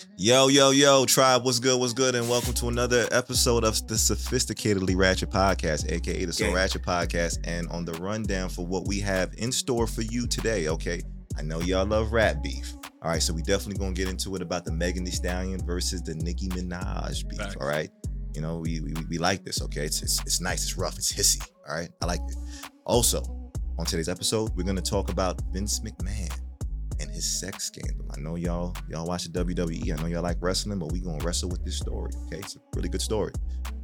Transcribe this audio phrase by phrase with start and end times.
[0.00, 0.12] Mm-hmm.
[0.16, 1.78] Yo, yo, yo, tribe, what's good?
[1.78, 2.14] What's good?
[2.14, 6.54] And welcome to another episode of the Sophisticatedly Ratchet Podcast, aka the So Yeah.
[6.54, 7.38] Ratchet Podcast.
[7.44, 11.02] And on the rundown for what we have in store for you today, okay?
[11.36, 12.72] I know y'all love rat beef.
[13.02, 16.02] All right, so we definitely gonna get into it about the Megan Thee Stallion versus
[16.02, 17.38] the Nicki Minaj beef.
[17.38, 17.56] Facts.
[17.60, 17.90] All right,
[18.34, 19.60] you know we, we we like this.
[19.60, 21.46] Okay, it's, it's it's nice, it's rough, it's hissy.
[21.68, 22.36] All right, I like it.
[22.84, 23.22] Also,
[23.78, 26.30] on today's episode, we're gonna talk about Vince McMahon
[27.00, 28.06] and his sex scandal.
[28.14, 29.98] I know y'all y'all watch the WWE.
[29.98, 32.12] I know y'all like wrestling, but we gonna wrestle with this story.
[32.26, 33.32] Okay, it's a really good story.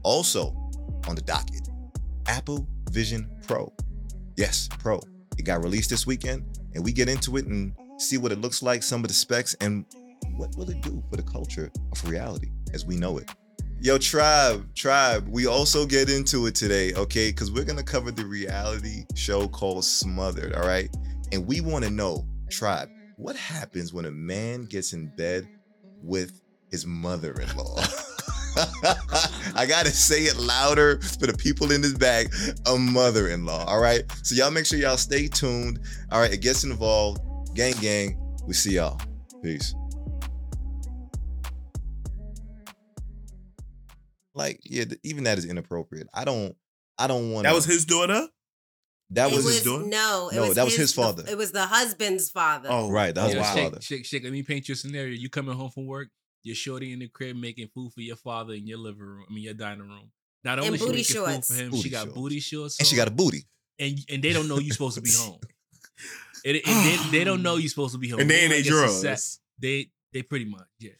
[0.02, 0.50] Also,
[1.09, 1.68] on the docket,
[2.26, 3.73] Apple Vision Pro.
[4.37, 5.00] Yes, Pro.
[5.38, 8.62] It got released this weekend, and we get into it and see what it looks
[8.62, 9.84] like, some of the specs, and
[10.37, 13.30] what will it do for the culture of reality as we know it.
[13.80, 15.26] Yo, tribe, tribe.
[15.28, 17.30] We also get into it today, okay?
[17.30, 20.95] Because we're gonna cover the reality show called Smothered, all right?
[21.32, 25.48] And we want to know, tribe, what happens when a man gets in bed
[26.02, 27.76] with his mother-in-law?
[29.54, 32.34] I gotta say it louder for the people in this bag.
[32.66, 33.64] A mother-in-law.
[33.64, 34.02] All right.
[34.23, 35.80] So y'all make sure y'all stay tuned.
[36.10, 36.32] All right.
[36.32, 37.20] It gets involved.
[37.54, 38.18] Gang, gang.
[38.46, 39.00] We see y'all.
[39.42, 39.74] Peace.
[44.34, 46.08] Like, yeah, even that is inappropriate.
[46.12, 46.54] I don't.
[46.98, 47.45] I don't want.
[47.45, 48.26] That was his daughter.
[49.10, 49.87] That was, was, his daughter?
[49.87, 51.24] no, it No, was that was his the- father.
[51.29, 52.68] it was the husband's father.
[52.71, 53.54] Oh, Right, that was his wow.
[53.54, 53.80] father.
[53.80, 54.24] Shake, shake, shake.
[54.24, 55.15] Let me paint you a scenario.
[55.15, 56.09] You coming home from work,
[56.43, 59.24] you're shorty in the crib making food for your father in your living room.
[59.30, 60.10] I mean, your dining room.
[60.45, 61.48] Not And only she booty making shorts.
[61.48, 62.15] food for him, Booty she got shorts.
[62.15, 63.45] booty shorts, and she got a booty.
[63.79, 65.38] and and they don't know you're supposed to be home.
[66.44, 68.20] And, and they, they don't know you're supposed to be home.
[68.20, 69.41] And they ain't they like it's drugs.
[69.59, 70.91] They they pretty much yeah.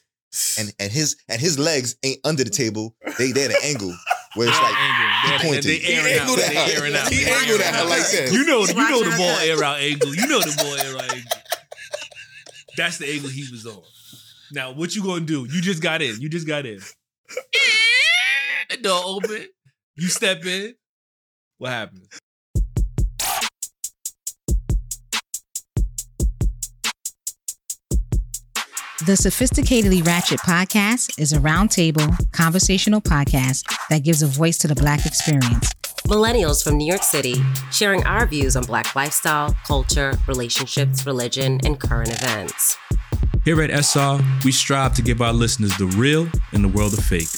[0.59, 2.97] And and his and his legs ain't under the table.
[3.19, 3.95] They they at an angle
[4.37, 5.11] where it's like angle.
[5.39, 5.65] They- pointed.
[5.65, 6.20] They, He airing out.
[6.20, 6.69] angled They out.
[6.70, 7.09] airing out.
[7.12, 7.89] He angled airing out out.
[7.89, 8.29] like that.
[8.33, 10.15] You know, you know the watching ball her air out angle.
[10.15, 11.41] You know the ball air out angle.
[12.77, 13.83] That's the angle he was on.
[14.53, 15.47] Now, what you gonna do?
[15.51, 16.20] You just got in.
[16.20, 16.79] You just got in.
[18.70, 19.47] the door open.
[19.97, 20.75] You step in.
[21.59, 22.09] What happens?
[29.05, 34.74] The Sophisticatedly Ratchet podcast is a roundtable conversational podcast that gives a voice to the
[34.74, 35.70] Black experience.
[36.07, 37.35] Millennials from New York City
[37.70, 42.79] sharing our views on Black lifestyle, culture, relationships, religion, and current events.
[43.45, 47.05] Here at SR, we strive to give our listeners the real in the world of
[47.05, 47.29] fake.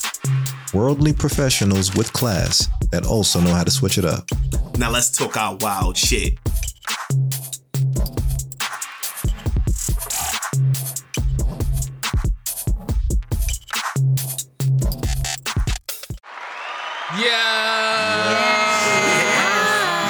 [0.72, 4.30] worldly professionals with class that also know how to switch it up.
[4.78, 6.34] Now let's talk our wild shit.
[17.18, 18.78] Yeah.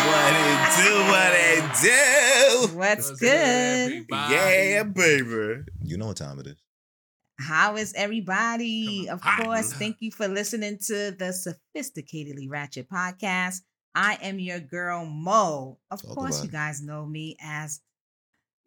[0.08, 0.92] What it do?
[1.08, 2.76] What it do?
[2.76, 4.06] What's What's good?
[4.10, 5.64] Yeah, baby.
[5.82, 6.62] You know what time it is.
[7.40, 9.08] How is everybody?
[9.08, 9.44] Of on.
[9.44, 11.32] course, thank you for listening to the
[11.76, 13.60] Sophisticatedly Ratchet podcast.
[13.94, 15.78] I am your girl Mo.
[15.90, 17.80] Of Talk course, you guys know me as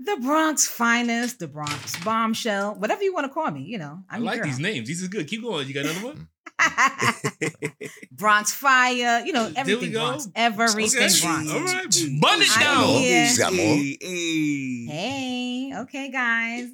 [0.05, 3.61] the Bronx finest, the Bronx bombshell, whatever you want to call me.
[3.63, 4.47] You know, I I'm your like girl.
[4.47, 4.87] these names.
[4.87, 5.27] These are good.
[5.27, 5.67] Keep going.
[5.67, 6.27] You got another one?
[8.11, 9.99] Bronx Fire, you know, There we everything go.
[10.07, 10.27] Bronx.
[10.35, 11.19] Everything Okay.
[11.21, 11.23] Bronx.
[11.51, 11.87] All right.
[11.89, 12.21] Mm.
[12.21, 12.97] Bun it down.
[13.01, 13.65] She's got more.
[13.65, 14.85] Hey, hey.
[14.89, 16.69] Hey, okay, guys.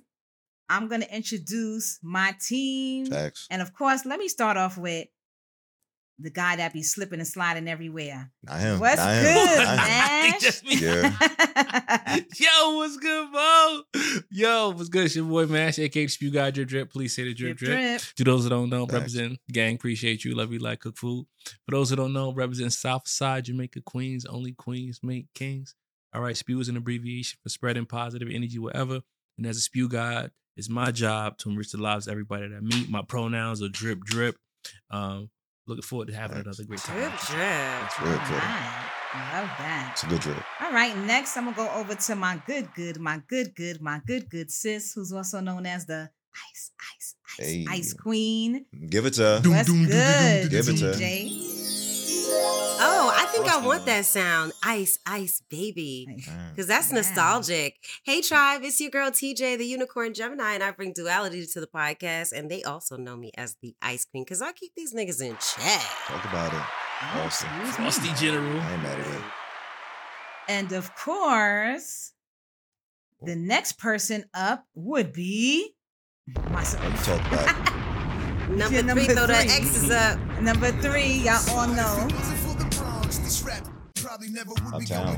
[0.69, 3.05] I'm going to introduce my team.
[3.05, 3.47] Facts.
[3.49, 5.07] And of course, let me start off with
[6.19, 8.31] the guy that be slipping and sliding everywhere.
[8.43, 8.79] Not him.
[8.79, 9.75] What's Not good, Not him.
[9.77, 10.33] man?
[10.39, 10.75] Just me.
[10.77, 11.13] Yeah.
[12.35, 13.81] Yo, what's good, Mo?
[14.31, 15.05] Yo, what's good?
[15.05, 16.91] It's your boy Mash, aka Spew God Drip Drip.
[16.91, 17.99] Please say the drip drip, drip.
[17.99, 18.01] drip.
[18.15, 18.93] To those that don't know, Facts.
[18.93, 21.25] represent gang, appreciate you, love you like cook food.
[21.65, 25.75] For those that don't know, represent South Side Jamaica Queens, only queens make kings.
[26.13, 29.01] All right, Spew is an abbreviation for spreading positive energy wherever.
[29.37, 32.55] And as a Spew God, it's my job to enrich the lives of everybody that
[32.55, 32.89] I meet.
[32.89, 34.35] My pronouns are drip drip.
[34.89, 35.29] Um,
[35.67, 36.59] looking forward to having Facts.
[36.59, 36.95] another great time.
[36.97, 37.89] Drip, drip.
[37.97, 38.43] Drip, All drip.
[38.43, 38.91] right.
[39.33, 39.89] Love that.
[39.93, 40.37] It's a good drip.
[40.61, 44.01] All right, next I'm gonna go over to my good, good, my good, good, my
[44.05, 46.09] good, good sis, who's also known as the
[46.51, 47.65] Ice, Ice, Ice, Hey.
[47.69, 48.65] Ice Queen.
[48.89, 49.39] Give it to her.
[49.41, 50.93] Doom, What's doom, doom, doom, good, doom, Give it to her.
[52.27, 52.77] TJ?
[52.79, 54.53] Oh, I think I want that sound.
[54.63, 56.05] Ice, ice, baby.
[56.51, 56.95] Because that's Yeah.
[56.97, 57.77] nostalgic.
[58.03, 61.67] Hey, tribe, it's your girl TJ, the Unicorn Gemini, and I bring duality to the
[61.67, 62.31] podcast.
[62.33, 65.37] And they also know me as the Ice Queen because I keep these niggas in
[65.37, 65.81] check.
[66.07, 66.61] Talk about it.
[67.01, 67.49] Oh, Awesome.
[67.73, 68.59] Frosty General.
[68.59, 69.21] I ain't mad at it.
[70.49, 72.13] And of course,
[73.21, 73.35] the oh.
[73.35, 75.75] next person up would be
[76.51, 76.83] myself.
[76.83, 77.73] You talk about?
[78.57, 79.67] Number Yeah, three, number throw that three.
[79.67, 80.19] X's up.
[80.41, 82.07] Number three, y'all all know.
[84.73, 85.15] Uptown.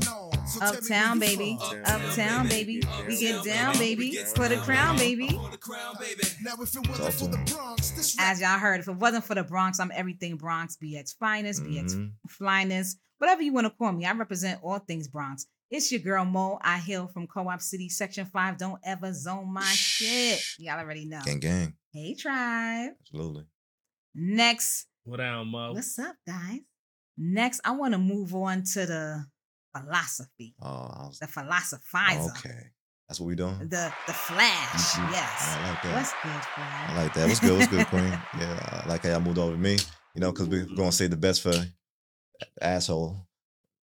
[0.60, 1.58] Uptown, baby.
[1.86, 2.82] Uptown, baby.
[3.06, 4.12] We get down, baby.
[4.34, 5.28] For the crown, baby.
[5.28, 6.02] Talk.
[8.18, 11.62] As y'all heard, if it wasn't for the Bronx, I'm everything Bronx, Be BX finest,
[11.62, 12.12] BX Mhm.
[12.28, 14.04] flyness, whatever you want to call me.
[14.04, 15.46] I represent all things Bronx.
[15.70, 16.58] It's your girl Mo.
[16.62, 18.58] I hail from Co-op City, Section 5.
[18.58, 20.42] Don't ever zone my shit.
[20.58, 21.20] Y'all already know.
[21.24, 21.74] Gang, gang.
[21.92, 22.92] Hey, tribe.
[23.00, 23.44] Absolutely.
[24.14, 25.72] Next, What down, Mo?
[25.72, 26.60] what's up, guys?
[27.18, 29.24] Next, I want to move on to the
[29.76, 32.70] philosophy, Oh, was, the philosophizer, okay.
[33.08, 33.58] That's what we doing.
[33.58, 34.94] the the flash.
[34.94, 35.10] Mhm.
[35.12, 35.56] Yes.
[35.56, 35.94] I like that.
[35.94, 36.90] What's good, Flash?
[36.90, 37.26] I like that.
[37.26, 37.58] What's good?
[37.58, 38.02] What's good, Queen?
[38.38, 39.78] Yeah, I like how y'all moved over to me.
[40.14, 41.52] You know, because we're gonna say the best for
[42.62, 43.16] asshole.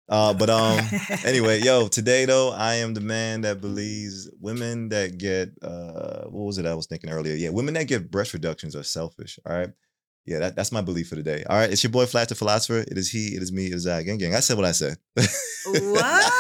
[0.08, 0.78] Uh, but um,
[1.24, 6.44] anyway, yo, today though, I am the man that believes women that get uh, what
[6.44, 7.34] was it I was thinking earlier?
[7.34, 9.38] Yeah, women that get breast reductions are selfish.
[9.46, 9.70] All right.
[10.26, 11.44] Yeah, that, that's my belief for today.
[11.48, 12.78] All right, it's your boy Flash the Philosopher.
[12.78, 14.02] It is he, it is me, it is I.
[14.02, 14.34] Gang, gang.
[14.34, 14.96] I said what I said.
[15.66, 16.24] What?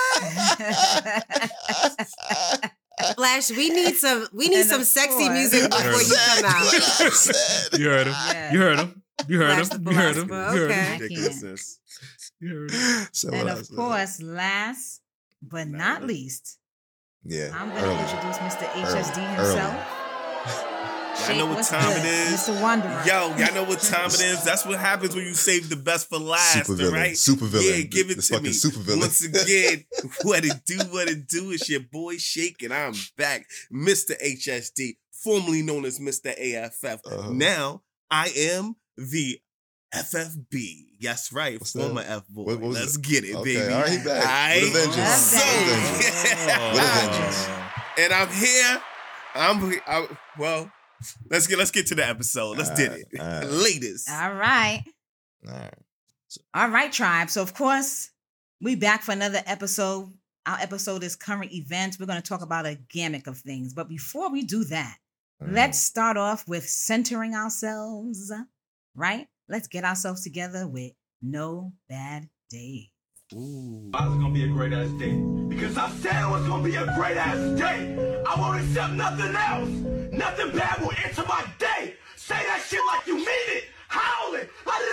[3.16, 6.64] Flash, we need some we need And some sexy course- music before you come out.
[6.64, 7.78] what I said.
[7.78, 8.12] You heard him.
[8.14, 8.52] Yeah.
[8.52, 9.02] You heard him.
[9.28, 9.88] You heard Flash him.
[9.88, 10.28] You heard him.
[10.28, 10.82] philosopher, You heard okay.
[10.84, 11.00] him.
[11.00, 11.80] Ridiculousness.
[12.40, 13.06] You heard him.
[13.12, 15.00] Said and of course, last
[15.42, 16.58] but not least,
[17.22, 18.00] yeah, I'm going to early.
[18.00, 18.66] introduce Mr.
[18.68, 19.34] HSD Early.
[19.36, 20.00] himself.
[21.28, 22.40] Y'all know what time good, it is?
[22.40, 22.60] Mr.
[22.60, 23.02] Wanderer.
[23.06, 24.42] Yo, y'all know what time it is?
[24.44, 27.16] That's what happens when you save the best for last, super villain, right?
[27.16, 27.66] super villain.
[27.68, 28.52] Yeah, give it This to fucking me.
[28.52, 29.00] Super villain.
[29.00, 29.84] Once again,
[30.22, 31.52] what it do, what it do.
[31.52, 34.20] It's your boy Shake, and I'm back, Mr.
[34.20, 36.34] HSD, formerly known as Mr.
[36.36, 37.00] AFF.
[37.06, 37.30] Uh-huh.
[37.32, 39.38] Now I am the
[39.94, 40.84] FFB.
[40.98, 42.10] Yes, right, What's former that?
[42.10, 42.42] F boy.
[42.44, 43.02] What- what was Let's it?
[43.02, 43.72] get it, Okay, baby.
[43.72, 44.56] all right, he back.
[44.62, 45.32] With a vengeance.
[45.32, 47.48] With a So, With a vengeance.
[47.98, 48.82] and I'm here.
[49.34, 50.08] I'm, I,
[50.38, 50.70] well.
[51.28, 52.56] Let's get let's get to the episode.
[52.56, 53.44] Let's did it, All right.
[53.50, 54.08] latest.
[54.10, 54.84] All right.
[55.46, 55.74] All right.
[56.54, 57.28] All right, tribe.
[57.30, 58.10] So, of course,
[58.62, 60.10] we back for another episode.
[60.46, 61.98] Our episode is current events.
[62.00, 63.74] We're going to talk about a gamut of things.
[63.74, 64.96] But before we do that,
[65.42, 65.54] Mm-hmm.
[65.56, 68.32] let's start off with centering ourselves,
[68.94, 69.26] right?
[69.48, 72.90] Let's get ourselves together with no bad day.
[73.34, 73.88] Ooh.
[73.90, 75.14] Why it's gonna be a great ass day?
[75.48, 78.22] Because I said it was gonna be a great ass day.
[78.26, 79.68] I won't accept nothing else.
[80.12, 81.94] Nothing bad will enter my day.
[82.16, 83.64] Say that shit like you mean it.
[83.88, 84.50] Howl it.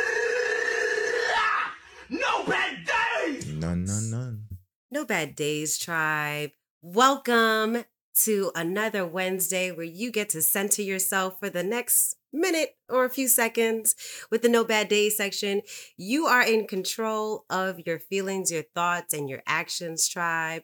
[2.10, 2.78] No bad
[3.24, 3.48] days.
[3.48, 4.46] None, none, none.
[4.92, 6.52] No bad days, tribe.
[6.82, 7.86] Welcome
[8.24, 13.10] to another Wednesday where you get to center yourself for the next minute or a
[13.10, 13.96] few seconds
[14.30, 15.62] with the No Bad Days section.
[15.98, 20.64] You are in control of your feelings, your thoughts, and your actions, tribe.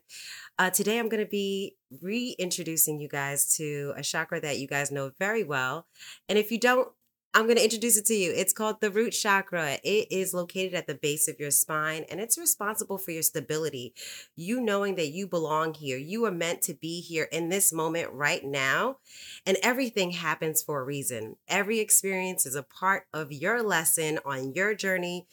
[0.58, 4.92] Uh, today, I'm going to be reintroducing you guys to a chakra that you guys
[4.92, 5.88] know very well.
[6.28, 6.90] And if you don't,
[7.38, 8.34] I'm going to introduce it to you.
[8.36, 9.78] It's called the root chakra.
[9.84, 13.94] It is located at the base of your spine and it's responsible for your stability.
[14.36, 16.00] You knowing that you belong here.
[16.00, 18.98] You are meant to be here in this moment right now.
[19.46, 21.36] And everything happens for a reason.
[21.48, 25.28] Every experience is a part of your lesson on your journey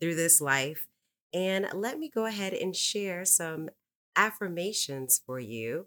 [0.00, 0.86] through this life.
[1.34, 3.68] And let me go ahead and share some
[4.14, 5.86] affirmations for you.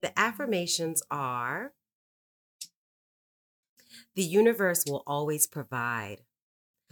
[0.00, 1.72] The affirmations are
[4.16, 6.22] the universe will always provide.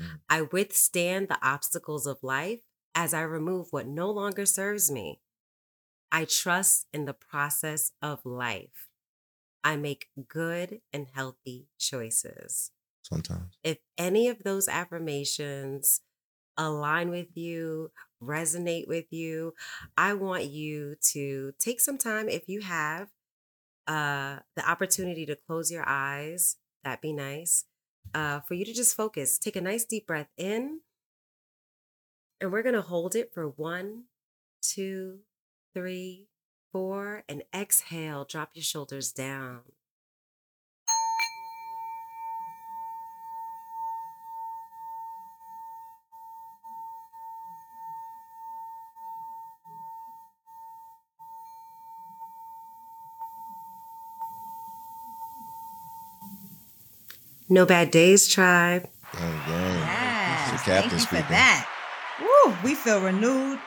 [0.01, 0.21] Mm.
[0.29, 2.61] I withstand the obstacles of life
[2.95, 5.21] as I remove what no longer serves me.
[6.13, 8.89] I trust in the process of life.
[9.65, 12.71] I make good and healthy choices.
[13.03, 13.59] Sometimes.
[13.65, 16.03] If any of those affirmations
[16.57, 17.91] align with you,
[18.23, 19.55] resonate with you,
[19.97, 23.09] I want you to take some time if you have
[23.87, 26.57] uh, the opportunity to close your eyes.
[26.85, 27.65] That'd be nice.
[28.13, 30.81] Uh, for you to just focus, take a nice deep breath in,
[32.41, 34.05] and we're going to hold it for one,
[34.61, 35.21] two,
[35.73, 36.29] three,
[36.71, 38.25] four, and exhale.
[38.25, 39.61] Drop your shoulders down.
[57.49, 58.89] No bad days, tribe.
[59.13, 59.79] Gang, gang.
[59.79, 60.51] Yes.
[60.53, 61.69] The Thank captain you for that.
[62.21, 63.59] Woo, we feel renewed.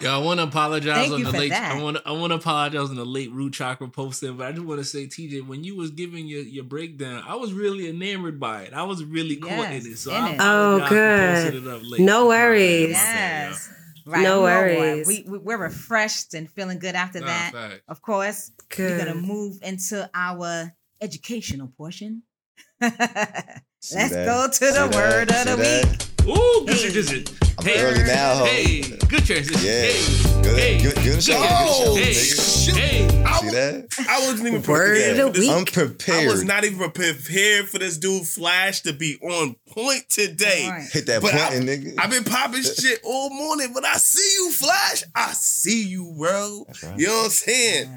[0.00, 1.50] Yo, I want to apologize Thank on the late.
[1.50, 1.72] that.
[1.76, 2.02] I want to.
[2.06, 4.84] I want to apologize on the late root chakra posting, but I just want to
[4.84, 8.74] say, TJ, when you was giving your, your breakdown, I was really enamored by it.
[8.74, 9.98] I was really caught Yes, in it.
[9.98, 10.36] So in I it.
[10.40, 11.54] Oh, good.
[11.54, 12.00] it up late.
[12.00, 12.90] No worries.
[12.90, 13.48] about that.
[13.50, 13.72] Yes.
[14.06, 14.22] Right.
[14.22, 14.78] No I'm on board.
[14.78, 15.06] worries.
[15.08, 17.52] We, we, we're refreshed and feeling good after Nah, that.
[17.52, 17.80] fact.
[17.88, 22.22] Of course, we're going to move into our educational portion.
[23.80, 24.26] See Let's that?
[24.26, 24.94] go to See the that?
[24.94, 25.86] word of See the that?
[26.26, 26.36] week.
[26.36, 26.90] Ooh, good Hey.
[26.90, 27.24] transition.
[27.58, 28.44] I'm Hey, early now, ho.
[28.44, 29.60] Hey, good transition.
[29.64, 29.82] Yeah.
[29.82, 30.42] Hey.
[30.42, 30.58] Good.
[30.58, 30.82] Hey.
[30.82, 30.94] Good.
[30.96, 31.34] Good show.
[31.36, 32.76] Oh, Good show, Hey, shoot.
[32.76, 33.86] hey, I, See was- that?
[34.08, 35.48] I wasn't even Word prepared of for the this.
[35.48, 35.56] week.
[35.56, 36.24] Unprepared.
[36.24, 40.64] I was not even prepared for this dude Flash to be on point today.
[40.66, 40.88] All right.
[40.90, 41.94] Hit that But I- button, nigga.
[41.98, 45.02] I've been popping shit all morning, but I see you, Flash.
[45.14, 46.66] I see you, bro.
[46.82, 46.98] Right.
[46.98, 47.88] You know what I'm saying?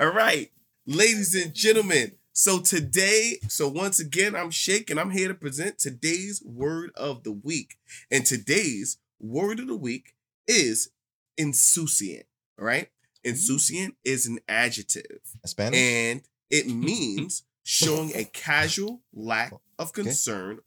[0.00, 0.06] Yeah.
[0.06, 0.50] All right,
[0.86, 2.12] ladies and gentlemen.
[2.38, 7.24] So today, so once again, I'm Shake and I'm here to present today's word of
[7.24, 7.78] the week.
[8.12, 10.14] And today's word of the week
[10.46, 10.90] is
[11.36, 12.26] insouciant.
[12.56, 12.90] All right,
[13.24, 15.80] insouciant is an adjective, Spanish.
[15.80, 20.60] and it means showing a casual lack of concern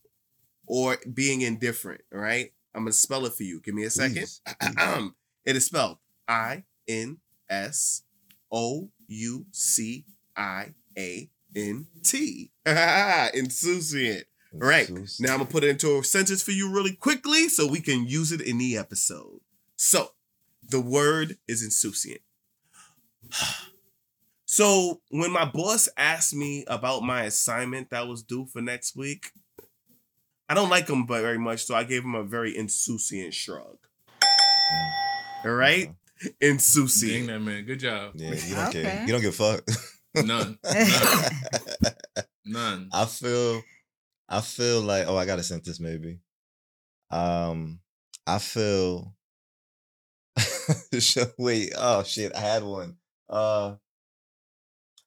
[0.68, 2.02] or being indifferent.
[2.14, 3.62] All right, I'm gonna spell it for you.
[3.62, 4.16] Give me a second.
[4.18, 4.42] Please,
[5.46, 8.04] it is spelled I N S
[8.52, 10.04] O U C
[10.36, 12.52] I A N T.
[12.66, 14.24] Insouciant.
[14.54, 14.90] Right.
[15.20, 18.06] Now I'm gonna put it into a sentence for you really quickly so we can
[18.06, 19.40] use it in the episode.
[19.76, 20.12] So
[20.68, 22.22] the word is insouciant.
[24.46, 29.32] So when my boss asked me about my assignment that was due for next week,
[30.50, 33.78] I don't like him very much, so I gave him a very insouciant shrug.
[34.12, 35.46] Mm.
[35.46, 36.28] All right, mm-hmm.
[36.28, 36.36] Okay.
[36.42, 37.28] dang insouciant.
[37.28, 37.64] that man.
[37.64, 38.12] Good job.
[38.16, 38.82] Yeah, you don't care.
[38.82, 39.02] Okay.
[39.06, 39.66] You don't give a fuck.
[40.16, 40.26] None.
[40.26, 40.58] None.
[42.46, 42.90] None.
[42.94, 43.62] I feel
[44.28, 46.20] I feel like oh I got a sentence maybe.
[47.10, 47.80] Um
[48.28, 49.14] I feel
[51.00, 52.98] So, wait, oh shit, I had one.
[53.30, 53.76] Uh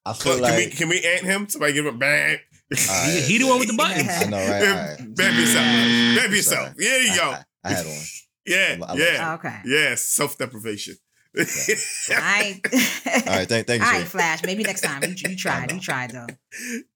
[0.05, 1.49] I feel Can, like we can we ant him?
[1.49, 2.37] Somebody give him bang.
[2.37, 3.23] All He, right.
[3.27, 4.09] he the one with the buttons.
[4.09, 4.67] I know, right?
[4.67, 5.15] All right.
[5.15, 5.65] Bam yourself.
[5.65, 6.35] Bam Sorry.
[6.35, 6.73] yourself.
[6.77, 7.31] There you I- go.
[7.31, 8.03] I, I had one.
[8.47, 9.59] Yeah, I love yeah, Okay.
[9.65, 9.95] yeah.
[9.95, 10.95] Self deprivation.
[11.37, 11.43] All
[12.17, 12.59] right.
[12.65, 13.87] All right, thank, thank you.
[13.87, 14.43] All right, Flash.
[14.43, 15.03] Maybe next time.
[15.03, 15.71] You, you tried.
[15.71, 16.27] You tried though.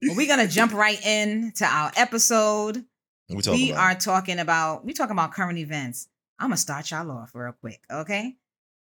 [0.01, 2.85] Well, we're gonna jump right in to our episode.
[3.27, 6.07] We we about are talking about we talking about current events.
[6.39, 8.35] I'm gonna start y'all off real quick, okay?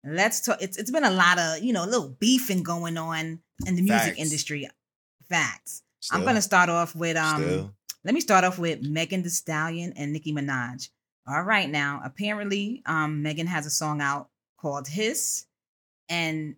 [0.04, 0.62] Let's talk.
[0.62, 3.82] It's it's been a lot of you know a little beefing going on in the
[3.82, 4.18] music Facts.
[4.18, 4.68] industry.
[5.28, 5.82] Facts.
[6.12, 7.42] I'm gonna start off with um.
[7.42, 7.74] Still?
[8.04, 10.88] Let me start off with Megan Thee Stallion and Nicki Minaj.
[11.26, 14.29] All right, now apparently, um, Megan has a song out
[14.60, 15.46] called "Hiss,"
[16.08, 16.56] and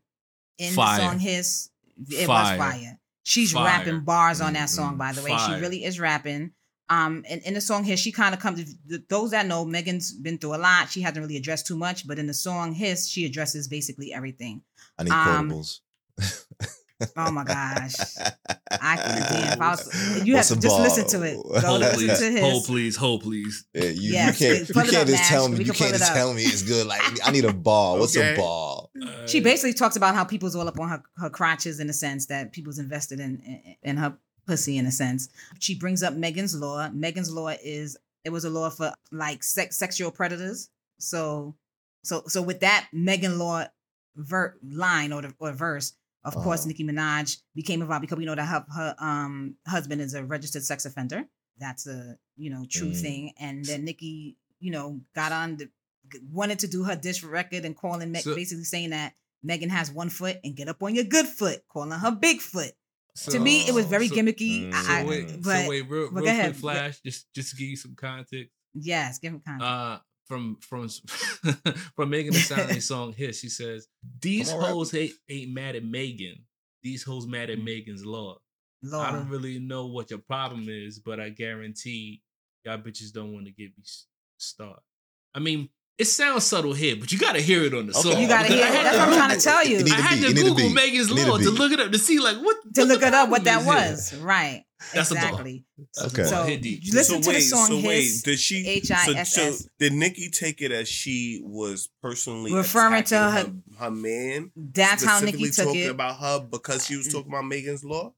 [0.59, 0.99] in Fire.
[0.99, 1.71] the song "Hiss,"
[2.11, 2.57] it Fire.
[2.59, 2.99] was fire.
[3.25, 3.65] She's Fire.
[3.65, 5.31] rapping bars on that song, by the way.
[5.31, 5.57] fire.
[5.57, 6.53] She really is rapping.
[6.89, 8.75] Um, and in the song "Hiss," she kind of comes.
[9.09, 10.91] Those that know, Megan's been through a lot.
[10.91, 14.63] She hasn't really addressed too much, but in the song "Hiss," she addresses basically everything.
[14.99, 15.81] I need um, quotables.
[17.17, 17.95] Oh my gosh.
[18.71, 19.53] I can damn.
[19.55, 20.83] If I was, you What's have to just bar?
[20.83, 21.35] listen to it.
[21.37, 22.19] Go Hold listen please.
[22.19, 22.41] to his.
[22.41, 22.97] Hold please.
[22.97, 23.67] Hold please.
[23.75, 25.29] Yeah, you, Yes, you can't, pull you it can't up, just Nash.
[25.29, 25.59] tell me.
[25.59, 26.87] We You can can't just tell me it's good.
[26.87, 27.99] Like I need a ball.
[27.99, 28.35] What's Okay.
[28.35, 28.91] a ball?
[29.03, 31.93] Uh, She basically talks about how people's all up on her, her crotches in a
[31.93, 34.17] sense that people's invested in, in in her
[34.47, 35.29] pussy in a sense.
[35.61, 36.89] She brings up Megan's law.
[36.91, 40.69] Megan's law is it was a law for like sex sexual predators.
[40.99, 41.55] So
[42.05, 43.65] so so with that Megan law
[44.17, 45.93] ver- line or the, or verse,
[46.25, 46.69] of course Uh-huh.
[46.69, 50.63] Nicki Minaj became involved because we know that her, her um husband is a registered
[50.65, 51.25] sex offender.
[51.59, 53.01] That's a you know true Mm.
[53.01, 53.33] thing.
[53.39, 55.69] And then Nicki you know got on the
[56.31, 59.91] wanted to do her dish record and calling Meg So- basically saying that Megan has
[59.91, 62.73] one foot and get up on your good foot, calling her big foot.
[63.15, 64.71] so- to me, it was very so- gimmicky.
[64.71, 64.73] Mm.
[64.73, 66.53] I, So I- wait, but so wait, real, real go ahead.
[66.53, 67.01] quick, Flash.
[67.05, 68.53] Just, just to give you some context.
[68.75, 69.67] yes, give him context.
[69.67, 69.99] Uh,
[70.33, 70.89] from from
[71.95, 74.73] from Megan Thee Stallion song "Hiss," she says, "These Come on, rap.
[74.73, 76.37] hoes ain't, ain't mad at Megan.
[76.83, 78.39] These hoes mad at Megan's law.
[78.83, 79.07] Lord.
[79.07, 82.23] I don't really know what your problem is, but I guarantee
[82.65, 83.85] y'all bitches don't want to give me
[84.39, 84.81] start.
[85.35, 85.69] I mean,
[85.99, 88.11] it sounds subtle here, but you got to hear it on the Okay.
[88.13, 88.21] song.
[88.23, 88.71] You gotta hear it.
[88.73, 89.79] That's what I'm trying to tell you.
[89.93, 90.71] I had to It need to Google.
[90.71, 92.89] Megan's It need to law to look it up to see like what to what
[92.89, 94.11] look it up what that was.
[94.11, 94.21] here.
[94.21, 94.65] Right.
[94.93, 95.65] That's exactly.
[95.95, 96.23] That's Okay.
[96.23, 96.27] a.
[96.27, 98.67] So Hit you listen so to wait, the song so wait, did she?
[98.67, 99.33] H-I-S-S.
[99.35, 103.91] So, so did Nicki take it as she was personally Referring to attacking her, her
[103.93, 104.51] man?
[104.57, 105.91] That's how specifically Nicki took talking it.
[105.91, 108.13] about her because she was talking about Megan's law.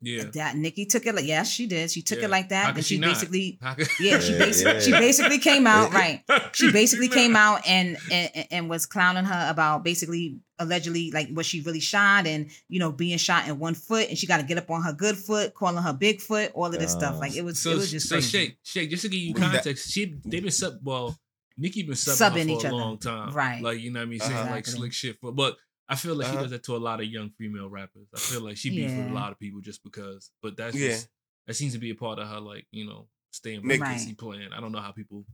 [0.00, 0.24] Yeah.
[0.34, 1.90] That Nicki took it like yes, she did.
[1.90, 2.26] She took Yeah.
[2.26, 2.66] it like How that.
[2.68, 3.08] could And she she not?
[3.08, 4.80] basically could- yeah, she basically yeah.
[4.80, 6.22] she basically came out right.
[6.52, 11.46] she basically came out and, and and was clowning her about basically allegedly like was
[11.46, 14.42] she really shot and you know being shot in one foot and she got to
[14.42, 17.20] get up on her good foot calling her big foot all of this stuff Oh.
[17.20, 18.28] like it was So, it was just so crazy.
[18.38, 18.90] shake, shake.
[18.90, 20.74] Just to give you context, she they've been sub.
[20.82, 21.16] Well,
[21.56, 22.76] Nicki been subbing, Subbing her each for a other.
[22.76, 23.60] long time, Right.
[23.62, 24.50] Like you know what I mean, saying Uh-huh.
[24.50, 24.80] like Exactly.
[24.80, 25.16] slick shit.
[25.20, 25.56] For, but
[25.88, 26.42] I feel like she Uh-huh.
[26.42, 28.06] does that to a lot of young female rappers.
[28.14, 30.30] I feel like she beef with a lot of people just because.
[30.42, 30.88] But that's Yeah.
[30.88, 31.08] just
[31.46, 33.80] that seems to be a part of her, like you know, staying Nicki.
[33.80, 34.52] vacancy plan.
[34.52, 35.24] I don't know how people,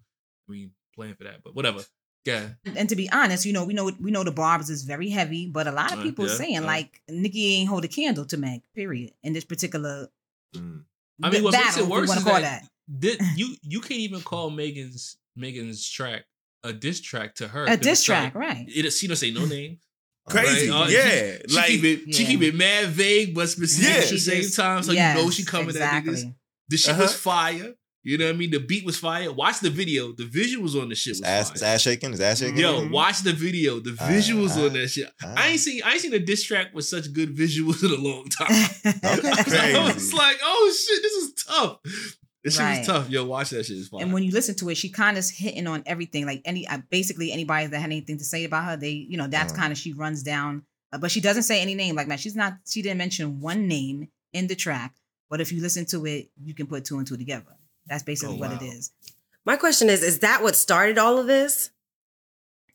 [0.48, 1.84] I mean, playing for that, but whatever.
[2.24, 5.10] Yeah, and to be honest, you know, we know we know the Barbz is very
[5.10, 6.66] heavy, but a lot of Uh, people yeah, saying uh.
[6.66, 8.62] like Nicki ain't hold a candle to Meg.
[8.74, 9.12] Period.
[9.22, 10.08] In this particular
[10.54, 10.84] Mm.
[11.22, 13.00] I mean, what makes battle, it if worse is call that, that.
[13.00, 16.24] Did, you you can't even call Megan's Megan's track
[16.62, 17.66] a diss track to her.
[17.66, 18.64] A diss it's like- track, right?
[18.68, 19.80] It, she don't say no names.
[20.28, 20.70] Crazy.
[20.70, 20.84] Right?
[20.86, 21.36] Uh, yeah.
[21.48, 24.02] She, like keep it, she keep it mad vague but specific Yeah.
[24.02, 26.12] at the same time, so yes, you know she coming exactly.
[26.14, 26.34] at niggas.
[26.68, 27.02] The shit Uh-huh.
[27.02, 27.74] was fire.
[28.06, 28.50] You know what I mean?
[28.50, 29.32] The beat was fire.
[29.32, 30.12] Watch the video.
[30.12, 31.74] The visuals on the shit was Is ass, is fire.
[31.74, 32.12] ass shaking?
[32.12, 32.58] Is ass shaking?
[32.58, 32.90] Yo, Mhm.
[32.90, 33.80] watch the video.
[33.80, 35.10] The Ah, visuals ah, on that shit.
[35.22, 35.34] ah.
[35.36, 38.02] I ain't seen I ain't seen a diss track with such good visuals in a
[38.02, 38.48] long time.
[38.82, 39.74] Crazy.
[39.76, 41.78] I was like, oh shit, this is tough.
[42.44, 42.78] This shit Right.
[42.78, 43.08] was tough.
[43.10, 43.78] Yo, watch that shit.
[43.78, 44.02] It's fire.
[44.02, 46.26] And when you listen to it, she kind of hitting on everything.
[46.26, 49.26] Like any, uh, basically anybody that had anything to say about her, they, you know,
[49.26, 49.56] that's Mm.
[49.56, 50.62] kind of she runs down.
[50.92, 51.96] Uh, but she doesn't say any name.
[51.96, 52.58] Like man, she's not.
[52.68, 54.94] She didn't mention one name in the track.
[55.30, 57.56] But if you listen to it, you can put two and two together.
[57.86, 58.92] That's basically Oh, what it is.
[59.46, 61.70] My question is: Is that what started all of this?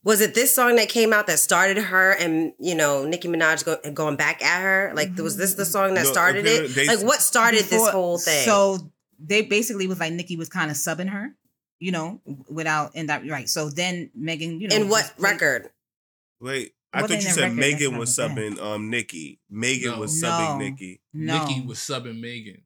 [0.04, 3.66] Was it this song that came out that started her and you know Nicki Minaj
[3.66, 4.92] go, going back at her?
[4.96, 6.68] Like, was this the song that No, started okay, it?
[6.70, 8.46] they- like, what started this whole thing?
[8.46, 11.36] So they basically was like Nicki was kind of subbing her,
[11.80, 13.50] you know, without and that right.
[13.50, 15.70] So then Megan, you know, in what played- record?
[16.42, 17.58] Wait, I What thought you said record?
[17.58, 19.40] Megan was not the subbing um Nicki.
[19.50, 20.00] Megan No.
[20.00, 20.30] was No.
[20.30, 21.02] subbing Nicki.
[21.14, 22.62] No, Nicki was subbing Megan.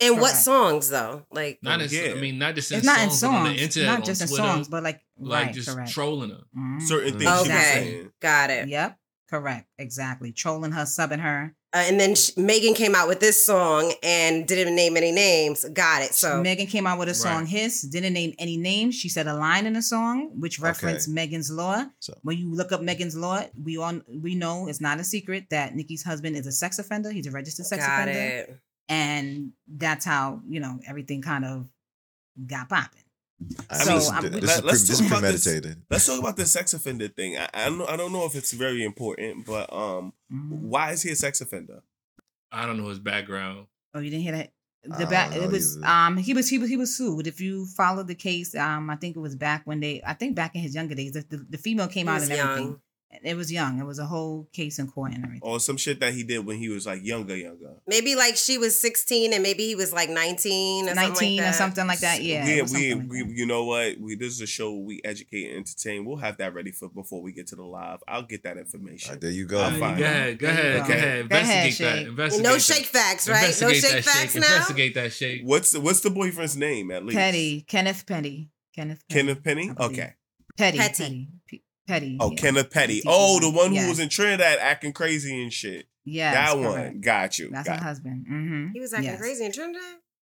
[0.00, 1.24] In what songs though?
[1.30, 2.12] Like, Not in, Yeah.
[2.16, 4.28] I mean, not just in it's not in songs, on the internet, not just in
[4.28, 5.90] Twitter, songs, but like like right, just correct.
[5.92, 6.42] trolling her.
[6.56, 6.82] Mhm.
[6.82, 7.18] Certain Mm.
[7.18, 7.62] things she was Okay.
[7.72, 8.10] saying.
[8.20, 8.68] got it.
[8.68, 8.98] Yep,
[9.30, 10.32] correct, exactly.
[10.32, 11.54] Trolling her, subbing her.
[11.74, 15.64] Uh, and then sh Megan came out with this song and didn't name any names.
[15.72, 16.14] Got it.
[16.14, 17.48] So Megan came out with a song, Right.
[17.48, 18.94] His, didn't name any names.
[18.94, 20.68] She said a line in the song, which Okay.
[20.68, 21.86] referenced Megan's Law.
[21.98, 25.46] So- When you look up Megan's Law, we all we know it's not a secret
[25.50, 27.10] that Nicki's husband is a sex offender.
[27.10, 28.20] He's a registered sex got offender.
[28.52, 28.60] it.
[28.88, 31.66] And that's how, you know, everything kind of
[32.46, 33.00] got popping.
[33.70, 35.46] I So, mean, this, I'm- this, let, is let's this is talk about this.
[35.90, 37.36] Let's talk about the sex offender thing.
[37.36, 40.48] I, I don't I don't know if it's very important, but um, Mhm.
[40.62, 41.82] why is he a sex offender?
[42.52, 43.66] I don't know his background.
[43.94, 44.50] Oh, you didn't hear that?
[44.86, 45.86] The back it was either.
[45.86, 47.26] um he was he was he was sued.
[47.26, 50.36] If you follow the case, um I think it was back when they I think
[50.36, 52.80] back in his younger days, the, the, the female came He out was and everything.
[53.22, 53.30] Young.
[53.32, 53.78] It was young.
[53.78, 55.48] It was a whole case in court and everything.
[55.48, 57.74] Or some shit that he did when he was like younger, younger.
[57.86, 61.38] Maybe like she was 16 and maybe he was like 19 or 19 something like
[61.38, 61.54] or that.
[61.54, 62.22] something like that.
[62.22, 62.46] Yeah.
[62.46, 63.98] it we, we, like we you know what?
[63.98, 66.04] We this is a show where we educate and entertain.
[66.04, 68.00] We'll have that ready for before we get to the live.
[68.08, 69.10] I'll get that information.
[69.10, 69.60] All right, there you go.
[69.62, 70.02] I'm Go fine.
[70.02, 70.88] ahead, go ahead, go.
[70.88, 71.28] go ahead.
[71.28, 72.06] Go ahead, that.
[72.06, 72.60] Investigate No that.
[72.62, 73.40] shake facts, right?
[73.60, 74.40] No Investigate shake facts now.
[74.40, 75.42] Investigate that shake.
[75.44, 77.16] What's the, what's the boyfriend's name at least?
[77.16, 77.62] Petty.
[77.62, 78.50] Kenneth Petty.
[78.74, 79.20] Kenneth Petty.
[79.20, 79.70] Kenneth Petty.
[79.78, 80.14] Okay.
[80.56, 80.78] Petty.
[80.78, 81.28] Petty.
[81.48, 81.64] Petty.
[81.86, 82.16] P- Petty.
[82.20, 82.36] Oh, yeah.
[82.36, 82.94] Kenneth Petty.
[82.94, 83.12] P-T-T-Y.
[83.14, 85.86] Oh, the one who was in Trinidad acting crazy and shit.
[86.06, 86.92] Yeah, that correct.
[86.92, 87.00] one.
[87.00, 87.50] Got you.
[87.50, 88.26] That's Got her husband.
[88.30, 88.66] Mm-hmm.
[88.74, 89.20] He was acting Yes.
[89.20, 89.82] crazy in Trinidad.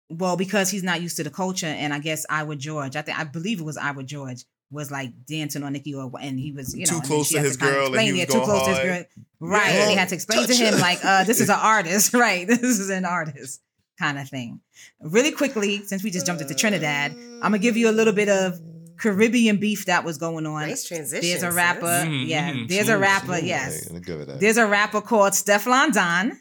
[0.09, 2.95] Well, because he's not used to the culture, and I guess Iowa George.
[2.95, 6.39] I think I believe it was Iowa George was like dancing on Nicki, or and
[6.39, 8.27] he was you know Too and close to his kinda girl and explain, he yeah,
[8.27, 9.05] too going close to his girl,
[9.41, 9.67] right?
[9.75, 9.81] Yeah.
[9.81, 10.79] And they had to explain to him her.
[10.81, 12.47] like, uh, this is an artist, right?
[12.49, 13.61] This is an artist
[13.99, 14.61] kind of thing.
[15.01, 18.29] Really quickly, since we just jumped into Trinidad, I'm gonna give you a little bit
[18.29, 18.61] of
[18.99, 20.69] Caribbean beef that was going on.
[20.69, 21.29] Nice transition.
[21.29, 21.55] There's a sis.
[21.55, 22.53] rapper, Mhm, yeah.
[22.53, 23.45] mhm, There's a smooth, rapper, smooth.
[23.45, 23.89] yes.
[23.89, 24.41] Hey, I'm good with that.
[24.41, 26.41] There's a rapper called Stefflon Don.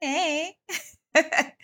[0.00, 0.52] Hey.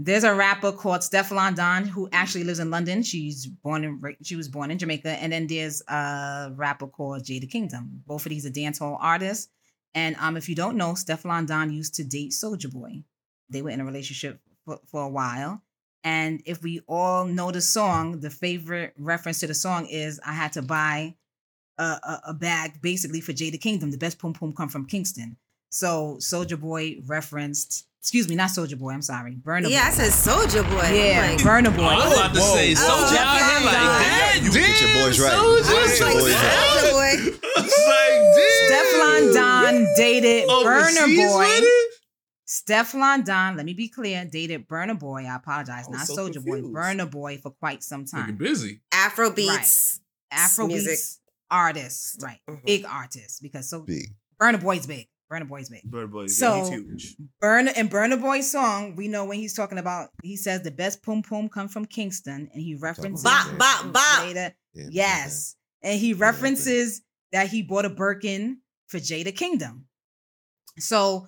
[0.00, 3.02] There's a rapper called Stefflon Don who actually lives in London.
[3.02, 7.50] She's born in she was born in Jamaica, and then there's a rapper called Jada
[7.50, 8.02] Kingdom.
[8.06, 9.48] Both of these are dancehall artists.
[9.94, 13.02] And um, if you don't know, Stefflon Don used to date Soldier Boy.
[13.50, 15.62] They were in a relationship for, for a while.
[16.04, 20.32] And if we all know the song, the favorite reference to the song is "I
[20.32, 21.14] had to buy
[21.78, 23.90] a, a, a bag basically for Jada Kingdom.
[23.90, 25.36] The best pum pum come from Kingston.
[25.70, 28.90] So Soldier Boy referenced, excuse me, not Soldier Boy.
[28.92, 30.88] I'm sorry, Burna Yeah, I said Soldier Boy.
[30.94, 31.82] yeah, Like, Burna Boy.
[31.82, 32.80] Oh, I was about to Whoa, say, whoa.
[32.88, 34.40] Soldier out here like Oh, that.
[34.42, 35.32] you get your boys right.
[35.32, 35.70] Soldier.
[35.70, 36.34] You I was like, boys.
[36.34, 37.38] Soldier Boy.
[37.54, 38.64] I like, damn.
[38.64, 41.60] Stefflon Don dated Burna Overseas Boy.
[42.48, 42.72] With it?
[42.72, 45.24] Stefflon Don, let me be clear, dated Burna Boy.
[45.24, 46.74] I apologize, I not so Soldier Boy, confused.
[46.74, 48.36] Burna Boy for quite some Looking time.
[48.36, 48.80] busy.
[48.92, 50.00] Afro beats.
[50.32, 50.98] Afrobeats music.
[51.50, 52.40] artists, right?
[52.48, 52.64] Mhm.
[52.66, 54.14] Big artists because so Big.
[54.40, 55.06] Burna Boy's big.
[55.32, 55.82] Burna Boy's big.
[55.84, 57.16] Bird Boy's So- yeah, huge.
[57.42, 60.10] Burna and Burna Boy's song, we know when he's talking about.
[60.22, 64.24] He says the best pum pum come from Kingston, and he references Bop, bop, bop.
[64.24, 64.52] Jada.
[64.74, 69.86] Yeah, Yes, and he references that he bought a Birkin for Jada Kingdom.
[70.78, 71.26] So,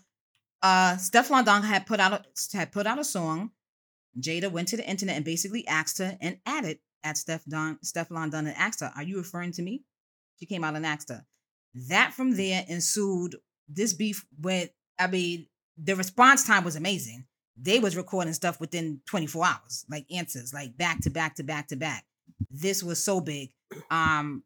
[0.62, 3.50] uh, Stefflon Don had put out a, had put out a song.
[4.18, 8.30] Jada went to the internet and basically asked her and added at Steph Don Stefflon
[8.30, 9.84] Don and asked her, "Are you referring to me?"
[10.38, 11.24] She came out and asked her.
[11.88, 13.36] That from there ensued
[13.68, 14.70] this beef with.
[14.98, 15.46] I mean,
[15.78, 17.26] the response time was amazing.
[17.56, 21.68] They was recording stuff within 24 hours, like answers, like back to back to back
[21.68, 22.04] to back.
[22.50, 23.50] This was so big.
[23.90, 24.42] Um,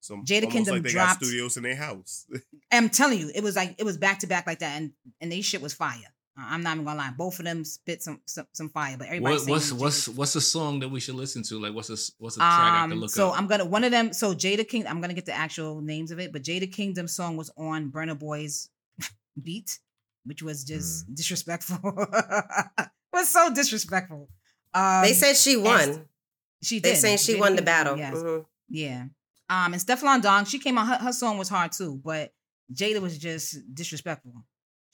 [0.00, 2.26] So Jada Kingdom like they dropped- got studios in their house.
[2.72, 5.30] I'm telling you, it was like it was back to back like that, and and
[5.30, 5.98] they shit was fire.
[6.40, 7.10] I'm not even gonna lie.
[7.18, 10.36] Both of them spit some some, some fire, but everybody What, what's saying what's what's
[10.36, 11.58] a song that we should listen to?
[11.60, 13.38] Like what's a s- what's a track I can um, look so up?
[13.38, 14.12] I'm gonna one of them.
[14.12, 17.36] So Jada King, I'm gonna get the actual names of it, but Jada Kingdom's song
[17.36, 18.70] was on Burna Boy's
[19.42, 19.78] beat,
[20.24, 21.16] which was just Mm.
[21.16, 21.78] disrespectful.
[22.78, 24.28] it was so disrespectful.
[24.72, 26.06] Um, they said she won.
[26.62, 27.96] she They saying she Jada won the battle.
[27.98, 28.14] Yes.
[28.14, 28.44] Mhm.
[28.70, 29.04] Yeah.
[29.50, 30.86] Um, and Stefflon Don, she came out.
[30.88, 32.32] Her, her song was hard too, but
[32.72, 34.44] Jada was just disrespectful.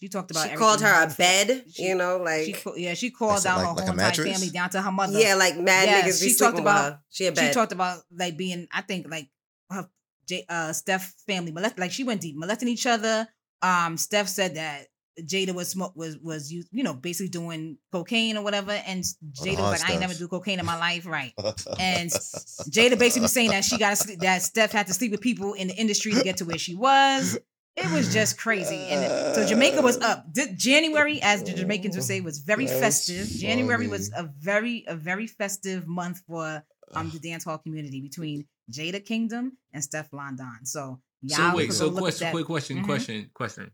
[0.01, 0.51] She talked about.
[0.51, 3.57] She called her a bed, She- you know, like ca- yeah, she called Like- down
[3.59, 4.33] like- her like a whole entire mattress?
[4.33, 5.19] family down to her mother.
[5.19, 7.01] yeah, like mad Yeah, niggas she sleeping talked about- with her.
[7.11, 9.29] She a she talked about like being, I think, like
[9.71, 9.88] her
[10.29, 13.29] J, uh, Steph family molest, like she went deep, molesting each other.
[13.62, 14.87] Um, Steph said that
[15.20, 19.50] Jada was smoke was was you you know basically doing cocaine or whatever, and Jada
[19.50, 21.33] was hard like, I ain't never do cocaine in my life, right?
[21.79, 25.11] And Jada basically was saying that she got to sleep, that Steph had to sleep
[25.11, 27.38] with people in the industry to get to where she was.
[27.77, 30.33] It was just crazy, and so Jamaica was up.
[30.33, 33.27] Di- January, as the Jamaicans would say, was very That's festive.
[33.27, 36.62] January was a very a very festive month for
[36.94, 40.64] um the dance hall community between Jada Kingdom and Stefflon Don.
[40.64, 42.85] So y'all so wait, so go look at question, quick question, Mhm.
[42.87, 43.70] question, question.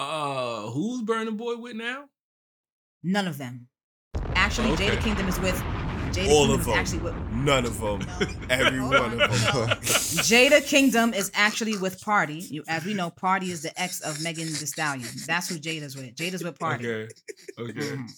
[0.00, 2.04] Uh, who's Burna Boy with now?
[3.02, 3.68] None of them.
[4.34, 4.88] Actually, Okay.
[4.88, 5.54] Jada Kingdom is with
[6.12, 6.74] Jada All Kingdom of is them.
[6.78, 8.00] actually with None of them.
[8.50, 9.28] Every one of them.
[9.80, 12.50] Jada Kingdom is actually with Pardi.
[12.50, 15.06] You, as we know, Pardi is the ex of Megan Thee Stallion.
[15.26, 16.14] That's who Jada's with.
[16.14, 16.86] Jada's with Pardi.
[16.86, 17.12] Okay,
[17.58, 17.72] okay.
[17.72, 18.08] Mhm.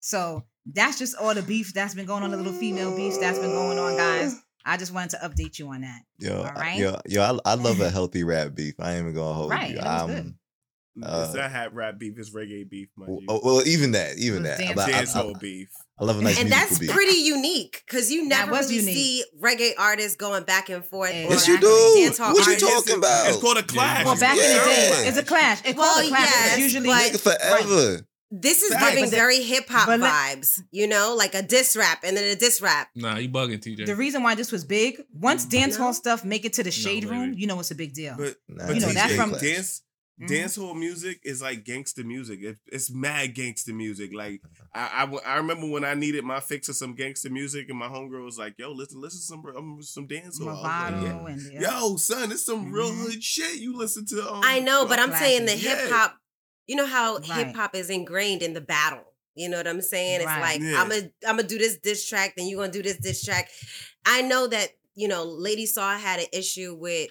[0.00, 3.38] So that's just all the beef that's been going on, the little female beef that's
[3.38, 4.34] been going on, guys.
[4.64, 6.02] I just wanted to update you on that.
[6.18, 6.76] Yo, All right.
[6.78, 8.74] yo, yo, I, I love a healthy rap beef.
[8.80, 9.78] I ain't even gonna hold Right, you.
[9.78, 10.34] it was I'm, good.
[11.02, 14.16] Uh, it's not hat rap beef, it's reggae beef, my well, oh, well, even that,
[14.18, 14.58] even that.
[14.58, 15.68] dance- But I, I, Dancehall I, beef.
[16.00, 16.90] I love a nice and that's beef.
[16.90, 18.96] pretty unique because you That never was really unique.
[18.96, 21.12] see reggae artists going back and forth.
[21.12, 21.60] Yes, or you Exactly.
[21.60, 21.68] do.
[21.74, 22.70] What you artists.
[22.70, 23.28] talking about?
[23.28, 24.04] It's called a clash.
[24.04, 25.60] Well, back in the day, it's a clash.
[25.64, 26.28] It's Well, called a clash.
[26.30, 28.06] yes, it's usually but- Nigga, forever.
[28.30, 32.14] This is Right, giving very hip hop vibes, you know, like a diss rap and
[32.14, 32.88] then a diss rap.
[32.94, 33.86] Nah, you bugging, TJ.
[33.86, 35.00] the reason why this was big.
[35.14, 35.84] Once dance No.
[35.84, 37.16] hall stuff make it to the shade baby.
[37.16, 38.16] room, you know it's a big deal.
[38.18, 39.80] But, Nah, but You know, TJ, that's from- dance.
[40.20, 40.28] Mhm.
[40.28, 42.40] Dancehall music is like gangster music.
[42.42, 44.12] It, it's mad gangster music.
[44.12, 44.40] Like
[44.74, 48.24] I, I remember when I needed my fix of some gangster music, and my homegirl
[48.24, 51.60] was like, "Yo, listen, listen to some um, some dancehall." Like, yeah.
[51.60, 51.78] yeah.
[51.80, 53.02] Yo, son, it's some real Mhm.
[53.04, 53.58] hood shit.
[53.60, 54.32] You listen to.
[54.32, 55.26] Um, I know, but I'm classic.
[55.26, 56.16] saying the hip hop,
[56.66, 57.46] you know how Right.
[57.46, 59.04] hip hop is ingrained in the battle.
[59.36, 60.16] You know what I'm saying?
[60.16, 60.80] It's like Yeah.
[60.82, 63.48] I'm gonna I'm gonna do this diss track, then you're gonna do this diss track.
[64.04, 67.10] I know that you know Lady Saw had an issue with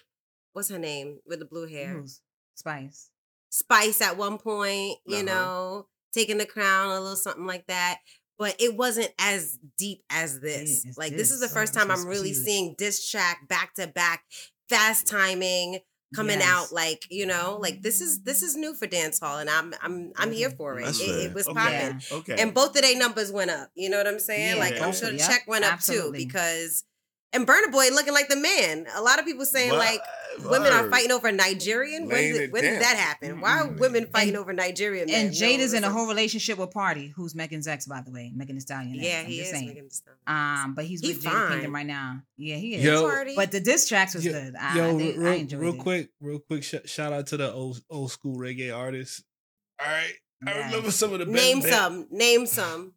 [0.51, 2.19] what's her name with the blue hair, Who's?
[2.57, 3.09] Spice.
[3.49, 4.97] Spice at one point.
[5.05, 5.23] You Uh-huh.
[5.23, 7.99] know, taking the crown, a little something like that.
[8.37, 10.85] But it wasn't as deep as this.
[10.85, 12.45] it's like this is the first Oh, time I'm really huge.
[12.45, 14.23] seeing diss track back to back,
[14.69, 15.79] fast timing
[16.15, 16.47] coming Yes.
[16.49, 19.73] out like you know like this is this is new for dance hall and i'm
[19.81, 21.59] i'm i'm here for it it, it was Okay.
[21.59, 22.41] popping Okay.
[22.41, 24.93] and both of their numbers went up you know what i'm saying Yeah, like i'm
[24.93, 25.27] sure the them.
[25.29, 26.19] check went up Absolutely.
[26.19, 26.85] too because
[27.37, 28.85] and Burna Boy looking like the man.
[28.95, 29.77] A lot of people saying Word.
[29.77, 30.01] like
[30.43, 32.07] women are fighting over Nigerian.
[32.07, 33.39] When did, it when did that happen?
[33.41, 35.27] Why are women fighting And- over Nigerian men?
[35.27, 38.31] And No, Jada's in a whole relationship with Pardi, who's Megan's ex, by the way,
[38.35, 38.99] Megan Thee Stallion.
[38.99, 39.51] ex, Yeah, I'm he just is.
[39.51, 39.67] saying.
[39.67, 40.19] Megan Thee Stallion.
[40.65, 41.51] Um, but he's He with Jada fine.
[41.53, 42.21] Kingdom right now.
[42.37, 42.83] Yeah, he is.
[42.83, 43.35] Yo, Pardi.
[43.35, 44.55] But the diss tracks was Yo- good.
[44.55, 45.79] I, Yo, I, did- real, I enjoyed real it.
[45.79, 49.23] quick, real quick, sh- shout out to the old old school reggae artists.
[49.79, 50.13] All right,
[50.45, 50.65] I Yes.
[50.71, 52.07] remember some of the best Name band- some.
[52.11, 52.93] Name some.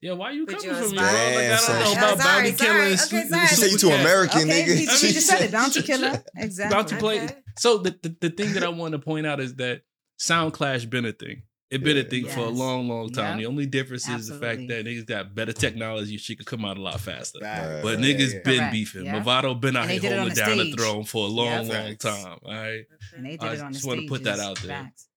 [0.00, 0.98] Yeah, why you Put coming you from me?
[0.98, 1.12] spot.
[1.12, 1.80] Like, I don't son.
[1.82, 2.70] know about sorry, bounty sorry.
[2.80, 3.06] killers.
[3.06, 3.42] Okay, Sweet- sorry.
[3.42, 4.00] You Sweet say you too Cat.
[4.00, 4.66] American, Okay, nigga.
[4.68, 5.50] you, you just said it.
[5.52, 6.22] Bounty Killer.
[6.36, 6.76] Exactly.
[6.76, 7.24] Bounty play.
[7.24, 7.34] Okay.
[7.58, 9.82] So the, the the thing that I want to point out is that
[10.16, 11.42] Sound Clash been a thing.
[11.70, 12.08] It been a Yeah.
[12.08, 12.56] thing for a Yes.
[12.58, 13.32] long, long time.
[13.32, 13.38] Yep.
[13.40, 14.66] The only difference is the fact Absolutely.
[14.68, 16.16] that niggas got better technology.
[16.16, 17.40] She could come out a lot faster.
[17.42, 17.80] Right.
[17.82, 18.38] But Yeah, niggas yeah.
[18.44, 18.72] been Correct.
[18.72, 19.04] beefing.
[19.04, 19.20] Yeah.
[19.20, 20.76] Mavado been out And they here did it on holding the down the stage.
[20.78, 21.58] throne for a long, Yeah.
[21.58, 22.04] long Facts.
[22.04, 22.38] time.
[22.42, 22.84] All right.
[23.16, 24.68] And they did I it on the just wanna put that out there.
[24.84, 25.07] Facts.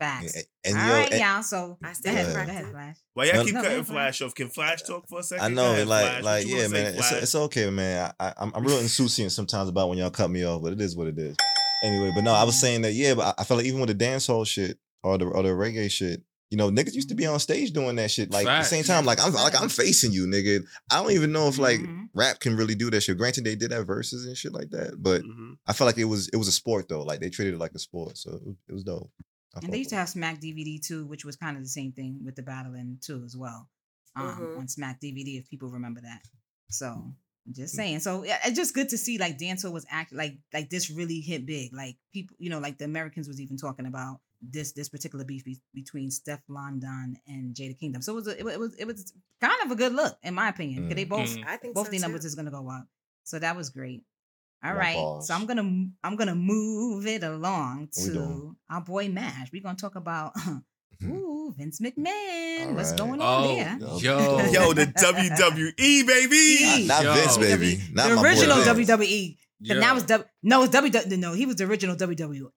[0.00, 0.34] Facts.
[0.34, 1.42] And, and All yo, right, and- y'all.
[1.42, 2.56] So I still ahead, have go practice.
[2.56, 2.96] ahead, Flash.
[3.14, 3.94] Why y'all No, keep no, cutting no, Flash.
[4.18, 4.34] Flash off?
[4.34, 5.44] Can Flash talk for a second?
[5.44, 6.22] I know, ahead, like, Flash.
[6.24, 6.94] Like, yeah, man.
[6.96, 8.12] It's, it's okay, man.
[8.18, 10.80] I, I, I'm, I'm real insouciant sometimes about when y'all cut me off, but it
[10.80, 11.36] is what it is.
[11.84, 13.96] Anyway, but no, I was saying that, yeah, but I, I felt like even with
[13.96, 17.26] the dancehall shit or the or the reggae shit, you know, niggas used to be
[17.26, 18.30] on stage doing that shit.
[18.30, 20.60] Like at the same time, like I'm like I'm facing you, nigga.
[20.90, 22.06] I don't even know if like Mhm.
[22.14, 23.18] rap can really do that shit.
[23.18, 25.56] Granted, they did have verses and shit like that, but Mhm.
[25.66, 27.02] I felt like it was it was a sport though.
[27.02, 29.10] Like they treated it like a sport, so it was, it was dope.
[29.56, 31.92] I And they used to have Smack DVD too, which was kind of the same
[31.92, 33.68] thing with the battling too as well.
[34.16, 34.58] Um, Mhm.
[34.58, 36.22] on Smack DVD, if people remember that.
[36.70, 37.14] So Mm.
[37.52, 38.00] just saying.
[38.00, 41.20] So yeah, it's just good to see like dancehall was act like like this really
[41.20, 41.72] hit big.
[41.72, 45.44] Like people, you know, like the Americans was even talking about this this particular beef
[45.44, 48.02] be- between Stefflon Don and Jada Kingdom.
[48.02, 50.48] So it was a, it, was it was kind of a good look in my
[50.48, 50.82] opinion.
[50.84, 51.44] Because they both Mm.
[51.46, 52.86] I think both so the numbers is gonna go up.
[53.24, 54.04] So that was great.
[54.64, 55.62] All One so I'm gonna
[56.02, 58.28] I'm gonna move it along What we doing?
[58.28, 59.50] to our boy Mash.
[59.52, 61.12] We're gonna talk about mm-hmm.
[61.12, 62.68] ooh Vince McMahon.
[62.68, 62.98] All What's right.
[62.98, 63.78] going on Oh, there?
[63.98, 66.86] yo, Yo, the WWE baby.
[66.86, 67.14] Not Yo.
[67.14, 67.76] Vince, baby.
[67.76, 68.88] See, Not the my boy original Vince.
[68.90, 69.36] WWE.
[69.60, 69.74] yo.
[69.74, 71.18] But now it's w- no, it's WWE.
[71.18, 72.50] No, he was the original WWF.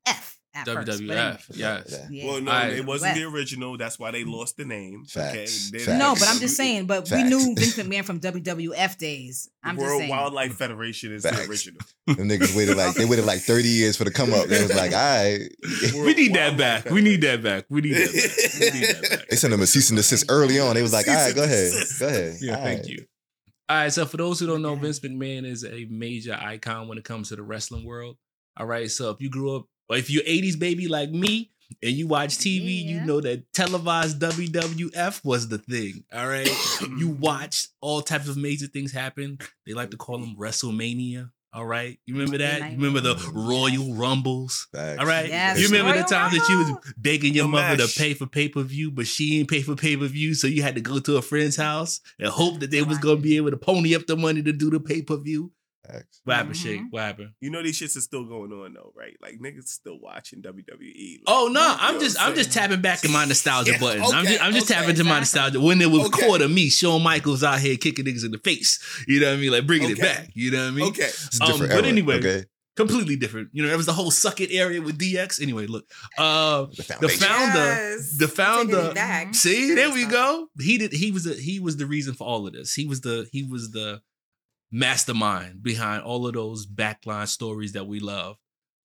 [0.58, 1.00] At WWF.
[1.02, 1.38] anyway.
[1.54, 1.86] Yes.
[1.90, 2.08] Yeah.
[2.10, 2.26] Yeah.
[2.32, 2.74] Well, no, Alright.
[2.74, 3.78] it wasn't the original.
[3.78, 5.06] That's why they lost the name.
[5.06, 5.72] Facts.
[5.74, 6.00] Okay, Facts.
[6.00, 6.86] no, but I'm just saying.
[6.88, 9.50] But we knew Vince McMahon from WWF days.
[9.64, 10.10] I'm just World saying.
[10.10, 11.38] Wildlife Federation is Facts.
[11.46, 11.82] the original.
[12.08, 14.46] Them niggas waited like they waited like 30 years for the come up.
[14.46, 15.40] It was like, all right.
[15.94, 16.86] We need that back.
[16.90, 17.66] We need that back.
[17.70, 18.60] We need that back.
[18.62, 19.28] We need that back.
[19.30, 20.76] They sent them a cease and desist early on.
[20.76, 21.72] They was like, all right, go ahead.
[22.00, 22.38] Go ahead.
[22.42, 22.90] Yeah, All thank right.
[22.90, 23.06] you.
[23.70, 26.98] All right, so for those who don't know, Vince McMahon is a major icon when
[26.98, 28.16] it comes to the wrestling world.
[28.56, 31.52] All right, so if you grew up, or if you're 80s baby like me,
[31.84, 36.04] and you watch TV, you know that televised WWF was the thing.
[36.14, 36.50] All right,
[36.98, 39.38] you watched all types of major things happen.
[39.66, 41.30] They like to call them WrestleMania.
[41.54, 42.72] All right, you remember that?
[42.72, 44.68] You remember the Royal Rumbles?
[44.72, 45.00] Facts.
[45.00, 45.28] All right.
[45.28, 45.60] Yes.
[45.60, 47.94] You remember the Royal time that you was begging your The mother mash.
[47.96, 50.46] to pay for pay per view, but she ain't pay for pay per view, so
[50.48, 53.38] you had to go to a friend's house and hope that they was gonna be
[53.38, 55.52] able to pony up the money to do the pay per view.
[55.92, 56.22] Facts.
[56.24, 56.64] What happened, Mhm.
[56.64, 56.82] Shake?
[56.90, 57.30] What happened?
[57.42, 59.16] You know these shits are still going on though, right?
[59.22, 61.20] Like niggas still watching WWE.
[61.20, 64.12] Like, Oh no, you I'm just I'm just tapping back in my nostalgia Yeah, buttons.
[64.14, 66.26] I'm just I'm just okay, tapping to my nostalgia when it was Okay.
[66.26, 68.80] quarter me, Shawn Michaels out here kicking niggas in the face.
[69.08, 69.52] You know what I mean?
[69.52, 70.30] Like bringing it back.
[70.34, 70.86] You know what I mean?
[70.90, 71.04] Okay.
[71.04, 72.46] It's a Um, different but era, anyway, okay?
[72.76, 73.50] Completely different.
[73.54, 75.42] You know, there was the whole suck it area with DX.
[75.42, 75.86] Anyway, look.
[76.18, 78.18] Uh The the founder Yes.
[78.18, 79.34] the founder- Taking me back.
[79.36, 80.48] See, there we go.
[80.60, 80.92] He did.
[80.94, 81.26] He was.
[81.26, 82.74] A, he was the reason for all of this.
[82.76, 83.28] He was the.
[83.32, 84.02] He was the
[84.72, 88.38] mastermind behind all of those backline stories that we love.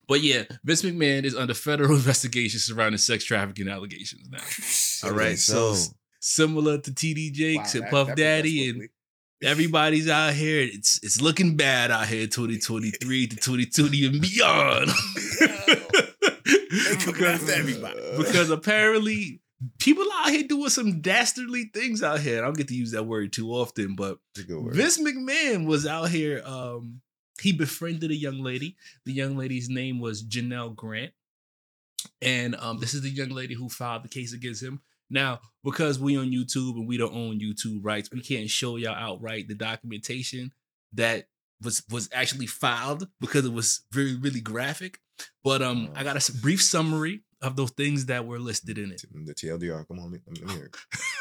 [0.08, 5.08] But yeah, Vince McMahon is under federal investigation surrounding sex trafficking allegations now.
[5.08, 8.88] All right, so So similar to TD Jakes Wow, and that- Puff that Daddy and
[9.42, 10.60] everybody's out here.
[10.60, 14.90] It's it's looking bad out here, 2023 to 2020 and beyond.
[16.72, 18.00] They coming after everybody.
[18.16, 19.40] because apparently
[19.78, 22.38] people out here doing some dastardly things out here.
[22.38, 24.74] I don't get to use that word too often, but It's a good word.
[24.74, 26.42] Vince McMahon was out here.
[26.44, 27.00] Um,
[27.40, 28.76] he befriended a young lady.
[29.04, 31.12] The young lady's name was Janelle Grant,
[32.20, 34.80] and um, this is the young lady who filed the case against him.
[35.10, 38.94] Now, because we on YouTube and we don't own YouTube rights, we can't show y'all
[38.94, 40.52] outright the documentation
[40.94, 41.26] that
[41.62, 44.98] was was actually filed because it was very really graphic.
[45.44, 49.04] But um, I got a brief summary of those things that were listed in it.
[49.12, 49.86] The TLDR.
[49.88, 50.70] Come on, let me, hear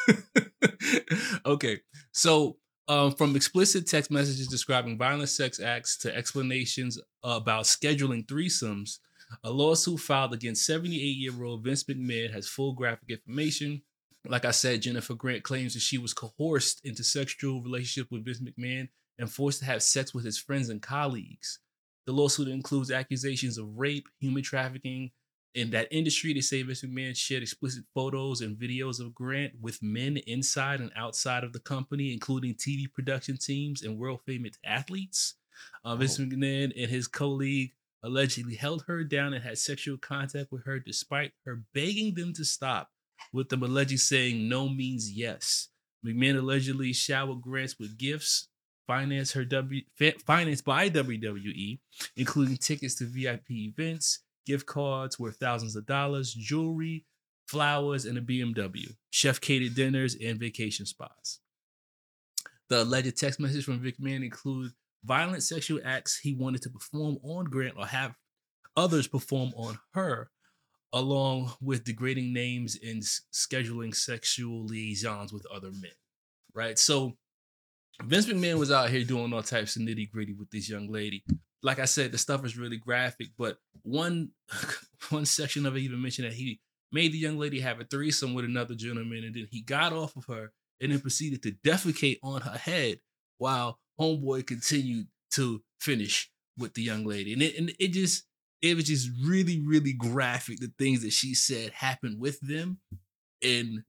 [0.07, 1.41] it.
[1.45, 1.79] okay.
[2.11, 2.57] So,
[2.87, 8.99] um, from explicit text messages describing violent sex acts to explanations about scheduling threesomes,
[9.43, 13.81] a lawsuit filed against 78 year old Vince McMahon has full graphic information.
[14.27, 18.41] Like I said, Jennifer Grant claims that she was coerced into sexual relationship with Vince
[18.41, 21.59] McMahon and forced to have sex with his friends and colleagues.
[22.05, 25.11] The lawsuit includes accusations of rape, human trafficking,
[25.53, 29.81] in that industry, they say Vince McMahon shared explicit photos and videos of Grant with
[29.83, 35.35] men inside and outside of the company, including TV production teams and world famous athletes.
[35.83, 36.23] Uh, Vince Oh.
[36.23, 37.71] McMahon and his colleague
[38.03, 42.45] allegedly held her down and had sexual contact with her despite her begging them to
[42.45, 42.89] stop,
[43.33, 45.69] with them allegedly saying no means yes.
[46.05, 48.47] McMahon allegedly showered Grants with gifts
[48.87, 49.81] financed her W
[50.25, 51.79] financed by WWE,
[52.17, 57.05] including tickets to VIP events, gift cards worth thousands of dollars, jewelry,
[57.47, 61.39] flowers, and a BMW, chef catered dinners, and vacation spots.
[62.69, 64.71] The alleged text message from Vic Man include
[65.03, 68.15] violent sexual acts he wanted to perform on Grant or have
[68.77, 70.29] others perform on her,
[70.93, 75.91] along with degrading names and scheduling sexual liaisons with other men.
[76.53, 76.79] Right?
[76.79, 77.17] So
[78.03, 81.23] Vince McMahon was out here doing all types of nitty gritty with this young lady.
[81.63, 84.31] Like I said, the stuff is really graphic, but one
[85.09, 86.59] one section of it even mentioned that he
[86.91, 90.15] made the young lady have a threesome with another gentleman, and then he got off
[90.15, 92.99] of her and then proceeded to defecate on her head
[93.37, 97.33] while homeboy continued to finish with the young lady.
[97.33, 98.25] And it, and it just
[98.61, 100.59] it was just really, really graphic.
[100.59, 102.79] The things that she said happened with them.
[103.43, 103.83] And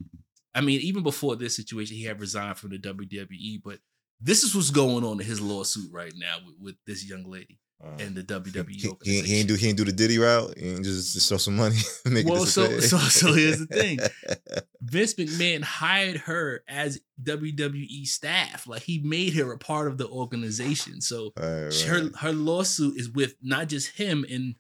[0.55, 3.79] I mean, even before this situation, he had resigned from the WWE, but
[4.23, 7.59] this is what's going on in his lawsuit right now with, with this young lady
[7.83, 8.71] Uh, and the WWE.
[8.71, 10.57] he, he, he ain't do he ain't do the Diddy route.
[10.57, 11.77] He ain't just, just throw some money.
[12.07, 13.99] make Well, so- so- so here's the thing.
[14.81, 18.67] Vince McMahon hired her as WWE staff.
[18.67, 21.01] Like he made her a part of the organization.
[21.01, 24.55] So Right, her her lawsuit is with not just him and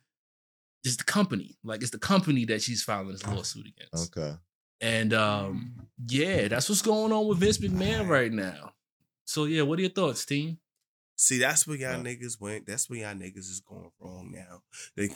[0.84, 1.56] just the company.
[1.62, 4.16] Like it's the company that she's filing this lawsuit against.
[4.18, 4.34] Okay.
[4.80, 5.74] And um,
[6.08, 8.71] yeah, that's what's going on with Vince McMahon right now.
[9.32, 10.58] So yeah, what are your thoughts, team?
[11.16, 12.02] See, that's where y'all Yeah.
[12.02, 12.66] niggas went.
[12.66, 14.62] That's where y'all niggas is going wrong now.
[14.94, 15.08] You-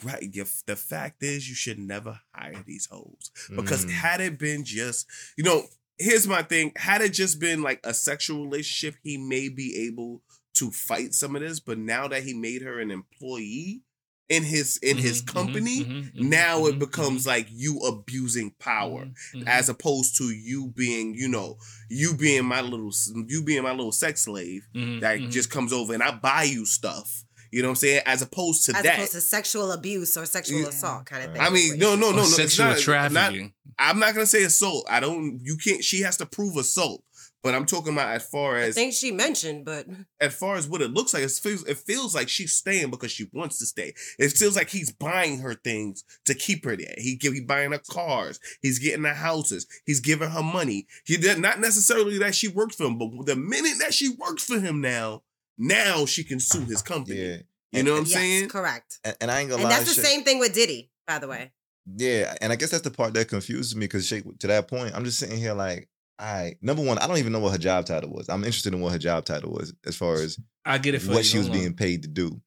[0.65, 3.89] the fact is, you should never hire these hoes because Mm.
[3.91, 5.05] had it been just,
[5.37, 5.67] you know,
[5.99, 6.71] here's my thing.
[6.77, 10.23] Had it just been like a sexual relationship, he may be able
[10.55, 11.59] to fight some of this.
[11.59, 13.83] But now that he made her an employee
[14.29, 17.79] in his in his Mhm, mhm, company, mhm, mhm, now it mhm, becomes like you
[17.79, 19.09] abusing power
[19.45, 21.57] as opposed to you being, you know,
[21.89, 22.91] you being my little
[23.27, 24.67] you being my little sex slave
[24.99, 27.23] that just comes over and I buy you stuff.
[27.51, 28.01] You know what I'm saying?
[28.05, 28.95] As opposed to As that.
[28.95, 30.67] opposed to sexual abuse or sexual Yeah.
[30.67, 31.41] assault kind of thing.
[31.41, 32.21] I mean, no, no, no, no.
[32.23, 33.41] it's sexual not- trafficking.
[33.41, 34.85] Not, I'm not gonna say assault.
[34.89, 35.39] I don't.
[35.43, 35.83] You can't.
[35.83, 37.03] She has to prove assault.
[37.43, 39.85] But I'm talking about as far as I as think she mentioned, but
[40.19, 41.23] as far as what it looks like.
[41.23, 43.93] It feels it feels like she's staying because she wants to stay.
[44.17, 46.95] It feels like he's buying her things to keep her there.
[46.97, 48.39] He give he buying her cars.
[48.61, 49.67] He's getting her houses.
[49.85, 50.87] He's giving her money.
[51.05, 54.43] He did not necessarily that she works for him, but the minute that she works
[54.43, 55.21] for him now,
[55.57, 57.17] now she can sue his company.
[57.19, 57.37] Yeah.
[57.71, 58.49] You know what I'm yes, saying?
[58.49, 58.99] correct.
[59.03, 59.69] And, and I ain't gonna lie.
[59.69, 59.83] And lie.
[59.83, 61.51] that's the Shay- same thing with Diddy, by the way.
[61.95, 65.05] Yeah, and I guess that's the part that confuses me because to that point, I'm
[65.05, 65.89] just sitting here like,
[66.19, 68.27] I number one, I don't even know what her job title was.
[68.29, 71.11] I'm interested in what her job title was as far as I get it for
[71.11, 71.23] what you.
[71.23, 72.41] she was Hold being paid to do.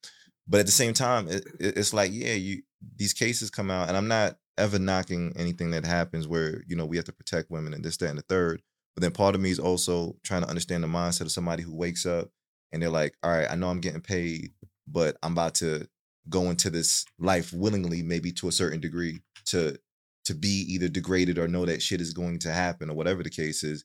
[0.48, 2.62] But at the same time, it, it- it's like, yeah, you
[2.96, 6.84] these cases come out, and I'm not ever knocking anything that happens where you know
[6.86, 8.62] we have to protect women and this, that, and the third.
[8.96, 11.74] But then part of me is also trying to understand the mindset of somebody who
[11.74, 12.30] wakes up
[12.72, 14.52] and they're like, all right, I know I'm getting paid,
[14.86, 15.88] but I'm about to
[16.28, 19.78] go into this life willingly, maybe to a certain degree, to
[20.24, 23.30] to be either degraded or know that shit is going to happen or whatever the
[23.30, 23.84] case is.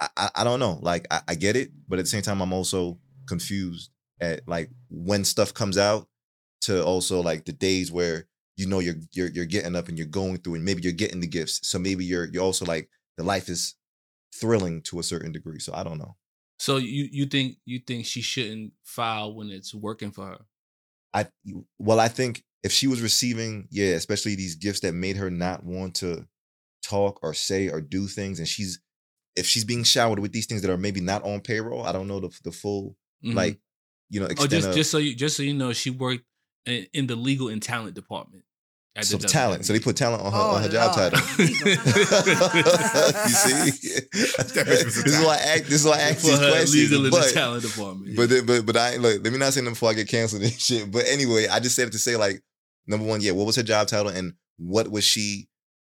[0.00, 0.78] I I, I don't know.
[0.82, 3.90] Like I, I get it, but at the same time, I'm also confused
[4.20, 6.08] at like when stuff comes out
[6.62, 10.06] to also like the days where you know you're you're you're getting up and you're
[10.06, 11.66] going through and maybe you're getting the gifts.
[11.68, 13.74] So maybe you're you're also like the life is
[14.34, 15.58] thrilling to a certain degree.
[15.58, 16.16] So I don't know.
[16.58, 20.38] So you you think you think she shouldn't file when it's working for her?
[21.12, 21.26] I
[21.78, 25.64] well, I think if she was receiving, yeah, especially these gifts that made her not
[25.64, 26.26] want to
[26.82, 28.80] talk or say or do things, and she's
[29.36, 32.08] if she's being showered with these things that are maybe not on payroll, I don't
[32.08, 33.34] know the the full Mhm.
[33.34, 33.60] like
[34.10, 36.24] you know oh, just of just so you just so you know, she worked
[36.66, 38.44] in, in the legal and talent department.
[38.96, 39.64] At so the talent.
[39.66, 41.12] So they put talent on her Oh, on her job Lord.
[41.12, 41.20] title.
[41.38, 43.70] you see,
[44.12, 45.64] this is why I act.
[45.64, 46.74] This is why I ask these questions.
[46.74, 48.16] legal and the but- talent department.
[48.16, 49.22] But then- but but I look.
[49.24, 50.90] Let me not say them before I get canceled and shit.
[50.90, 52.42] But anyway, I just said it to say like
[52.86, 53.32] number one, yeah.
[53.32, 55.48] What was her job title and what was she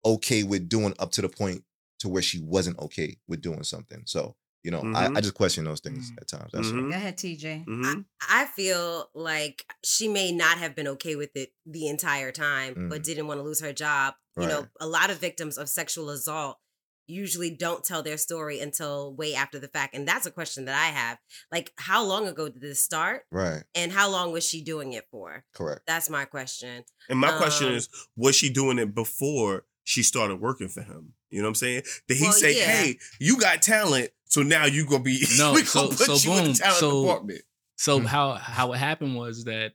[0.04, 1.62] okay with doing up to the point
[2.00, 4.02] to where she wasn't okay with doing something.
[4.06, 5.16] So you know, I, Mhm.
[5.16, 6.20] I just question those things Mm.
[6.20, 6.50] at times.
[6.52, 6.74] That's all.
[6.74, 6.90] Mhm.
[6.90, 7.64] Go ahead, TJ.
[7.66, 8.04] Mhm.
[8.28, 13.00] I feel like she may not have been okay with it the entire time, but
[13.00, 13.04] Mm.
[13.04, 14.14] didn't want to lose her job.
[14.38, 16.58] You know, a lot of victims of sexual assault
[17.06, 19.94] usually don't tell their story until way after the fact.
[19.94, 21.18] And that's a question that I have.
[21.50, 23.24] Like, how long ago did this start?
[23.32, 23.64] Right.
[23.74, 25.44] And how long was she doing it for?
[25.52, 25.82] Correct.
[25.86, 26.84] That's my question.
[27.08, 31.14] And my question Um, is, was she doing it before she started working for him?
[31.30, 31.82] You know what I'm saying?
[32.08, 32.66] Did he Well, say, yeah.
[32.66, 36.14] "Hey, you got talent, so now you gonna be No, we so- gonna put so
[36.30, 37.42] you in boom, the talent so- department"?
[37.76, 38.06] So Mm.
[38.06, 39.72] how how it happened was that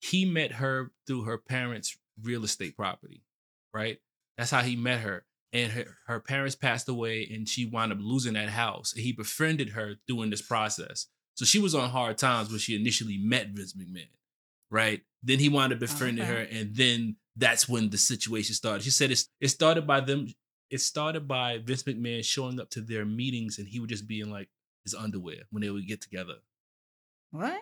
[0.00, 3.22] he met her through her parents' real estate property,
[3.74, 3.98] right?
[4.36, 5.24] That's how he met her.
[5.52, 8.92] And her, her parents passed away and she wound up losing that house.
[8.92, 11.06] And he befriended her during this process.
[11.34, 14.08] So she was on hard times when she initially met Vince McMahon,
[14.70, 15.02] right?
[15.22, 16.32] Then he wound up befriending Okay.
[16.34, 18.82] her, and then that's when the situation started.
[18.82, 20.28] She said it's, it started by them.
[20.70, 24.20] It started by Vince McMahon showing up to their meetings, and he would just be
[24.20, 24.48] in like
[24.84, 26.34] his underwear when they would get together.
[27.30, 27.60] What?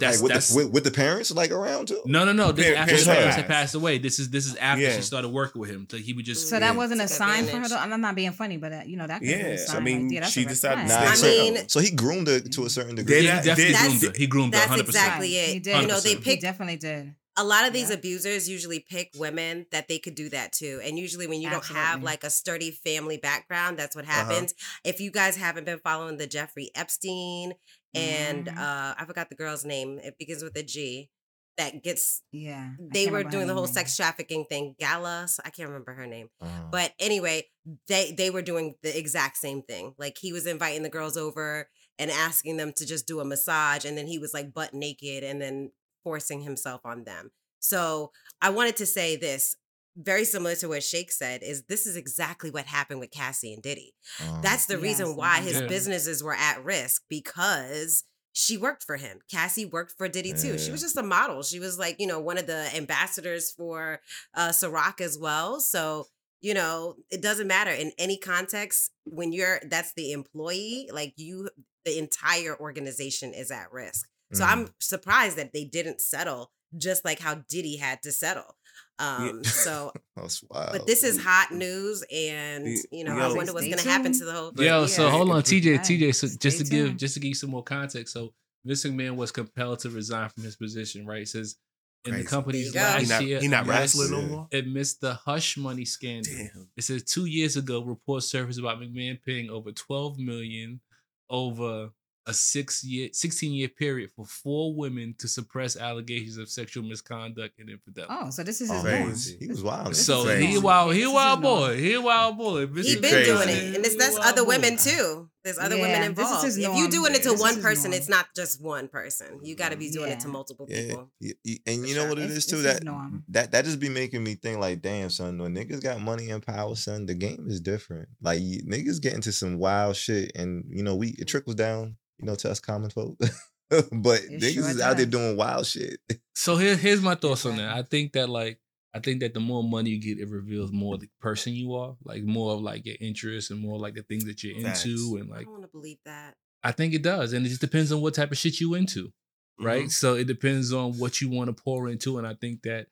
[0.00, 2.00] That's like with, that's the, with, with the parents like around too.
[2.06, 2.50] no, no, no.
[2.50, 3.60] This, Par- after his parents parents had passed.
[3.60, 4.96] passed away, this is this is after Yeah.
[4.96, 5.86] she started working with him.
[5.88, 6.60] So he would just So Yeah.
[6.60, 7.56] that wasn't a sign for her.
[7.58, 7.70] advantage.
[7.70, 9.20] To, I'm not being funny, but uh, you know that.
[9.20, 10.24] Could Yeah, be a I sign mean, right there.
[10.30, 11.04] She a red decided to flag.
[11.04, 13.14] Nah, I so, mean- so he groomed her to a certain degree.
[13.14, 14.12] Did he that- definitely groomed her.
[14.18, 14.86] He groomed her That's 100.
[14.86, 15.48] percent exactly Right.
[15.48, 15.52] it.
[15.52, 15.80] He did.
[15.82, 16.24] You know, they 100%.
[16.24, 17.14] He definitely did.
[17.36, 17.96] A lot of these Yeah.
[17.96, 20.80] abusers usually pick women that they could do that to.
[20.82, 24.54] And usually when you don't have like a sturdy family background, that's what happens.
[24.84, 27.52] If you guys haven't been following the Jeffrey Epstein
[27.94, 28.56] and Mhm.
[28.58, 29.98] uh I forgot the girl's name.
[29.98, 31.10] It begins with a G.
[31.58, 32.72] That gets Yeah.
[32.78, 34.74] They were doing the whole right sex trafficking thing.
[34.78, 36.28] Gala, I can't remember her name.
[36.40, 37.48] Uh, But anyway,
[37.88, 39.94] they they were doing the exact same thing.
[39.98, 43.84] Like he was inviting the girls over and asking them to just do a massage,
[43.86, 45.72] and then he was like butt naked and then
[46.06, 47.32] forcing himself on them.
[47.58, 49.56] So I wanted to say this,
[49.96, 53.60] very similar to what Shake said, is this is exactly what happened with Cassie and
[53.60, 53.92] Diddy.
[54.20, 55.66] uh, That's the Yes, reason why his Yeah.
[55.68, 59.18] businesses were at risk because she worked for him.
[59.28, 60.58] Cassie worked for Diddy too.
[60.58, 61.42] She was just a model.
[61.42, 64.00] She was like, you know, one of the ambassadors for
[64.34, 65.58] uh Ciroc as well.
[65.58, 66.06] So,
[66.40, 71.48] you know, it doesn't matter in any context when you're that's the employee, like you
[71.84, 74.06] the entire organization is at risk.
[74.32, 74.48] So Mhm.
[74.48, 78.56] I'm surprised that they didn't settle just like how Diddy had to settle.
[78.98, 80.72] Um, so, That's wild.
[80.72, 83.30] but this is hot news, and you know, yo.
[83.30, 84.52] I wonder what's going to happen to the whole.
[84.56, 85.80] Yo, so hold on, TJ, Right.
[85.84, 86.14] TJ.
[86.14, 86.98] So just Stay to give, tuned.
[86.98, 88.12] just to give you some more context.
[88.14, 88.32] So
[88.64, 91.06] Vince McMahon was compelled to resign from his position.
[91.06, 91.22] Right?
[91.22, 91.56] It says
[92.04, 92.28] in the Crazy.
[92.28, 92.92] company's There you go.
[92.94, 93.74] last He not, year, he not Yes.
[93.96, 94.48] wrestling no more.
[94.52, 96.32] amidst the hush money scandal.
[96.32, 96.68] Damn.
[96.76, 100.80] It says two years ago, reports surfaced about McMahon paying over 12 million
[101.28, 101.90] over
[102.28, 107.58] a six year, 16 year period for four women to suppress allegations of sexual misconduct
[107.60, 108.12] and infidelity.
[108.18, 109.04] Oh, so this is his Oh, norm.
[109.04, 109.36] crazy.
[109.38, 109.90] He was wild.
[109.92, 111.76] This so he wild, he This a is wild boy.
[111.80, 112.66] He wild boy.
[112.66, 113.30] Vince He He been crazy.
[113.30, 114.48] doing it, and it's He that's wild other boy.
[114.48, 115.30] women too.
[115.44, 116.58] There's other Yeah, women this is involved.
[116.58, 116.90] If you norm.
[116.90, 117.98] doing it to This one person, norm.
[118.00, 119.38] it's not just one person.
[119.44, 121.12] You got to be doing it to multiple Yeah, people.
[121.20, 122.08] y- y- and you know sure.
[122.08, 122.82] what It's- too his that
[123.28, 126.44] that that just be making me think like, damn, son, when niggas got money and
[126.44, 128.08] power, son, the game is different.
[128.20, 131.26] Like niggas get into some wild shit, and you know we it mm.
[131.28, 133.18] trickles down, you know, to us common folk.
[133.70, 135.98] but It niggas sure is out there doing wild shit.
[136.34, 137.74] So here, here's my thoughts on that.
[137.76, 138.60] I think that like
[138.94, 141.96] I think that the more money you get, it reveals more the person you are,
[142.04, 144.84] like more of like your interests and more like the things that you're Facts.
[144.84, 146.34] into, and like don't want to believe that.
[146.62, 149.12] I think it does, and it just depends on what type of shit you into,
[149.58, 149.86] right?
[149.86, 149.92] Mhm.
[149.92, 152.88] So it depends on what you want to pour into, and I think that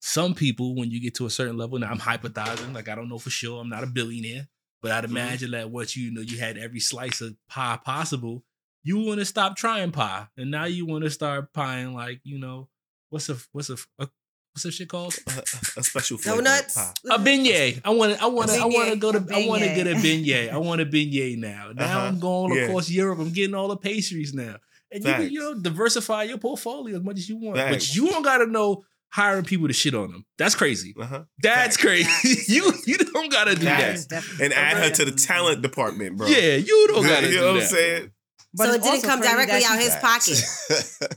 [0.00, 3.08] some people, when you get to a certain level, now I'm hypothesizing, like I don't
[3.08, 4.48] know for sure, I'm not a billionaire,
[4.82, 5.10] but I'd Mhm.
[5.10, 8.44] imagine that once you know you had every slice of pie possible,
[8.82, 12.38] you want to stop trying pie, and now you want to start pieing like you
[12.38, 12.68] know
[13.10, 14.08] what's a what's a, a
[14.52, 15.14] what's that shit called?
[15.26, 16.74] A, a- a special flavor Donuts.
[16.76, 16.92] pie.
[17.14, 17.80] A beignet.
[17.84, 18.22] I want to.
[18.22, 18.56] I want to.
[18.60, 19.18] I want to go to.
[19.34, 20.24] I want to get a beignet.
[20.26, 20.52] beignet.
[20.52, 21.70] I want a beignet now.
[21.74, 21.98] Now Uh-huh.
[22.08, 22.62] I'm going Yeah.
[22.64, 23.18] across Europe.
[23.20, 24.56] I'm getting all the pastries now,
[24.90, 27.56] and you can you know diversify your portfolio as much as you want.
[27.58, 27.88] Facts.
[27.88, 30.24] But you don't got to know hiring people to shit on them.
[30.38, 30.94] That's crazy.
[30.98, 31.24] Uh-huh.
[31.42, 31.84] That's Facts.
[31.84, 32.04] crazy.
[32.06, 34.24] That is you you don't got to do That that.
[34.24, 36.26] is And add her to the talent department, bro.
[36.28, 38.10] Yeah, you don't got to you do know what I'm saying?
[38.54, 40.42] But so it didn't come directly that out his pocket.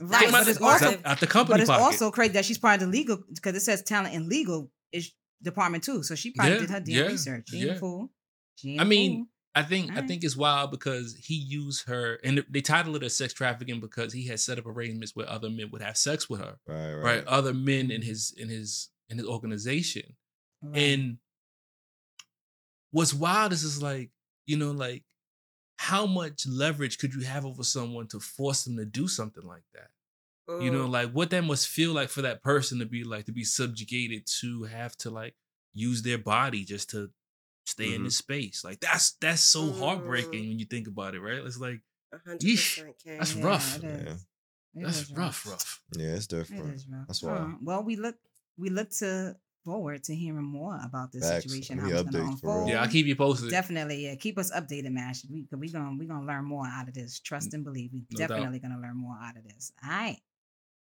[0.00, 1.82] Right, Came but it's also out the company but it's pocket.
[1.82, 5.12] also crazy that she's part of the legal because it says talent and legal is
[5.42, 6.02] department too.
[6.02, 7.44] So she probably Yeah, did her damn yeah, research.
[7.48, 7.78] She ain't yeah.
[7.78, 8.10] fool.
[8.56, 9.26] She ain't I a mean, fool.
[9.56, 13.16] I think I think it's wild because he used her, and they titled it as
[13.16, 16.40] sex trafficking because he had set up arrangements where other men would have sex with
[16.40, 16.56] her.
[16.66, 17.02] right, right.
[17.02, 20.14] right other men in his in his in his organization
[20.62, 20.78] Right.
[20.78, 21.18] and
[22.90, 24.10] what's wild is is like
[24.46, 25.02] you know like
[25.76, 29.64] how much leverage could you have over someone to force them to do something like
[29.74, 29.90] that
[30.62, 30.90] you know Mm.
[30.90, 34.26] like what that must feel like for that person to be like to be subjugated
[34.40, 35.34] to have to like
[35.72, 37.10] use their body just to
[37.66, 38.04] stay in Mhm.
[38.04, 40.48] this space like that's that's so heartbreaking Mm.
[40.50, 41.80] when you think about it right it's like
[42.12, 42.84] A Yeesh.
[43.04, 43.82] that's Yeah, rough.
[43.82, 44.16] Yeah.
[44.74, 46.74] that's is rough rough Yeah, it's different.
[46.74, 47.06] is rough.
[47.08, 47.54] That's why.
[47.62, 48.16] Well, we look
[48.56, 51.44] we look to forward to hearing more about this Facts.
[51.44, 51.76] situation.
[51.76, 52.54] Give How me it's going to updates for real.
[52.56, 52.68] unfold.
[52.70, 54.14] yeah i'll keep you posted Definitely, yeah.
[54.16, 55.22] Keep us updated, Mash.
[55.30, 57.20] We we gonna we gonna learn more out of this.
[57.20, 57.90] Trust and believe.
[57.92, 58.28] We No doubt.
[58.28, 59.72] definitely gonna learn more out of this.
[59.82, 60.18] All right,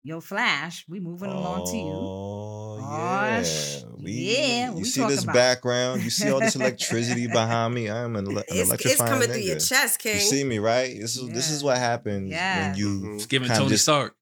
[0.02, 0.84] yo, Flash.
[0.88, 1.82] We moving along to you.
[1.92, 3.42] Oh, Oh, yeah.
[3.44, 5.34] sh- We, yeah, You we see this about?
[5.34, 6.02] background?
[6.02, 7.88] You see all this electricity behind me?
[7.88, 9.32] I'm an, ele- an It's, it's coming nigga.
[9.32, 10.14] through your chest, King.
[10.16, 10.98] You see me, right?
[11.00, 12.70] This is this is what happens Yeah.
[12.70, 12.86] when you.
[12.88, 13.14] Mhm.
[13.16, 14.16] it's giving tony just- stark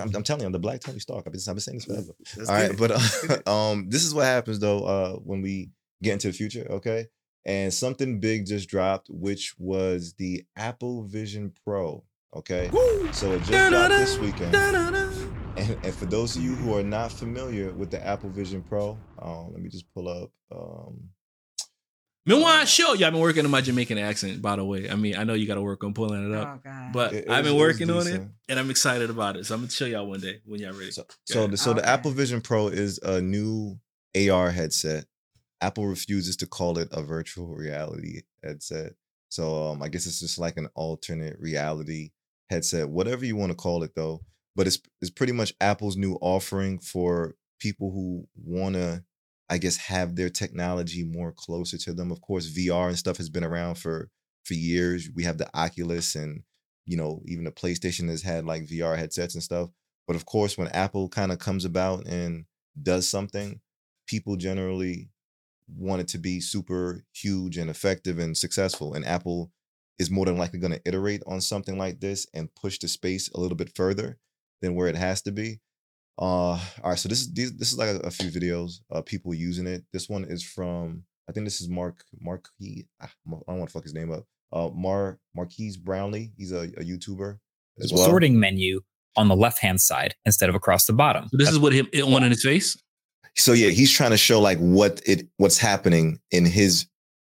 [0.00, 1.24] I'm, I'm telling you, I'm the black Tony Stark.
[1.26, 2.12] I've been, I've been saying this forever.
[2.36, 5.70] Let's All right, but uh, um, this is what happens though uh, when we
[6.02, 6.66] get into the future.
[6.70, 7.06] Okay,
[7.44, 12.04] and something big just dropped, which was the Apple Vision Pro.
[12.34, 12.70] Okay,
[13.12, 14.54] so it just dropped this weekend.
[15.56, 18.96] And, and for those of you who are not familiar with the Apple Vision Pro,
[19.18, 20.30] um, let me just pull up.
[20.52, 21.10] Um,
[22.36, 24.88] Meanwhile, sure, y'all been working on my Jamaican accent, by the way.
[24.90, 26.92] I mean, I know you got to work on pulling it up, Oh God.
[26.92, 29.46] but it- it I've been was working on it, and I'm excited about it.
[29.46, 30.90] So I'm gonna show y'all one day when y'all ready.
[30.90, 31.90] So, so, the, so the Okay.
[31.90, 33.78] Apple Vision Pro is a new
[34.16, 35.06] AR headset.
[35.60, 38.94] Apple refuses to call it a virtual reality headset.
[39.28, 42.10] So um, I guess it's just like an alternate reality
[42.48, 44.22] headset, whatever you want to call it, though.
[44.56, 49.04] But it's it's pretty much Apple's new offering for people who want to,
[49.50, 52.10] I guess, have their technology more closer to them.
[52.12, 54.10] Of course, VR and stuff has been around for
[54.44, 55.10] for years.
[55.14, 56.42] We have the Oculus and
[56.86, 59.70] you know even the PlayStation has had like VR headsets and stuff.
[60.06, 62.46] But of course, when Apple kind of comes about and
[62.80, 63.60] does something,
[64.06, 65.10] people generally
[65.68, 68.94] want it to be super huge and effective and successful.
[68.94, 69.52] And Apple
[69.98, 73.28] is more than likely going to iterate on something like this and push the space
[73.30, 74.18] a little bit further
[74.62, 75.60] than where it has to be.
[76.20, 79.06] Uh, all right, so this is these, this is like a, a few videos of
[79.06, 79.82] people using it.
[79.92, 82.86] This one is from I think this is Mark Marquis.
[83.00, 84.24] ah, I don't want to fuck his name up.
[84.52, 86.32] Uh, Mar Marquise Brownlee.
[86.36, 87.38] He's a, a YouTuber
[87.82, 88.04] as well.
[88.04, 88.80] sorting menu
[89.16, 91.24] on the left hand side instead of across the bottom.
[91.30, 92.76] So this is what him it one in his face.
[93.36, 96.86] so yeah, he's trying to show like what it what's happening in his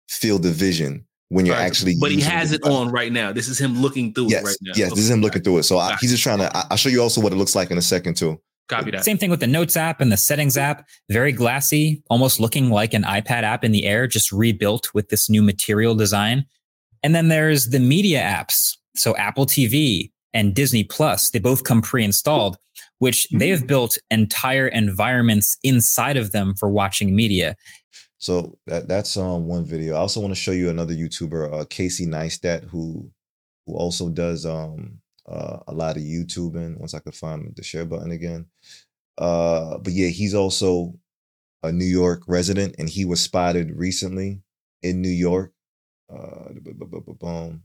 [0.09, 1.64] field of vision when you're Right.
[1.66, 1.95] actually.
[2.01, 3.33] But he has the it on right now.
[3.33, 4.72] This is him looking through Yes, it right now.
[4.74, 4.91] yes.
[4.91, 5.62] This is him looking through it.
[5.64, 6.55] So I, he's just trying to.
[6.57, 8.41] I, I'll show you also what it looks like in a second too.
[8.72, 9.04] Copy that.
[9.04, 10.88] Same thing with the Notes app and the Settings app.
[11.10, 15.28] Very glassy, almost looking like an iPad app in the air, just rebuilt with this
[15.28, 16.46] new material design.
[17.02, 18.76] And then there's the media apps.
[18.96, 22.56] So Apple TV and Disney Plus, they both come pre-installed,
[22.98, 27.56] which they have built entire environments inside of them for watching media.
[28.16, 29.96] So that that's um one video.
[29.96, 33.10] I also want to show you another YouTuber, uh, Casey Neistat, who
[33.66, 35.01] who also does um
[35.33, 36.78] uh, a lot of YouTubing.
[36.78, 38.47] Once I could find the share button again.
[39.18, 40.95] Uh, but yeah, he's also
[41.62, 44.43] a New York resident, and he was spotted recently
[44.83, 45.53] in New York.
[46.12, 46.51] Uh,
[47.18, 47.62] boom.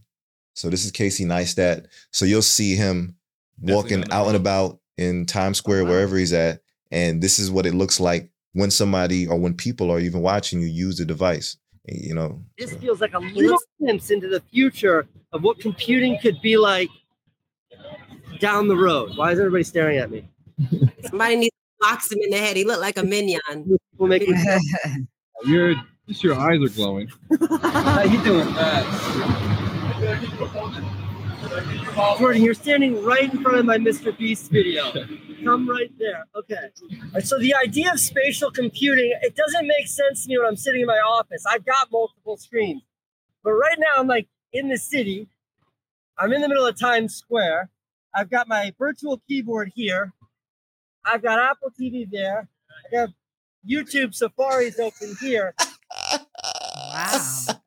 [0.53, 1.88] So this is Casey Neistat.
[2.11, 3.15] So you'll see him
[3.59, 5.91] Definitely walking on out and about in Times Square, wow.
[5.91, 6.61] wherever he's at,
[6.91, 10.61] and this is what it looks like when somebody or when people are even watching
[10.61, 11.57] you use the device.
[11.86, 16.41] You know, This feels like a little glimpse into the future of what computing could
[16.41, 16.89] be like
[18.39, 19.15] down the road.
[19.15, 20.27] Why is everybody staring at me?
[21.09, 22.57] Somebody needs to box him in the head.
[22.57, 23.41] He looked like a minion.
[23.91, 24.35] People making
[25.45, 25.75] Your
[26.07, 27.09] just your eyes are glowing.
[27.61, 28.47] How you doing?
[32.17, 34.17] Jordan, you're standing right in front of my Mr.
[34.17, 34.91] Beast video.
[35.43, 36.25] Come right there.
[36.35, 36.55] Okay.
[36.55, 40.47] All right, So the idea of spatial computing, it doesn't make sense to me when
[40.47, 41.43] I'm sitting in my office.
[41.49, 42.81] I've got multiple screens.
[43.43, 45.27] But right now I'm like in the city.
[46.17, 47.69] I'm in the middle of Times Square.
[48.18, 50.13] I've got my virtual keyboard here.
[51.05, 52.49] I've got Apple TV there.
[52.91, 53.09] I got
[53.70, 55.53] YouTube Safari's open here.
[56.76, 57.20] wow.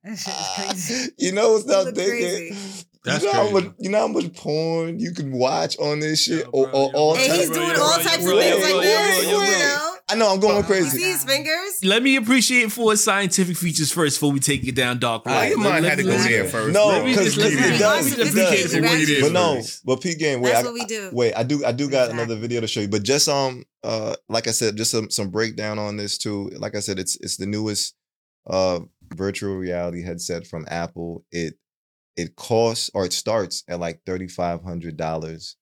[0.02, 1.12] This shit is crazy.
[1.18, 2.56] you know what's You not thinking?
[3.04, 3.54] That's you know how crazy.
[3.68, 6.72] much you know how much porn you can watch on this shit Yo, or, bro,
[6.72, 7.38] or yo, all bro, And types.
[7.38, 9.99] he's doing yo, all bro, types yo, of bro, things yo, like bro, this.
[10.18, 10.26] Yo, bro, You yo, bro.
[10.26, 10.26] know?
[10.26, 10.98] I know I'm going crazy.
[10.98, 11.84] See his fingers?
[11.84, 15.42] Let me appreciate Ford's scientific features first before we take it down dark road.
[15.48, 16.72] your mind had to go let's- there first.
[16.74, 18.06] No, because just- let's it does.
[18.12, 18.74] It appreciate does.
[18.74, 20.40] it for what it is But no, but P game.
[20.40, 21.10] Wait, That's I, what we do.
[21.12, 21.34] wait.
[21.34, 21.64] I do.
[21.64, 22.22] I do got Exactly.
[22.22, 22.88] another video to show you.
[22.88, 26.50] But just um uh like I said, just some some breakdown on this too.
[26.56, 27.94] Like I said, it's it's the newest
[28.46, 28.80] uh
[29.14, 31.24] virtual reality headset from Apple.
[31.30, 31.54] It
[32.16, 35.56] it costs or it starts at like thirty five hundred dollars.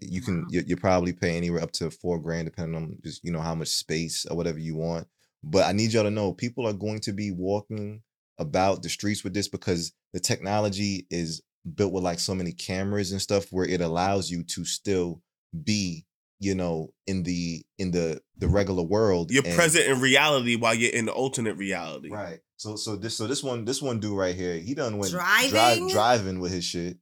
[0.00, 0.46] You can Wow.
[0.50, 3.54] you, you probably pay anywhere up to four grand depending on just you know how
[3.54, 5.06] much space or whatever you want.
[5.42, 8.02] But I need y'all to know people are going to be walking
[8.38, 11.42] about the streets with this because the technology is
[11.76, 15.22] built with like so many cameras and stuff where it allows you to still
[15.64, 16.04] be
[16.40, 20.74] you know in the in the the regular world You're and- present in reality while
[20.74, 22.10] you're in the alternate reality.
[22.10, 25.12] right so so this so this one this one dude right here he done went
[25.12, 25.88] Driving?
[25.88, 26.98] driving with his shit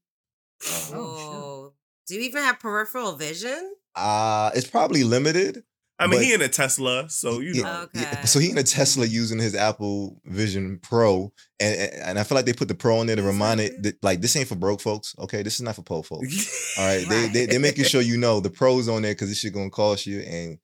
[0.92, 1.72] Oh, Oh.
[2.12, 3.74] Do you even have peripheral vision?
[3.94, 5.64] uh it's probably limited
[5.98, 7.88] I mean, he in a Tesla, so you Yeah, know.
[7.94, 8.26] yeah, Okay.
[8.26, 12.34] so he in a Tesla using his Apple Vision Pro, and and and I feel
[12.34, 14.56] like they put the Pro on there to remind it that like this ain't for
[14.56, 15.14] broke folks.
[15.18, 16.74] Okay, this is not for poor folks.
[16.78, 19.38] All right, they they they making sure you know the pros on there because this
[19.38, 20.58] shit gonna cost you, and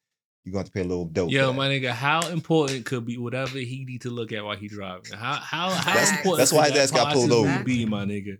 [0.44, 1.30] You're gonna have to pay a little dope.
[1.30, 4.66] Yo, my nigga, how important could be whatever he need to look at while he
[4.66, 5.12] driving?
[5.12, 6.38] How how how That's- important?
[6.38, 7.62] that's why his ass got pulled over.
[7.62, 8.38] Be my nigga.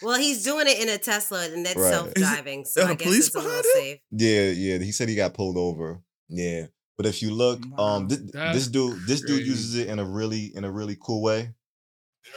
[0.00, 1.90] Well, he's doing it in a Tesla, and that's Right.
[1.92, 3.98] self-driving, so there I a guess police it's a little safe.
[4.10, 4.78] Yeah, yeah.
[4.78, 6.00] He said he got pulled over.
[6.28, 6.66] Yeah,
[6.96, 7.84] but if you look, Wow.
[7.96, 9.44] um, this, this dude, this dude crazy.
[9.50, 11.50] uses it in a really in a really cool way.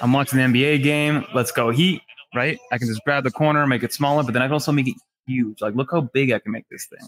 [0.02, 1.24] I'm watching the NBA game.
[1.34, 2.02] Let's go Heat,
[2.36, 2.60] right?
[2.72, 4.88] I can just grab the corner, make it smaller, but then I can also make
[4.90, 4.96] it
[5.26, 5.62] huge.
[5.62, 7.08] Like, look how big I can make this thing.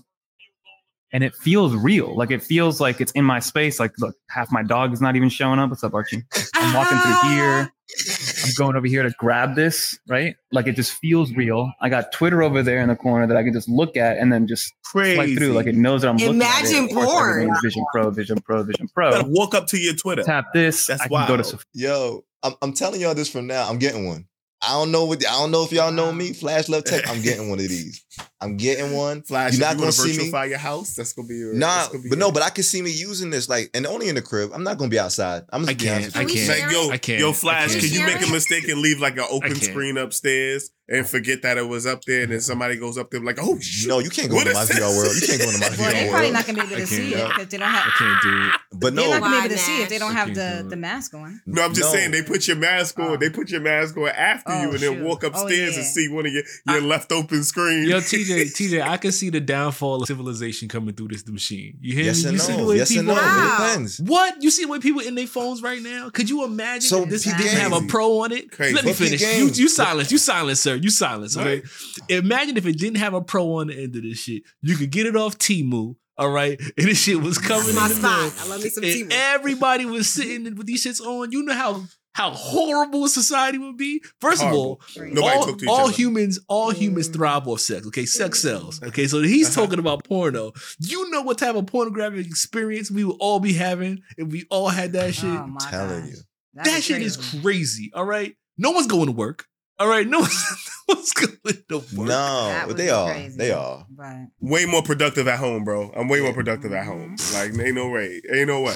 [1.13, 2.15] And it feels real.
[2.15, 3.79] Like, it feels like it's in my space.
[3.79, 5.69] Like, look, half my dog is not even showing up.
[5.69, 6.23] What's up, Archie?
[6.55, 7.71] I'm walking through here.
[8.47, 10.35] I'm going over here to grab this, right?
[10.51, 11.71] Like, it just feels real.
[11.81, 14.31] I got Twitter over there in the corner that I can just look at and
[14.31, 15.15] then just Crazy.
[15.15, 15.53] swipe through.
[15.53, 16.69] Like, it knows that I'm looking at it.
[16.71, 17.29] Imagine Of course, porn.
[17.31, 19.23] everything's Vision Pro, Vision Pro, Vision You Pro.
[19.27, 20.23] walk up to your Twitter.
[20.23, 20.87] Tap this.
[20.87, 21.63] That's I can go to wild.
[21.73, 23.67] Yo, I'm I'm telling y'all this from now.
[23.69, 24.27] I'm getting one.
[24.61, 26.33] I don't know what I don't know if y'all know me.
[26.33, 27.07] Flash Love Tech.
[27.07, 28.03] I'm getting one of these.
[28.39, 28.95] I'm getting mm-hmm.
[28.95, 29.21] one.
[29.23, 30.17] Flash, You're not you gonna want see me.
[30.25, 31.53] virtuify your house, that's gonna be your.
[31.53, 34.15] Nah, be but no, but I can see me using this like, and only in
[34.15, 34.51] the crib.
[34.53, 35.43] I'm not gonna be outside.
[35.51, 36.45] I'm just I can't, honest I with you.
[36.45, 36.61] can't.
[36.63, 37.19] Like, yo, I can't.
[37.19, 37.83] yo, Flash, can't.
[37.83, 41.57] can you make a mistake and leave like an open screen upstairs and forget that
[41.57, 43.89] it was up there, and then somebody goes up there like, oh shit.
[43.89, 45.15] No, you can't go What into my is VR world.
[45.19, 47.13] You can't go into my Well, they're VR probably not gonna be able to see
[47.13, 47.93] it because they don't I have.
[47.93, 48.53] can't do it.
[48.79, 50.75] But They're not gonna be able to see it they don't have the do the
[50.77, 51.41] mask on.
[51.45, 51.97] No, I'm just No.
[51.99, 53.07] saying they put your mask on.
[53.07, 53.17] Oh.
[53.17, 56.07] They put your mask on after Oh, you, and then walk Oh, upstairs and see
[56.07, 57.89] one of your your left open screen.
[57.89, 61.77] Yo, TJ, TJ, I can see the downfall of civilization coming through this machine.
[61.81, 62.29] You hear yes me?
[62.29, 63.21] and You see the way Yes and people no.
[63.21, 63.57] Wow.
[63.59, 63.99] It depends.
[64.01, 64.43] What?
[64.43, 66.09] You see the way people in their phones right now?
[66.09, 67.31] Could you imagine So if this P.
[67.37, 68.51] didn't have a pro on it?
[68.51, 68.75] Crazy.
[68.75, 69.21] Let me But finish.
[69.21, 70.11] You, you silence.
[70.11, 70.75] You silence, sir.
[70.75, 71.35] You silence.
[71.37, 71.61] Okay.
[71.61, 71.63] Right.
[72.09, 74.43] Imagine if it didn't have a pro on the end of this shit.
[74.61, 75.95] You could get it off Temu.
[76.19, 78.19] All right, and this shit was coming That's my in the spot.
[78.23, 78.31] mail.
[78.39, 79.07] I love me some and Temu.
[79.11, 81.31] everybody was sitting with these shits on.
[81.31, 81.83] You know how
[82.17, 84.01] how horrible society would be?
[84.19, 85.15] First of all, Horrible.
[85.15, 85.91] Nobody all, talk to each all other.
[85.93, 87.85] humans, all humans thrive off sex.
[87.87, 88.81] Okay, sex sells.
[88.81, 89.65] Okay, so he's Uh-huh.
[89.65, 90.51] talking about porno.
[90.79, 94.69] You know what type of pornographic experience we would all be having if we all
[94.69, 95.25] had that shit.
[95.25, 96.09] Oh my telling gosh.
[96.09, 96.17] you.
[96.55, 97.41] That'd that be shit is crazy.
[97.41, 97.91] crazy.
[97.93, 99.45] All right, no one's going to work.
[99.79, 101.37] All right, no one's, no one's going
[101.69, 102.07] to work.
[102.07, 103.11] No, but they be are.
[103.11, 103.37] crazy.
[103.37, 103.85] They are.
[103.89, 105.91] But Way more productive at home, bro.
[105.95, 107.15] I'm way more productive at home.
[107.17, 107.57] Mm-hmm.
[107.59, 108.19] Like, ain't no way.
[108.33, 108.75] Ain't no way.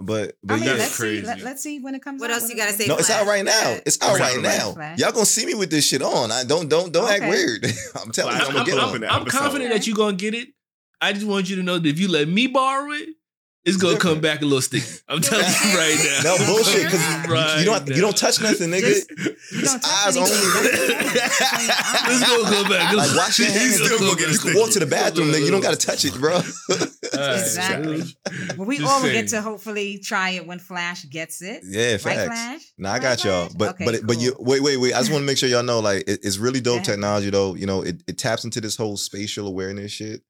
[0.00, 0.68] But I but mean, yeah.
[0.70, 1.20] that's let's crazy.
[1.20, 1.26] see.
[1.26, 2.20] Let, let's see when it comes.
[2.20, 2.40] What out.
[2.40, 2.86] else you gotta say?
[2.86, 3.78] No, it's out right now.
[3.84, 4.72] It's out Flash, right now.
[4.72, 4.98] Flash.
[4.98, 6.30] Y'all gonna see me with this shit on.
[6.32, 7.66] I don't don't don't act weird.
[8.02, 9.04] I'm telling you, Flash, I'm I'm, gonna get I'm- one.
[9.04, 9.38] I'm- I'm episode.
[9.38, 10.48] confident that you're gonna get it.
[11.00, 13.08] I just want you to know that if you let me borrow it,
[13.68, 14.14] it's gonna different.
[14.14, 14.86] come back a little sticky.
[15.08, 16.36] I'm telling you right now.
[16.36, 18.80] No bullshit, because Right you don't you don't touch nothing, nigga.
[18.82, 20.30] Just- You It's don't touch eyes only.
[20.30, 21.06] anything.
[22.10, 22.92] It's gonna come back.
[22.94, 23.74] Like wash your hands.
[23.76, 25.44] still gonna get You it can walk to the bathroom, nigga.
[25.44, 26.40] You don't gotta touch it, bro.
[27.12, 28.02] Exactly.
[28.56, 29.22] But we Just all will saying.
[29.22, 31.62] get to hopefully try it when Flash gets it.
[31.68, 32.26] yeah, Right, facts.
[32.26, 32.60] Flash?
[32.78, 33.48] Nah, I got y'all.
[33.56, 34.94] But Okay, but it- but you wait wait wait.
[34.94, 36.82] I just want to make sure y'all know like it, it's really dope Yeah.
[36.82, 37.54] technology though.
[37.54, 40.22] You know, it, it taps into this whole spatial awareness shit.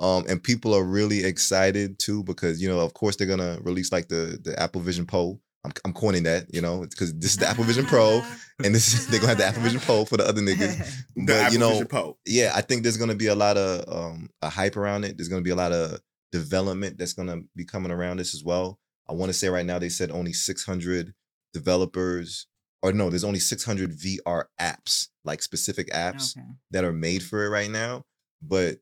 [0.00, 3.92] Um, and people are really excited too because you know, of course, they're gonna release
[3.92, 5.40] like the the Apple Vision Pro.
[5.64, 8.20] I'm I'm coining that, you know, because this is the Apple Vision Pro,
[8.64, 10.76] and this is they're gonna have the Apple Vision Pro for the other niggas.
[11.14, 12.18] The But Apple you know, Vision Pro.
[12.26, 15.16] yeah, I think there's gonna be a lot of um a hype around it.
[15.16, 16.00] There's gonna be a lot of
[16.32, 18.80] development that's gonna be coming around this as well.
[19.08, 21.12] I want to say right now they said only 600
[21.52, 22.46] developers,
[22.82, 26.46] or no, there's only 600 VR apps, like specific apps Okay.
[26.70, 28.04] that are made for it right now.
[28.40, 28.78] But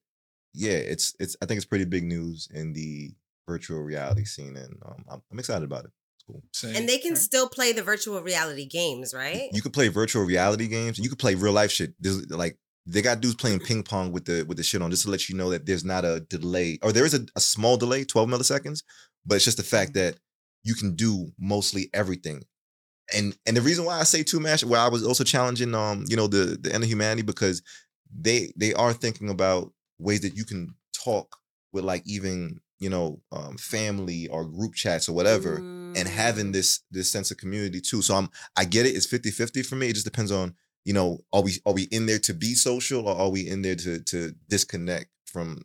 [0.54, 3.12] yeah, it's it's I think it's pretty big news in the
[3.48, 5.90] virtual reality scene, and um, I'm, I'm excited about it.
[6.16, 6.42] It's cool.
[6.52, 6.76] Same.
[6.76, 7.16] And they can Sure.
[7.16, 9.48] still play the virtual reality games, right?
[9.52, 11.94] You could play virtual reality games, you could play real life shit.
[12.00, 15.04] There's like they got dudes playing ping pong with the with the shit on, just
[15.04, 17.76] to let you know that there's not a delay, or there is a, a small
[17.76, 18.82] delay, 12 milliseconds,
[19.26, 20.16] but it's just the fact that
[20.64, 22.42] you can do mostly everything.
[23.14, 26.04] And and the reason why I say two match, where I was also challenging um,
[26.08, 27.62] you know, the the end of humanity, because
[28.14, 31.36] they they are thinking about ways that you can talk
[31.72, 36.06] with like even, you know, um family or group chats or whatever and Mm.
[36.06, 38.02] having this this sense of community too.
[38.02, 38.90] So I'm I get it.
[38.96, 39.88] It's 50-50 for me.
[39.88, 43.06] It just depends on, you know, are we are we in there to be social
[43.08, 45.62] or are we in there to to disconnect from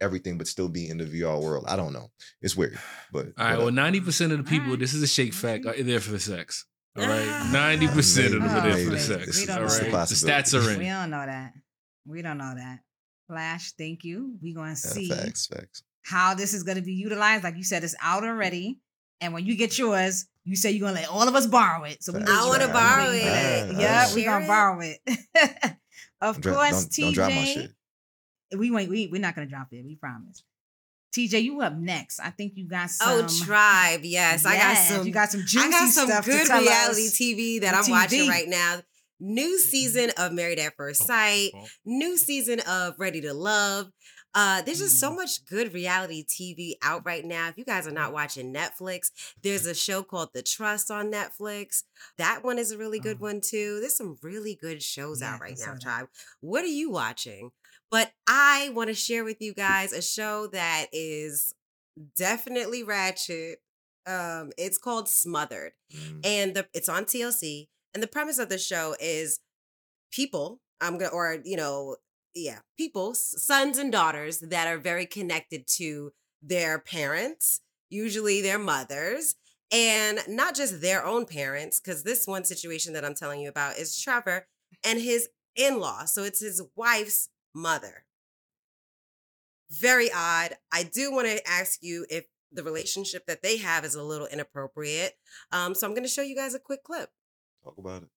[0.00, 1.64] everything but still be in the VR world?
[1.68, 2.10] I don't know.
[2.42, 2.78] It's weird.
[3.12, 3.44] But All right.
[3.50, 3.62] whatever.
[3.64, 4.66] Well, ninety percent of the people.
[4.66, 4.80] Alright.
[4.80, 5.66] This is a shake fact.
[5.66, 6.66] Are there for the sex.
[6.96, 7.26] All right.
[7.28, 7.50] Ah.
[7.52, 9.40] Ninety percent of them are there for the sex.
[9.40, 9.74] We don't All know.
[9.98, 10.08] right.
[10.08, 10.78] The stats are in.
[10.78, 11.52] We don't know that.
[12.06, 12.80] We don't know that.
[13.28, 14.36] Flash, thank you.
[14.42, 15.82] We're gonna Yeah, see facts, facts.
[16.02, 17.44] how this is gonna be utilized.
[17.44, 18.78] Like you said, it's out already.
[19.20, 22.02] And when you get yours, you say you're gonna let all of us borrow it.
[22.02, 23.14] So we I want to borrow Right.
[23.14, 23.70] it.
[23.72, 23.80] Right.
[23.80, 24.14] Yeah, Right.
[24.14, 24.98] we Share gonna borrow it.
[26.20, 27.00] of Don't, course, don't, TJ.
[27.02, 27.70] don't drop my shit.
[28.56, 29.84] We, we, we're not gonna drop it.
[29.84, 30.44] We promise.
[31.16, 32.18] TJ, you up next?
[32.20, 33.40] I think you got oh, some.
[33.40, 34.00] Oh, Tribe.
[34.02, 35.06] Yes, I got some.
[35.06, 37.18] You got some juicy I got some stuff to good tell reality us.
[37.18, 38.80] TV that The I'm watching right now.
[39.20, 41.52] New season of Married at First Oh, Sight.
[41.84, 43.90] New season of Ready to Love.
[44.36, 47.48] Uh, there's just so much good reality TV out right now.
[47.48, 49.10] If you guys are not watching Netflix,
[49.44, 51.84] there's a show called The Trust on Netflix.
[52.18, 53.26] That one is a really good Oh.
[53.26, 53.78] one too.
[53.78, 55.76] There's some really good shows out right now.
[55.80, 56.08] Tribe.
[56.40, 57.52] What are you watching?
[57.92, 61.54] But I want to share with you guys a show that is
[62.16, 63.60] definitely ratchet.
[64.06, 66.20] Um, it's called Smothered, Mm.
[66.26, 67.68] and the it's on TLC.
[67.94, 69.40] And the premise of the show is
[70.12, 70.60] people.
[70.80, 71.96] I'm gonna, or you know,
[72.34, 79.36] yeah, people, sons and daughters that are very connected to their parents, usually their mothers,
[79.72, 81.80] and not just their own parents.
[81.80, 84.48] Because this one situation that I'm telling you about is Trevor
[84.84, 86.04] and his in-law.
[86.06, 88.04] So it's his wife's mother.
[89.70, 90.56] Very odd.
[90.72, 94.26] I do want to ask you if the relationship that they have is a little
[94.26, 95.14] inappropriate.
[95.52, 97.10] Um, so I'm going to show you guys a quick clip.
[97.64, 98.08] Talk about it.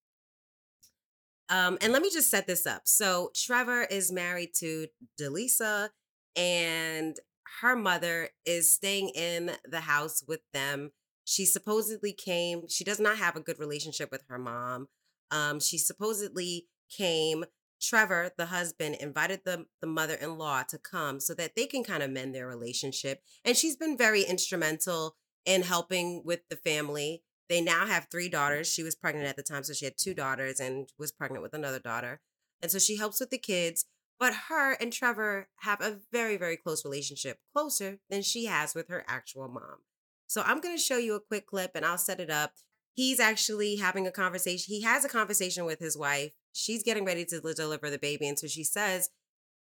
[1.49, 2.81] Um, and let me just set this up.
[2.85, 4.87] So Trevor is married to
[5.19, 5.89] Delisa,
[6.35, 7.17] and
[7.61, 10.91] her mother is staying in the house with them.
[11.23, 12.67] She supposedly came.
[12.67, 14.89] She does not have a good relationship with her mom.
[15.31, 17.45] Um, she supposedly came.
[17.79, 22.09] Trevor, the husband, invited the, the mother-in-law to come so that they can kind of
[22.09, 23.21] mend their relationship.
[23.45, 27.23] And she's been very instrumental in helping with the family.
[27.49, 28.71] They now have three daughters.
[28.71, 31.53] She was pregnant at the time, so she had two daughters and was pregnant with
[31.53, 32.19] another daughter.
[32.61, 33.85] And so she helps with the kids.
[34.19, 38.89] But her and Trevor have a very, very close relationship, closer than she has with
[38.89, 39.83] her actual mom.
[40.25, 42.53] So I'm going to show you a quick clip and I'll set it up.
[42.93, 44.73] He's actually having a conversation.
[44.73, 46.31] He has a conversation with his wife.
[46.51, 48.27] She's getting ready to deliver the baby.
[48.27, 49.09] And so she says,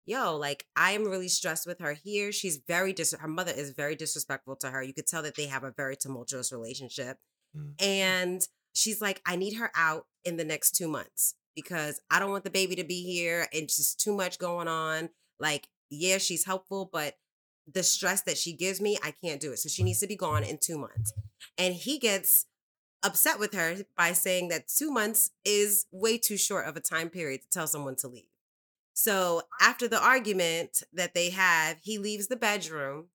[0.06, 2.32] Yo, like, I am really stressed with her here.
[2.32, 4.84] She's very dis, her mother is very disrespectful to her.
[4.84, 7.18] You could tell that they have a very tumultuous relationship.
[7.58, 7.82] Mm.
[7.82, 12.32] And she's like, I need her out in the next two months because I don't
[12.32, 13.48] want the baby to be here.
[13.52, 15.10] It's just too much going on.
[15.40, 17.16] Like, yeah, she's helpful, but
[17.72, 19.60] the stress that she gives me, I can't do it.
[19.60, 21.14] So she needs to be gone in two months.
[21.58, 22.46] And he gets
[23.04, 27.10] upset with her by saying that two months is way too short of a time
[27.10, 28.24] period to tell someone to leave.
[28.94, 33.08] So after the argument that they have, he leaves the bedroom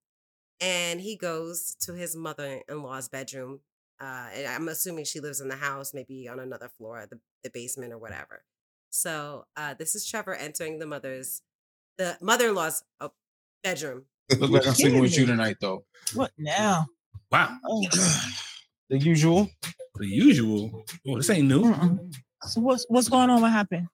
[0.61, 3.61] and he goes to his mother-in-law's bedroom.
[4.01, 7.51] Uh, and I'm assuming she lives in the house, maybe on another floor, the, the
[7.51, 8.45] basement or whatever.
[8.91, 11.43] So uh, this is Trevor entering the mother's,
[11.99, 13.09] the mother-in-law's uh,
[13.63, 14.05] bedroom.
[14.39, 15.85] Look like I'm sleeping with you tonight, though.
[16.15, 16.87] What now?
[17.31, 17.57] Wow.
[17.65, 17.85] Oh.
[18.91, 19.51] The usual.
[19.97, 20.85] The usual.
[21.07, 21.63] Oh, this ain't new.
[21.63, 22.15] Mm-mm.
[22.45, 23.43] So what's what's going on?
[23.43, 23.87] What happened?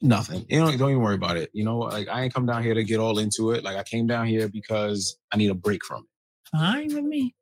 [0.00, 0.46] Nothing.
[0.48, 1.50] You don't, don't even worry about it.
[1.52, 3.64] You know, like I ain't come down here to get all into it.
[3.64, 6.56] Like I came down here because I need a break from it.
[6.56, 7.34] Fine with me.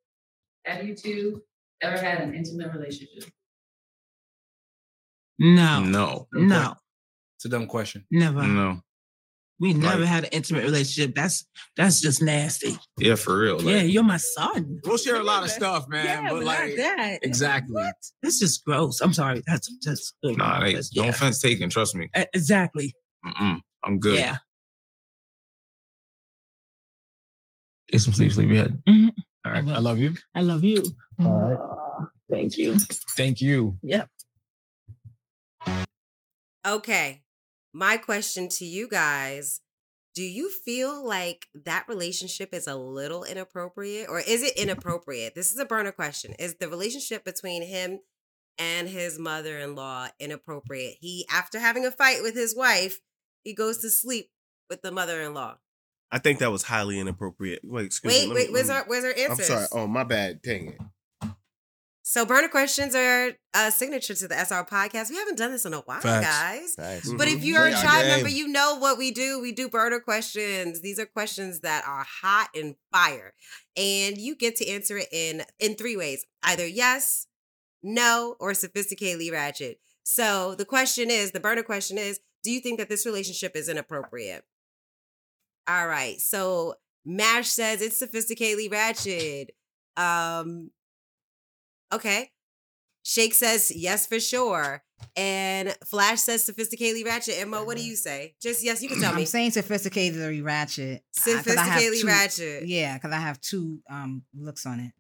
[0.66, 1.42] Have you two
[1.80, 3.24] ever had an intimate relationship?
[5.38, 6.28] No, No.
[6.32, 6.74] no,
[7.36, 8.06] It's a dumb question.
[8.10, 8.46] never.
[8.46, 8.80] No.
[9.58, 11.14] We never Like- had an intimate relationship.
[11.14, 11.46] That's
[11.76, 12.76] that's just nasty.
[12.98, 13.56] Yeah, for real.
[13.56, 14.80] Like, yeah, you're my son.
[14.84, 16.04] We'll share a lot of stuff, man.
[16.04, 17.20] Yeah, but but like that.
[17.22, 17.72] exactly.
[17.74, 17.94] What?
[18.22, 19.00] That's just gross.
[19.00, 19.42] I'm sorry.
[19.46, 21.04] That's just Nah, they, no yeah.
[21.06, 21.70] offense taken.
[21.70, 22.10] Trust me.
[22.14, 22.94] E- Exactly.
[23.24, 24.18] Mm-mm, I'm good.
[24.18, 24.38] Yeah.
[27.88, 28.32] Get some sleep.
[28.32, 28.82] Sleep your head.
[28.86, 29.14] Mhm.
[29.46, 29.68] All right.
[29.68, 30.14] I love you.
[30.34, 30.82] I love you.
[31.20, 31.56] All right.
[31.56, 32.76] Aw, Thank you.
[33.16, 33.78] Thank you.
[33.82, 34.08] Yep.
[36.66, 37.22] Okay.
[37.72, 39.60] My question to you guys
[40.16, 45.34] do you feel like that relationship is a little inappropriate or is it inappropriate?
[45.34, 46.32] This is a burner question.
[46.38, 48.00] Is the relationship between him
[48.58, 50.96] and his mother in law inappropriate?
[51.00, 52.98] He, after having a fight with his wife,
[53.44, 54.30] he goes to sleep
[54.70, 55.58] with the mother in law.
[56.12, 57.60] I think that was highly inappropriate.
[57.64, 58.26] Wait, excuse Wait, me.
[58.28, 59.66] let wait, me- where's me- our where's our I'm sorry.
[59.72, 60.40] Oh, my bad.
[60.42, 60.78] Dang it.
[62.08, 65.10] So burner questions are a signature to the SR podcast.
[65.10, 66.24] We haven't done this in a while, Facts.
[66.24, 66.74] guys.
[66.76, 67.12] Facts.
[67.12, 67.44] But if Mhm.
[67.44, 69.40] you're a Play our tribe member, you know what we do.
[69.40, 70.82] We do burner questions.
[70.82, 73.34] These are questions that are hot and fire.
[73.76, 76.24] And you get to answer it in in three ways.
[76.44, 77.26] Either yes,
[77.82, 79.80] no, or sophisticatedly ratchet.
[80.04, 83.68] So the question is, the burner question is, do you think that this relationship is
[83.68, 84.44] inappropriate?
[85.68, 86.20] All right.
[86.20, 89.50] So Mash says it's sophisticatedly ratchet.
[89.96, 90.70] Um
[91.92, 92.30] okay.
[93.02, 94.82] Shake says yes for sure.
[95.14, 97.36] And Flash says sophisticatedly ratchet.
[97.40, 98.34] And Mo, what do you say?
[98.42, 99.20] Just yes, you can tell me.
[99.22, 101.02] I'm saying sophisticatedly ratchet.
[101.18, 102.66] uh, 'cause I have Sophisticatedly two- ratchet.
[102.66, 104.92] Yeah, because I have two um looks on it.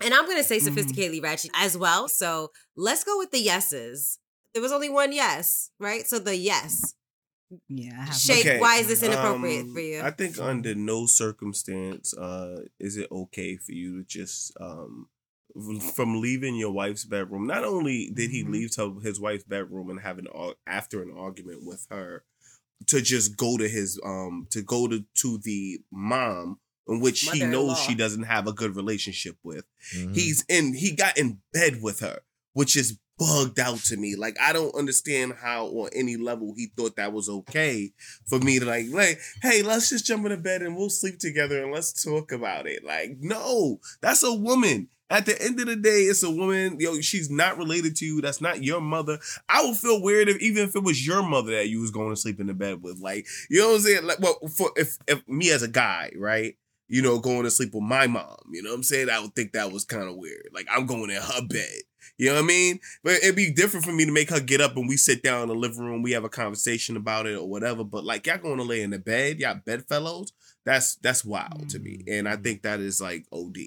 [0.00, 0.68] And I'm gonna say Mhm.
[0.68, 2.08] sophisticatedly ratchet as well.
[2.08, 4.18] So let's go with the yeses.
[4.52, 6.06] There was only one yes, right?
[6.06, 6.94] So the yes.
[7.68, 8.14] Yeah, I have.
[8.14, 10.00] Shake, why is this inappropriate um, for you?
[10.02, 15.08] I think under no circumstance uh, is it okay for you to just um,
[15.94, 17.46] from leaving your wife's bedroom.
[17.46, 18.50] Not only did he Mhm.
[18.52, 20.28] leave to his wife's bedroom and have an
[20.66, 22.24] after an argument with her,
[22.86, 27.40] to just go to his um to go to to the mom in which he
[27.40, 27.74] knows Mother-in-law.
[27.74, 29.64] she doesn't have a good relationship with.
[29.96, 30.14] Mhm.
[30.14, 32.20] He's in he got in bed with her,
[32.52, 34.14] which is bugged out to me.
[34.16, 37.92] Like I don't understand how on any level he thought that was okay
[38.26, 41.62] for me to like like hey let's just jump into bed and we'll sleep together
[41.62, 42.84] and let's talk about it.
[42.84, 44.88] Like no, that's a woman.
[45.10, 46.78] At the end of the day, it's a woman.
[46.78, 48.20] Yo, she's not related to you.
[48.20, 49.18] That's not your mother.
[49.48, 52.10] I would feel weird if even if it was your mother that you was going
[52.10, 53.00] to sleep in the bed with.
[53.00, 54.04] Like, you know what I'm saying?
[54.04, 56.56] Like, well, for if if me as a guy, right?
[56.88, 58.36] You know, going to sleep with my mom.
[58.50, 59.08] You know what I'm saying?
[59.08, 60.48] I would think that was kind of weird.
[60.52, 61.80] Like, I'm going in her bed.
[62.18, 62.80] You know what I mean?
[63.04, 65.42] But it'd be different for me to make her get up and we sit down
[65.42, 67.84] in the living room, we have a conversation about it or whatever.
[67.84, 70.32] But like y'all going to lay in the bed, y'all bedfellows,
[70.64, 72.02] that's that's wild to me.
[72.08, 73.58] And I think that is like OD,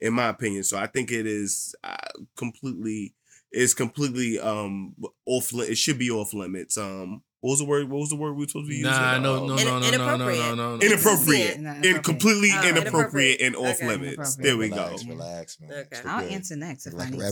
[0.00, 0.62] in my opinion.
[0.62, 1.96] So I think it is uh,
[2.36, 3.14] completely
[3.52, 4.94] is completely um
[5.26, 6.78] off it should be off limits.
[6.78, 7.88] Um what was the word?
[7.88, 8.90] What was the word we were supposed to be using?
[8.90, 10.80] Nah, no, Um, no, no, no, no, no, no, no, no.
[10.86, 11.60] Inappropriate.
[11.60, 12.04] No, In inappropriate.
[12.04, 13.42] completely Oh, inappropriate inappropriate.
[13.42, 13.86] and off Okay.
[13.86, 14.36] limits.
[14.36, 15.08] There we relax, go.
[15.10, 15.70] Relax, man.
[15.70, 15.80] Okay.
[15.92, 16.32] It's I'll good.
[16.32, 17.26] answer next if Like I a need to.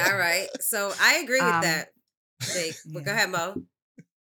[0.10, 0.48] All right.
[0.60, 1.88] So I agree with Um, that.
[2.42, 2.76] Shake.
[2.92, 3.62] But go ahead, Mo.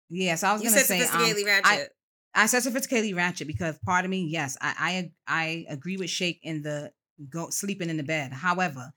[0.09, 1.89] Yeah, so I was You gonna said say um, sophisticatedly I, ratchet.
[2.33, 6.39] I said sophisticatedly ratchet because part of me, yes, I I I agree with Shake
[6.43, 6.91] in the
[7.29, 8.31] go sleeping in the bed.
[8.33, 8.91] However,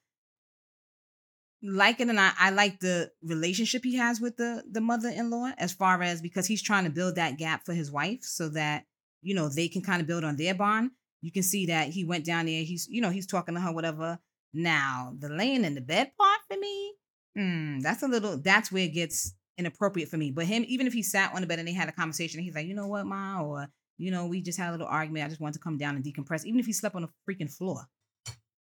[1.63, 5.31] like it and I, I like the relationship he has with the the mother in
[5.31, 8.49] law as far as because he's trying to build that gap for his wife so
[8.51, 8.85] that
[9.23, 10.93] you know they can kind of build on their bond.
[11.21, 12.63] You can see that he went down there.
[12.63, 14.19] He's you know he's talking to her whatever.
[14.55, 16.95] Now the laying in the bed part for me,
[17.37, 18.39] hmm, that's a little.
[18.39, 20.31] That's where it gets inappropriate for me.
[20.31, 22.55] But him, even if he sat on the bed and they had a conversation, he's
[22.55, 23.67] like, you know what, ma, or
[23.99, 25.25] you know, we just had a little argument.
[25.25, 26.45] I just wanted to come down and decompress.
[26.45, 27.89] Even if he slept on the freaking floor,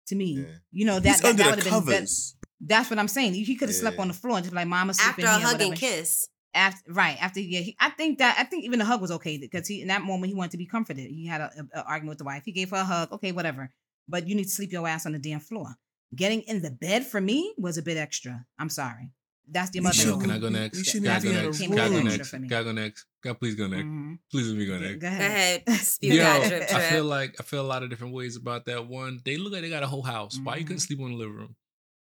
[0.08, 2.36] To me, you know that He's that, that would have been bet- covers.
[2.60, 3.34] That's what I'm saying.
[3.34, 5.46] He could have slept on the floor and just like mama sleeping After a here,
[5.58, 6.28] hug and kiss.
[6.56, 9.38] After right after yeah, he, I think that I think even the hug was okay
[9.38, 11.10] because he in that moment he wanted to be comforted.
[11.10, 12.42] He had a, a, a argument with the wife.
[12.44, 13.12] He gave her a hug.
[13.12, 13.72] Okay, whatever.
[14.08, 15.74] But you need to sleep your ass on the damn floor.
[16.14, 18.46] Getting in the bed for me was a bit extra.
[18.56, 19.10] I'm sorry.
[19.50, 19.94] That's the You mother.
[19.94, 20.78] shouldn't- Can I go next?
[20.78, 21.60] You shouldn't I have go in next?
[21.60, 22.30] a Can I go next?
[22.30, 23.06] Can I go next?
[23.22, 23.84] God, please go next.
[23.84, 24.18] Mhm.
[24.30, 24.94] Please let me go next.
[24.94, 25.62] Go Go ahead.
[25.66, 25.80] ahead.
[25.84, 28.64] Spew Yo, that drip I feel like I feel a lot of different ways about
[28.66, 29.20] that one.
[29.24, 30.38] They look like they got a whole house.
[30.42, 31.56] Why you couldn't sleep in the living room?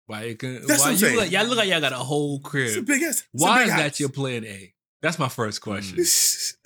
[0.06, 0.66] Why you couldn't?
[0.66, 1.16] That's why what I'm you saying.
[1.16, 2.86] Look, y'all look like y'all got a whole It's a crib.
[2.86, 3.24] big ass.
[3.32, 4.00] it's a Why big is that house.
[4.00, 4.72] your plan A?
[5.02, 5.98] That's my first question.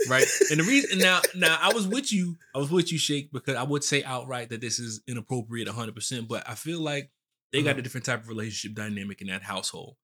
[0.09, 0.27] Right?
[0.51, 2.37] And the reason now, now I was with you.
[2.55, 5.95] I was with you, Shake, because I would say outright that this is inappropriate, hundred
[5.95, 6.27] percent.
[6.27, 7.11] But I feel like
[7.53, 7.81] they got uh-huh.
[7.81, 9.97] a different type of relationship dynamic in that household.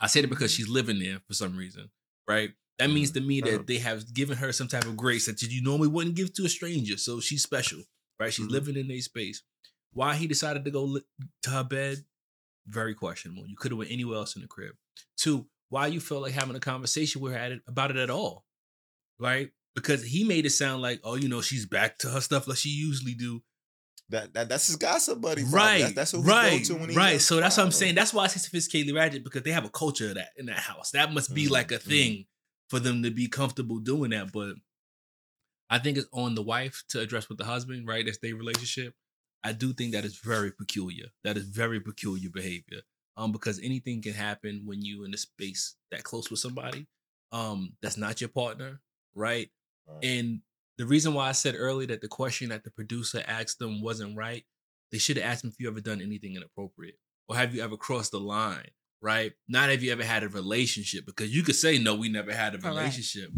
[0.00, 0.64] I said it because mm-hmm.
[0.64, 1.90] she's living there for some reason,
[2.28, 2.50] right?
[2.78, 3.20] That means mm-hmm.
[3.20, 3.64] to me that uh-huh.
[3.66, 6.48] they have given her some type of grace that you normally wouldn't give to a
[6.48, 6.96] stranger.
[6.96, 7.82] So she's special,
[8.18, 8.32] right?
[8.32, 8.54] She's mm-hmm.
[8.54, 9.42] living in a space.
[9.92, 11.04] Why he decided to go li-
[11.44, 11.98] to her bed,
[12.66, 13.46] very questionable.
[13.46, 14.72] You could have went anywhere else in the crib.
[15.16, 18.10] Two, why you felt like having a conversation with her at it, about it at
[18.10, 18.44] all,
[19.18, 19.50] right?
[19.74, 22.58] Because he made it sound like, oh, you know, she's back to her stuff like
[22.58, 23.42] she usually do.
[24.10, 25.42] That, that that's his gossip buddy.
[25.42, 25.58] probably.
[25.58, 27.20] Right, That's, that's who right, go to when he right.
[27.20, 27.94] So that's what I'm saying.
[27.94, 30.58] That's why I say sophisticatedly ratchet because they have a culture of that in that
[30.58, 30.90] house.
[30.90, 32.24] That must be like a Mm, thing
[32.68, 34.30] for them to be comfortable doing that.
[34.32, 34.56] But
[35.70, 38.04] I think it's on the wife to address with the husband, right?
[38.04, 38.94] That's their relationship.
[39.44, 41.06] I do think that is very peculiar.
[41.24, 42.80] That is very peculiar behavior.
[43.16, 46.86] Um, because anything can happen when you in a space that close with somebody,
[47.30, 48.80] um, that's not your partner,
[49.14, 49.50] right?
[50.02, 50.40] And
[50.78, 54.16] the reason why I said earlier that the question that the producer asked them wasn't
[54.16, 54.44] right,
[54.90, 56.94] they should have asked him if you ever done anything inappropriate
[57.28, 58.68] or have you ever crossed the line,
[59.00, 59.32] right?
[59.48, 62.54] Not have you ever had a relationship because you could say no, we never had
[62.54, 62.76] a Correct.
[62.76, 63.30] relationship.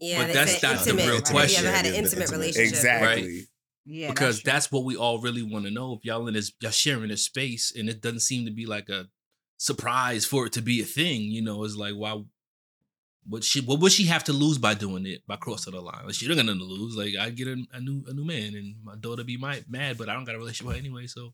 [0.00, 1.24] Yeah, but that's say not the real right?
[1.24, 1.62] question.
[1.62, 2.38] You ever had an intimate intimate.
[2.38, 2.72] relationship?
[2.72, 3.42] Exactly.
[3.84, 5.94] Yeah, because that's, what we all really want to know.
[5.94, 8.88] If y'all in this, y'all sharing a space, and it doesn't seem to be like
[8.88, 9.08] a
[9.56, 11.22] surprise for it to be a thing.
[11.22, 12.22] You know, it's like why
[13.26, 16.04] what she what would she have to lose by doing it by crossing the line?
[16.04, 16.96] Like she don't got nothing to lose.
[16.96, 19.98] Like I get a, a new a new man, and my daughter be my, mad,
[19.98, 21.06] but I don't got a relationship with her anyway.
[21.08, 21.32] So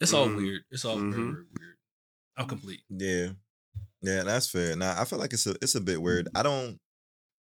[0.00, 0.36] it's all Mhm.
[0.36, 0.62] weird.
[0.70, 1.32] It's all very, Mhm.
[1.32, 1.76] very weird.
[2.36, 2.80] I'm complete.
[2.90, 3.28] Yeah,
[4.02, 4.76] yeah, that's fair.
[4.76, 6.28] Now I feel like it's a it's a bit weird.
[6.34, 6.78] I don't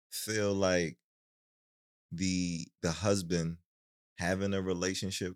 [0.09, 0.97] feel like
[2.11, 3.57] the the husband
[4.17, 5.33] having a relationship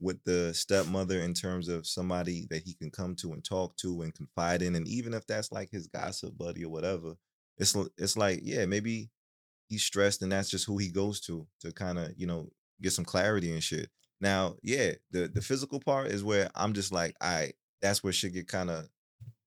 [0.00, 4.02] with the stepmother in terms of somebody that he can come to and talk to
[4.02, 7.14] and confide in, and even if that's like his gossip buddy or whatever,
[7.58, 9.10] it's it's like yeah, maybe
[9.68, 12.48] he's stressed and that's just who he goes to to kind of you know
[12.82, 13.88] get some clarity and shit.
[14.20, 18.12] Now, yeah, the the physical part is where I'm just like, all right, that's where
[18.12, 18.88] shit get kind of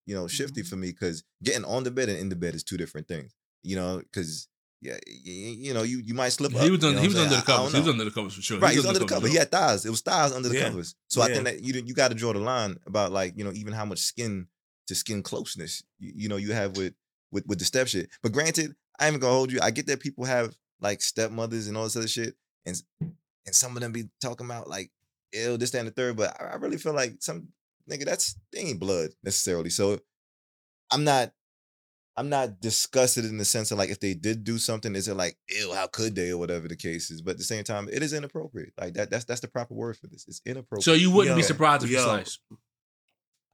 [0.06, 0.70] you know shifty mm-hmm.
[0.70, 3.34] for me because getting on the bed and in the bed is two different things.
[3.64, 4.48] You know, because
[4.82, 6.62] yeah, you, you know, you you might slip up.
[6.62, 7.74] He was you know he was under the covers.
[7.74, 8.60] He was under the covers for sure.
[8.60, 9.28] Right, he was under the cover.
[9.28, 9.86] He had thighs.
[9.86, 10.70] It was thighs under the Yeah.
[10.70, 10.96] covers.
[11.10, 13.52] So I think that you you got to draw the line about like you know
[13.52, 14.48] even how much skin
[14.88, 16.94] to skin closeness you, you know you have with
[17.32, 18.10] with with the step shit.
[18.24, 19.60] But granted, I ain't gonna hold you.
[19.62, 23.76] I get that people have like stepmothers and all this other shit, and and some
[23.76, 24.92] of them be talking about like
[25.34, 26.16] ill this that, and the third.
[26.16, 27.50] But I, I really feel like some
[27.90, 29.70] nigga that's they ain't blood necessarily.
[29.72, 30.00] So
[30.92, 31.34] I'm not.
[32.20, 35.16] I'm not disgusted in the sense of like if they did do something, is it
[35.16, 37.22] like ew, how could they or whatever the case is.
[37.22, 38.74] But at the same time, it is inappropriate.
[38.78, 40.26] Like that that's that's the proper word for this.
[40.28, 40.84] It's inappropriate.
[40.84, 42.04] So you wouldn't be surprised if you yo.
[42.04, 42.42] sliced.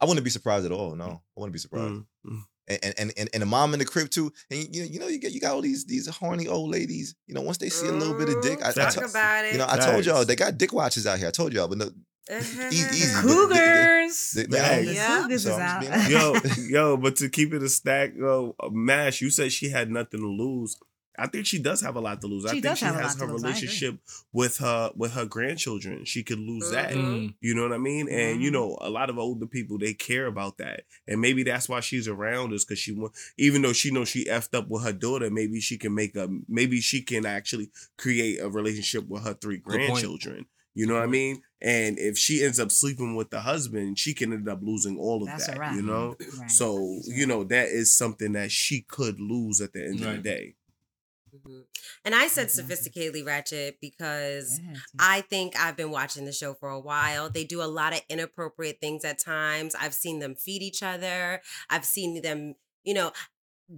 [0.02, 0.96] I wouldn't be surprised at all.
[0.96, 1.94] No, I wouldn't be surprised.
[1.94, 2.42] Mm, mm.
[2.68, 4.34] And, and and and the mom in the crib too.
[4.50, 7.14] And you you know you get you got all these these horny old ladies.
[7.28, 8.96] You know once they see a little bit of dick, I, I Facts.
[8.96, 9.52] Talk about it.
[9.52, 11.28] you know I told y'all they got dick watches out here.
[11.28, 11.92] I told y'all, but no,
[12.30, 12.70] Uh-huh.
[12.72, 13.14] easy, easy.
[13.16, 14.32] The but the- the- Cougars.
[14.32, 15.22] the- the- Yeah.
[15.22, 15.82] Cougars is out.
[15.84, 16.10] just
[16.70, 19.92] yo, yo, but to keep it a stack, yo, uh, Mash, you said she had
[19.92, 20.78] nothing to lose.
[21.18, 22.44] I think she does have a lot to lose.
[22.46, 23.44] I She think does she have has her lose.
[23.46, 23.60] I agree.
[23.62, 24.00] relationship
[24.34, 26.04] with her with her grandchildren.
[26.04, 26.92] She could lose that.
[26.92, 27.36] Mm.
[27.40, 28.10] You know what I mean?
[28.10, 28.54] And you Mhm.
[28.54, 32.10] know, a lot of older people they care about that, and maybe that's why she's
[32.10, 33.14] around us because she want.
[33.38, 36.28] Even though she knows she effed up with her daughter, maybe she can make a.
[36.50, 40.48] Maybe she can actually create a relationship with her three grandchildren.
[40.76, 41.42] You know what I mean?
[41.62, 45.22] And if she ends up sleeping with the husband, she can end up losing all
[45.24, 45.58] of That's that.
[45.58, 45.74] wrap.
[45.76, 46.16] You know.
[46.40, 46.52] Right.
[46.52, 50.08] So you know that is something that she could lose at the end of the
[50.08, 50.24] Right.
[50.24, 50.56] day.
[51.36, 51.64] Mhm.
[52.06, 56.70] And I said sophisticatedly ratchet because Yeah, I think I've been watching the show for
[56.70, 57.30] a while.
[57.30, 59.76] They do a lot of inappropriate things at times.
[59.76, 61.42] I've seen them feed each other.
[61.70, 63.12] I've seen them, you know,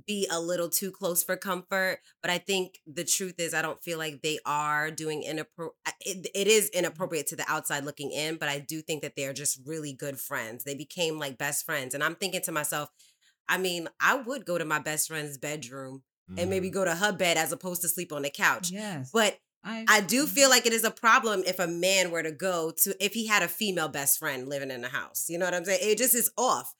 [0.05, 1.99] be a little too close for comfort.
[2.21, 5.75] But I think the truth is, I don't feel like they are doing inappropriate.
[6.01, 6.79] It, it is mm-hmm.
[6.79, 10.19] inappropriate to the outside looking in, but I do think that they're just really good
[10.19, 10.63] friends.
[10.63, 11.93] They became like best friends.
[11.93, 12.89] And I'm thinking to myself,
[13.49, 16.03] I mean, I would go to my best friend's bedroom
[16.37, 16.73] and maybe mm-hmm.
[16.73, 18.69] go to her bed as opposed to sleep on the couch.
[18.69, 19.11] Yes.
[19.13, 22.31] But I, I do feel like it is a problem if a man were to
[22.31, 25.25] go to if he had a female best friend living in the house.
[25.27, 25.79] You know what I'm saying?
[25.81, 26.73] It just is off.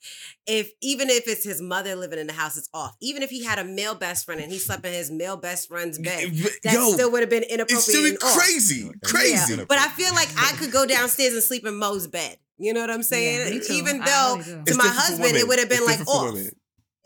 [0.46, 2.96] If even if it's his mother living in the house, it's off.
[3.02, 5.68] Even if he had a male best friend and he slept in his male best
[5.68, 6.32] friend's bed,
[6.64, 7.72] that Yo, still would have been inappropriate.
[7.78, 8.38] It's still and off.
[8.38, 9.56] crazy, crazy.
[9.56, 12.38] Yeah, but I feel like I could go downstairs and sleep in Mo's bed.
[12.58, 13.52] You know what I'm saying?
[13.54, 13.74] me too.
[13.74, 16.34] Even though really to It's my husband, it would have been It's like off.
[16.34, 16.52] women.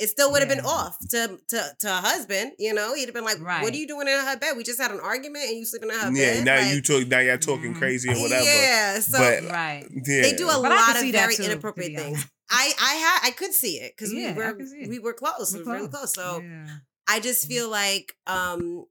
[0.02, 2.54] It still would have been off to to to a husband.
[2.58, 3.62] You know, he'd have been like, Right.
[3.62, 4.58] "What are you doing in her bed?
[4.58, 6.82] We just had an argument, and you sleeping in her Yeah, bed." now Like, you
[6.82, 7.08] talk.
[7.08, 7.78] Now you're talking Mhm.
[7.78, 8.43] crazy or whatever.
[8.45, 9.86] Yeah, so but right.
[9.91, 12.26] yeah, they do a But lot of very too, inappropriate things.
[12.49, 14.89] I I had I could see it because Yeah, we were could see it.
[14.89, 16.14] we were close, we We're were really close.
[16.14, 16.26] close.
[16.26, 16.68] So Yeah.
[17.08, 18.86] I just feel like um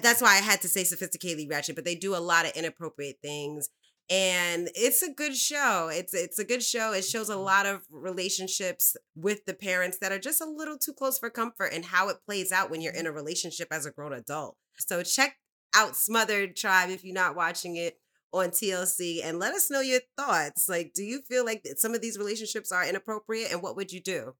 [0.00, 3.16] that's why I had to say sophisticatedly ratchet, but they do a lot of inappropriate
[3.22, 3.68] things.
[4.10, 5.88] And it's a good show.
[5.92, 6.92] It's it's a good show.
[6.92, 7.42] It shows a mm-hmm.
[7.42, 11.72] lot of relationships with the parents that are just a little too close for comfort
[11.72, 13.00] and how it plays out when you're mm-hmm.
[13.00, 14.56] in a relationship as a grown adult.
[14.76, 15.36] So check
[15.74, 17.98] out Smothered Tribe if you're not watching it
[18.32, 20.68] on TLC and let us know your thoughts.
[20.68, 24.00] Like, do you feel like some of these relationships are inappropriate and what would you
[24.00, 24.34] do?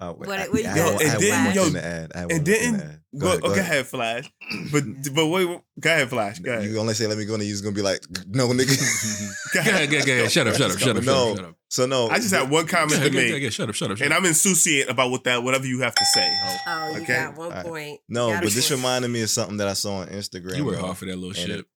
[0.00, 0.76] Uh, wait, What- I, what you I got?
[0.76, 2.12] Yo, I and had then- yo, thing to add.
[2.14, 3.00] I had one and more thing then to add.
[3.18, 4.32] go, oh, go ahead, Flash.
[4.72, 4.84] But
[5.14, 6.38] but wait, go ahead, Flash.
[6.40, 6.64] Go ahead.
[6.68, 8.74] You only say let me go, and you're gonna be like, no, nigga.
[9.54, 10.32] Go Go ahead, go ahead, go ahead.
[10.32, 11.36] Shut up, shut up, shut up, shut no.
[11.36, 11.54] shut up.
[11.70, 13.50] So no, I just had one comment to ahead, go ahead, make, go.
[13.50, 14.14] Shut up, shut up, shut and.
[14.14, 16.28] I'm insouciant about what that whatever you have to say.
[16.44, 16.56] ho.
[16.66, 17.14] Oh, you Okay.
[17.14, 17.64] got one All right.
[17.66, 18.00] point.
[18.08, 18.78] no, Got a but this point.
[18.80, 20.56] reminded me of something that I saw on Instagram.
[20.56, 20.82] You work yo.
[20.82, 21.50] hard for that little shit.
[21.50, 21.66] it-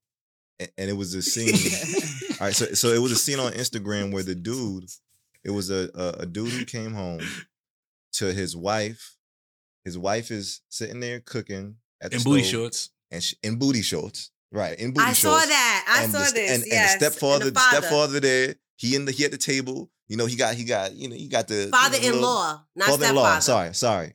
[0.60, 1.54] and- and it was a scene.
[2.40, 4.86] All right, so so it was a scene on Instagram where the dude,
[5.44, 7.20] it was a, a a dude who came home
[8.18, 9.16] to his wife.
[9.84, 12.90] His wife is sitting there cooking at the And booty shorts.
[13.10, 14.78] and she, in booty shorts, right?
[14.78, 15.38] In booty I shorts.
[15.38, 15.84] I saw that.
[15.88, 16.50] I and saw the, this.
[16.56, 16.92] And, yes.
[16.92, 18.54] and the stepfather, And the, the stepfather there.
[18.76, 19.90] He in the he at the table.
[20.08, 22.88] You know, he got he got you know he got the you know, Father-in-law, not
[22.88, 23.40] father-in-law.
[23.40, 23.72] stepfather.
[23.74, 24.14] Sorry, sorry,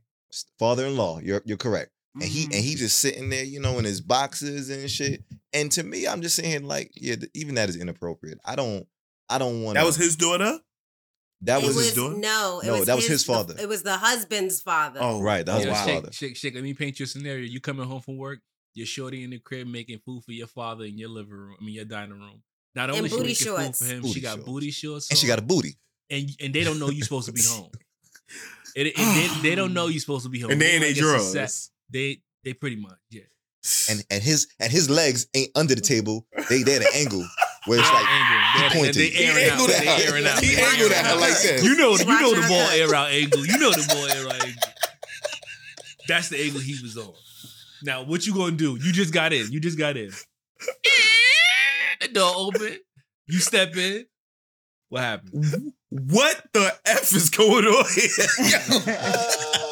[0.60, 1.20] father-in-law.
[1.24, 1.92] You're you're correct.
[2.16, 2.54] And he Mm-hmm.
[2.54, 5.24] and he just sitting there, you know, in his boxes and shit.
[5.52, 8.40] And to me, I'm just saying, like, yeah, even that is inappropriate.
[8.46, 8.86] I don't,
[9.30, 9.76] I don't want.
[9.76, 10.60] That was his daughter.
[11.44, 12.16] That It was, his his daughter?
[12.18, 13.56] No, it No, was that was his the- father.
[13.60, 15.00] it was the husband's father.
[15.02, 15.46] Oh, right.
[15.46, 15.86] That was his wow.
[15.86, 16.12] Shake, father.
[16.12, 16.56] shake, shake.
[16.56, 17.46] Let me paint you a scenario.
[17.46, 18.40] You coming home from work,
[18.74, 21.56] you're shorty in the crib making food for your father in your living room.
[21.60, 22.42] I mean, your dining room.
[22.76, 23.80] Not And only she booty making shorts.
[23.80, 24.46] food for him, Booty she got shorts.
[24.46, 25.78] booty shorts, And she got a booty.
[26.10, 27.70] and and they don't know you're supposed to be home.
[28.76, 30.50] And, and they, they don't know you're supposed to be home.
[30.52, 31.70] And they in Like, their it's a set.
[31.92, 33.22] They they pretty much yeah.
[33.90, 36.26] And and his and his legs ain't under the table.
[36.50, 37.24] They they at an angle
[37.66, 38.42] where it's like angled.
[38.54, 38.94] he They're- pointing.
[39.02, 39.52] They He airing out.
[39.52, 40.00] angled They out.
[40.02, 40.44] airing out.
[40.44, 41.62] He angled at her like that.
[41.64, 42.78] You know, you know the her ball cut.
[42.78, 43.46] air out angle.
[43.46, 44.62] You know the ball air out angle.
[46.08, 47.14] That's the angle he was on.
[47.84, 48.78] Now, what you gonna do?
[48.82, 49.52] You just got in.
[49.52, 50.12] You just got in.
[52.02, 52.78] the door open.
[53.28, 54.06] You step in.
[54.90, 55.74] What happened?
[55.90, 59.60] What the f is going on here?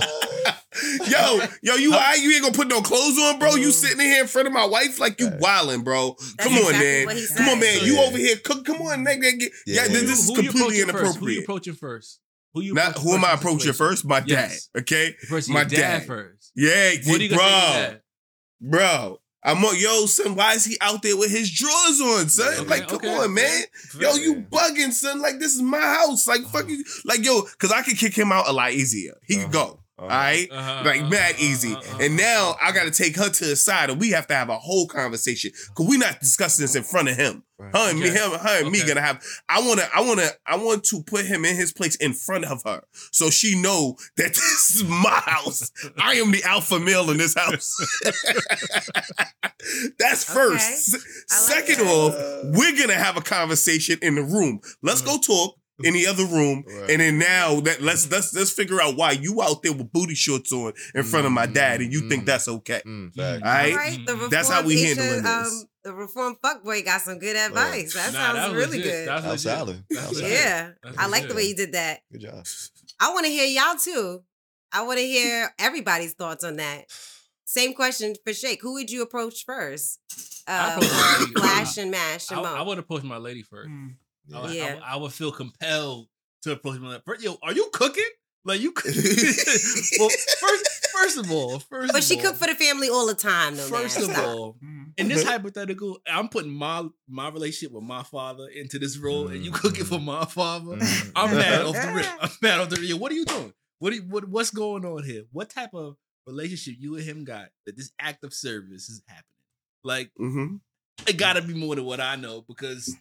[1.08, 2.20] yo, yo, you all right?
[2.20, 3.56] You ain't gonna put no clothes on, bro?
[3.56, 3.72] You mm.
[3.72, 6.16] sitting in here in front of my wife like you wilding, bro?
[6.38, 7.06] That's Come on, exactly man.
[7.06, 7.80] what he Come on, man.
[7.80, 8.02] So, You yeah.
[8.02, 8.66] over here cook?
[8.66, 9.40] Come on, nigga.
[9.40, 9.88] Get- Yeah, Yeah, yeah.
[9.88, 11.18] this is Who you completely approaching first?
[11.20, 12.20] Who you approaching first?
[12.54, 14.06] Who you Not who am I first in the approaching first?
[14.06, 14.28] My dad.
[14.28, 14.70] Yes.
[14.78, 16.06] Okay, The my dad, dad.
[16.06, 16.52] first.
[16.56, 18.02] yeah, What are you gonna say to
[18.60, 19.18] bro, bro.
[19.44, 20.36] I'm on, yo, son.
[20.36, 22.54] Why is he out there with his drawers on, son?
[22.60, 23.64] Okay, like, come okay, on, man.
[24.00, 25.20] Yo, you bugging, son.
[25.20, 26.28] Like, this is my house.
[26.28, 26.68] Like, fuck uh-huh.
[26.70, 26.84] you.
[27.06, 29.14] Like, yo, because I could kick him out a lot easier.
[29.26, 29.74] He could uh-huh.
[29.74, 29.80] go.
[30.02, 31.74] All right, Uh-huh, like mad uh-huh, easy.
[31.76, 32.68] uh-huh, And now uh-huh.
[32.70, 34.88] I got to take her to the side, and we have to have a whole
[34.88, 37.44] conversation because we're not discussing this in front of him.
[37.60, 38.18] Her and me, Okay.
[38.18, 39.24] him, her and me gonna have.
[39.48, 42.64] I wanna, I wanna, I want to put him in his place in front of
[42.64, 42.82] her,
[43.12, 45.72] so she know that this is my house.
[46.00, 47.76] I am the alpha male in this house.
[50.00, 50.96] That's first.
[50.96, 50.96] S-
[51.32, 51.92] I like Second that.
[51.92, 52.16] off,
[52.58, 54.60] we're gonna have a conversation in the room.
[54.82, 56.90] Let's go talk in the other room, Right.
[56.92, 60.16] and then now that let's let's let's figure out why you out there with booty
[60.16, 62.26] shorts on in front of my dad, and you think Mm.
[62.28, 62.82] that's okay.
[62.86, 63.12] Mm.
[63.18, 65.54] All right, All right, the That's how we reformed handling Asia, this.
[65.62, 67.94] Um, the reformed fuckboy got some good advice.
[67.96, 68.84] That Nah, sounds that really legit.
[68.84, 69.08] good.
[69.08, 69.60] That's That was legit.
[69.60, 69.84] solid.
[69.90, 70.38] That's That was legit.
[70.38, 70.50] solid.
[70.50, 72.02] yeah, That's I like the way you did that.
[72.12, 72.46] Good job.
[73.00, 74.24] I want to hear y'all too.
[74.72, 76.86] I want to hear everybody's thoughts on that.
[77.46, 78.62] Same question for Shake.
[78.62, 80.00] Who would you approach first?
[80.48, 80.92] I Uh, approach
[81.34, 81.42] my.
[81.42, 82.64] Flash and Mash I, and I Mo.
[82.66, 83.70] would approach my lady first.
[83.70, 83.96] Mm.
[84.34, 84.74] I, would- I Yeah.
[84.76, 86.08] would- I would feel compelled
[86.44, 88.10] to approach my like, Yo, are you cooking?
[88.44, 88.72] Like you?
[88.72, 88.86] cook-
[90.00, 90.10] well,
[90.40, 91.92] first, first of all, first.
[91.94, 93.68] But of she all, cooked for the family all the time, though.
[93.68, 94.10] First man.
[94.10, 94.26] of Stop.
[94.28, 94.58] all,
[94.98, 99.46] in this hypothetical, I'm putting my my relationship with my father into this role, and
[99.46, 100.76] you cooking for my father.
[100.78, 101.12] Mm.
[101.16, 102.06] I'm mad off the rip.
[102.20, 102.90] I'm mad off the rip.
[102.90, 103.54] Yo, What are you doing?
[103.78, 105.24] What, do you- what what's going on here?
[105.32, 109.26] What type of relationship you and him got that this act of service is happening?
[109.84, 110.56] Like Mm-hmm.
[111.08, 112.96] it gotta be more than what I know because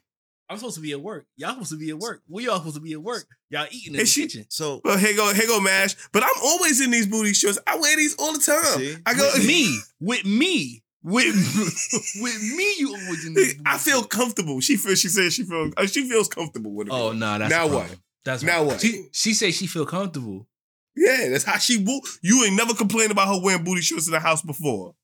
[0.51, 1.27] I'm supposed to be at work.
[1.37, 2.23] Y'all supposed to be at work.
[2.29, 3.25] We all supposed to be at work.
[3.51, 4.47] Y'all eating in And the she- kitchen.
[4.49, 5.95] So Well, here go, here go, Mash.
[6.13, 7.59] But I'm always in these booty shorts.
[7.67, 8.65] I wear these all the time.
[8.79, 8.97] See?
[9.07, 11.25] I go, With me, with me, With
[12.21, 14.61] with me, you always in the I feel comfortable.
[14.61, 14.99] She feels.
[14.99, 15.73] She says she feels.
[15.77, 16.93] uh, She feels comfortable with it.
[16.93, 17.97] Oh no, that's now what?
[18.25, 18.81] That's now what?
[18.81, 20.47] She she say she feel comfortable.
[20.97, 21.79] Yeah, that's how she.
[21.83, 24.95] Wo- you ain't never complained about her wearing booty shorts in the house before.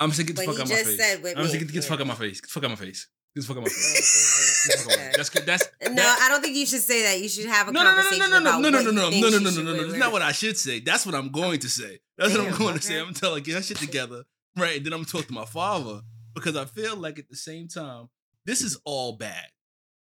[0.00, 1.00] I'm saying get the But fuck he out my face.
[1.36, 1.48] I'm me.
[1.50, 2.40] saying get the fuck out my face.
[2.48, 3.08] Fuck out my face.
[3.34, 4.66] Get the fuck out my face.
[4.68, 5.16] Get the fuck out my face.
[5.16, 5.46] That's good.
[5.46, 7.20] That's No, I don't think you should say that.
[7.20, 8.90] You should have a no, no, no, no, no, no, about no, no, what no,
[8.90, 9.78] you no, think no, no, she no, no, no.
[9.78, 9.86] wear.
[9.86, 10.80] That's not what I should say.
[10.80, 12.00] That's what I'm going to say.
[12.16, 13.00] That's what I'm Damn, going to say.
[13.00, 14.24] I'm telling get that shit together,
[14.56, 14.76] right?
[14.78, 16.00] And then I'm talking to my father
[16.34, 18.08] because I feel like at the same time,
[18.44, 19.44] this is all bad.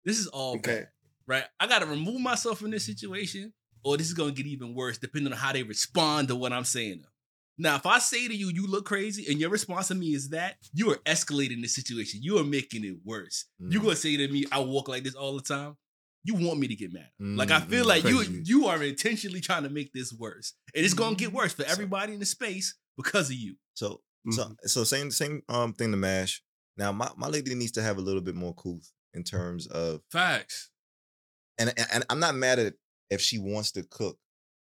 [0.03, 0.89] This is all bad,
[1.28, 1.43] right?
[1.59, 3.53] I got to remove myself from this situation,
[3.84, 6.51] or this is going to get even worse, depending on how they respond to what
[6.51, 7.03] I'm saying.
[7.62, 10.30] Now, if I say to you, you look crazy, and your response to me is
[10.30, 12.20] that, you are escalating the situation.
[12.24, 13.45] You are making it worse.
[13.59, 13.84] You Mm.
[13.84, 15.78] gonna say to me, I walk like this all the time.
[16.24, 17.09] You want me to get mad.
[17.20, 18.41] Like I Mm, feel mm, like you crazy.
[18.45, 20.53] you are intentionally trying to make this worse.
[20.76, 23.55] And it's gonna get worse for everybody in the space because of you.
[23.76, 24.01] So
[24.32, 26.43] so so same same um thing to mash.
[26.78, 30.01] Now my, my lady needs to have a little bit more couth in terms of
[30.12, 30.70] Facts.
[31.59, 32.74] and, and and I'm not mad at
[33.09, 34.18] if she wants to cook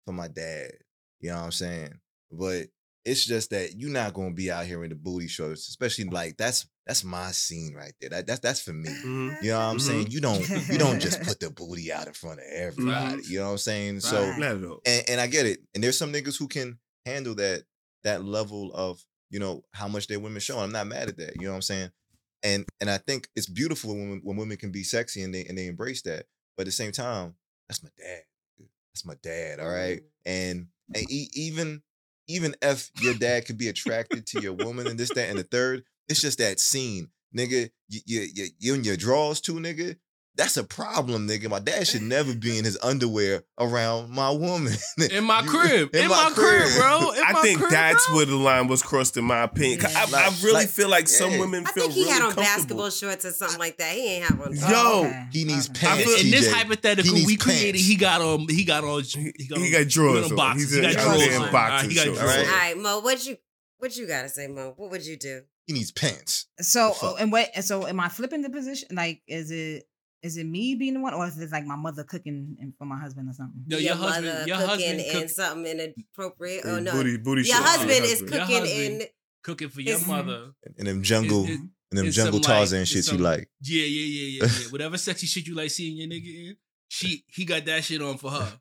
[0.04, 0.72] for my dad.
[1.20, 1.94] You know what I'm saying?
[2.30, 2.68] But
[3.04, 6.36] it's just that you're not gonna be out here in the booty shorts, especially like
[6.36, 8.10] that's that's my scene right there.
[8.10, 8.88] That that's that's for me.
[8.88, 9.30] Mm-hmm.
[9.44, 10.06] You know what I'm saying?
[10.06, 10.12] Mhm.
[10.12, 13.22] You don't you don't just put the booty out in front of everybody.
[13.28, 14.00] You know what I'm saying?
[14.00, 14.38] So Right.
[14.38, 14.80] Not at all.
[14.86, 15.60] and, and I get it.
[15.74, 17.64] And there's some niggas who can handle that
[18.04, 20.58] that level of you know how much their women show.
[20.58, 21.36] I'm not mad at that.
[21.36, 21.90] You know what I'm saying?
[22.42, 25.56] And and I think it's beautiful when when women can be sexy and they and
[25.56, 26.26] they embrace that.
[26.56, 27.34] But at the same time,
[27.68, 28.22] that's my dad.
[28.92, 29.60] That's my dad.
[29.60, 30.02] All right.
[30.26, 31.82] And and e- even
[32.32, 35.44] even if your dad could be attracted to your woman and this that and the
[35.44, 37.70] third, it's just that scene, nigga.
[37.88, 39.96] You you you, you in your drawers too, nigga.
[40.34, 41.50] That's a problem, nigga.
[41.50, 44.72] My dad should never be in his underwear around my woman.
[45.10, 45.94] In my You- crib.
[45.94, 47.10] In, my, crib, bro.
[47.12, 48.16] In I my think crib, that's bro.
[48.16, 49.80] where the line was crossed, in my opinion.
[49.80, 51.38] 'Cause I, I Like- really like- feel like some yeah.
[51.40, 52.42] women I feel think he really had on comfortable.
[52.56, 53.94] basketball shorts or something like that.
[53.94, 54.56] He ain't have on.
[54.56, 56.04] Yo, he needs pants.
[56.04, 58.46] feel in this hypothetical He needs we created, he got on.
[58.48, 59.02] He got on.
[59.02, 60.36] He got, he on, got drawers on on.
[60.36, 60.62] boxes.
[60.70, 61.46] He's He in- got out drawers there in on.
[61.48, 62.20] All right, he got shorts.
[62.20, 62.82] drawers All All on.
[62.82, 63.36] Mo, what you
[63.78, 64.72] what you gotta say, Mo?
[64.78, 65.42] What would you do?
[65.66, 66.46] He needs pants.
[66.60, 67.54] So and what?
[67.64, 68.88] So am I flipping the position?
[68.92, 69.84] Like, is it
[70.22, 72.98] is it me being the one, or is it like my mother cooking for my
[72.98, 73.62] husband or something?
[73.66, 76.64] Yo, your, your husband, mother your cooking husband and cook, something inappropriate.
[76.64, 78.30] Oh no, Booty, booty your husband Your is husband.
[78.30, 79.02] Your cooking husband.
[79.02, 79.08] in.
[79.42, 80.52] cooking for your mother.
[80.78, 81.60] And them jungle, It- it-
[81.90, 83.50] and them jungle some, like- Tarzan it's shit you like.
[83.60, 84.68] Yeah, yeah, yeah, yeah, yeah.
[84.70, 86.56] Whatever sexy shit you like seeing your nigga in,
[86.88, 88.52] she he got that shit on for her,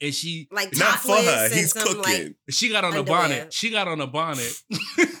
[0.00, 1.48] and she Like Not for her.
[1.48, 2.02] He's cooking.
[2.02, 3.52] like- she got on a bonnet.
[3.52, 4.52] She got on a bonnet.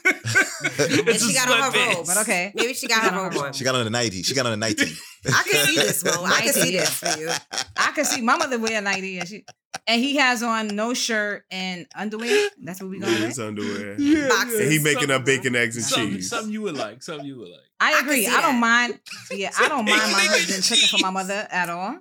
[0.78, 1.94] And she got on her sweatpants.
[1.96, 2.06] robe.
[2.06, 2.52] But okay.
[2.54, 3.52] Maybe she got her robe on.
[3.52, 4.22] She got on a nightie.
[4.22, 4.92] She got on a nightie.
[5.26, 6.24] I can see this, Mo.
[6.24, 6.80] I can see Yeah.
[6.80, 7.30] this for you.
[7.76, 9.44] I can see my mother wear a nightie, and she
[9.86, 12.48] and he has on no shirt and underwear.
[12.62, 13.46] That's what we going His with.
[13.48, 14.00] underwear.
[14.00, 14.60] Yeah, Boxes.
[14.60, 16.28] And he making up bacon, eggs, and Something, cheese.
[16.30, 17.02] something you would like.
[17.02, 17.60] Something you would like.
[17.80, 18.24] I I agree.
[18.24, 18.88] see I, don't that.
[18.90, 19.00] mind.
[19.30, 21.98] Yeah, I don't mind my husband cooking for my mother at all.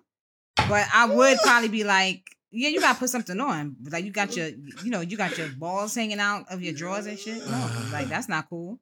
[0.56, 3.76] But I would probably be like, yeah, you gotta put something on.
[3.90, 7.06] Like you got your, you know, you got your balls hanging out of your drawers
[7.08, 7.46] and shit.
[7.46, 8.80] No, like that's not cool.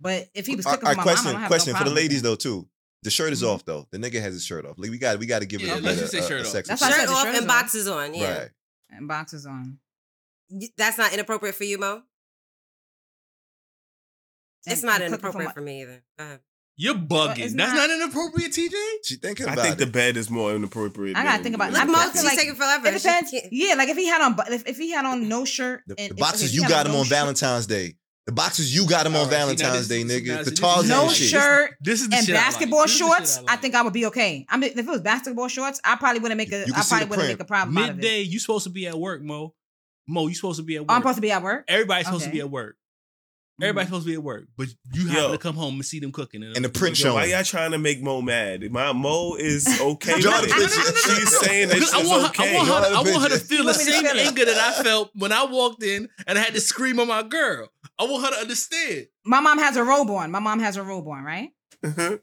[0.00, 1.72] But if he was All cooking right, for my mom, I question, don't have question
[1.74, 2.68] no for the ladies though too.
[3.04, 3.48] The shirt is Mhm.
[3.54, 3.86] off though.
[3.90, 4.76] The nigga has his shirt off.
[4.78, 6.40] Like we got we got to give it Yeah, a, let's a, a- shirt a
[6.40, 6.46] off.
[6.48, 8.14] sexy That's why I Shirt said the off shirt and boxes on.
[8.14, 8.50] Yeah, Right.
[8.90, 9.78] And boxes on.
[10.76, 12.02] That's not inappropriate for you, Mo.
[14.66, 16.02] It's not and cooking for inappropriate my- for me either.
[16.18, 16.40] Go ahead.
[16.82, 17.38] You're bugging.
[17.38, 18.74] it's That's not- not inappropriate, TJ.
[19.04, 19.78] She thinking I think it.
[19.78, 21.16] the bed is more inappropriate.
[21.16, 21.72] I gotta think about it.
[21.74, 22.88] Look, I Mo, feel she's like- taking forever.
[22.88, 23.30] It depends.
[23.30, 25.94] can't- Yeah, like if he had on, if, if he had on no shirt The,
[25.98, 27.94] and the boxes if he you got him no on shirt- Valentine's Day.
[28.26, 30.38] The boxes you got him on All right, see, now Valentine's this- Day, this- nigga.
[30.38, 31.28] see, The this- Tarzan no shit.
[31.30, 32.46] shirt This is the and shit I like.
[32.46, 34.46] basketball This is the shit shorts, I I, think I would be okay.
[34.48, 36.64] I mean, if it was basketball shorts, I probably wouldn't make a.
[36.66, 38.02] You I see the probably wouldn't make a problem out of it.
[38.02, 39.54] Midday, you supposed to be at work, Mo.
[40.08, 40.90] Mo, you supposed to be at work.
[40.90, 41.64] Oh, I'm supposed to be at work.
[41.68, 42.76] Everybody's supposed to be at work.
[43.60, 45.32] Everybody's supposed to be at work, but you happen Yo.
[45.32, 46.42] to come home and see them cooking.
[46.42, 48.68] And the print Yo, why y'all trying to make Mo mad?
[48.72, 50.20] My Mo is okay.
[50.20, 50.70] Draw with the it.
[50.70, 51.14] picture.
[51.20, 52.56] She's saying that Because she's I want, her, okay.
[52.56, 54.44] I want her, to, I want her to feel the want me to same anger
[54.46, 57.68] that I felt when I walked in and I had to scream on my girl.
[57.98, 59.06] I want her to understand.
[59.24, 60.30] My mom has a robe on.
[60.30, 61.50] My mom has a robe on, right?
[61.84, 62.16] Uh-huh.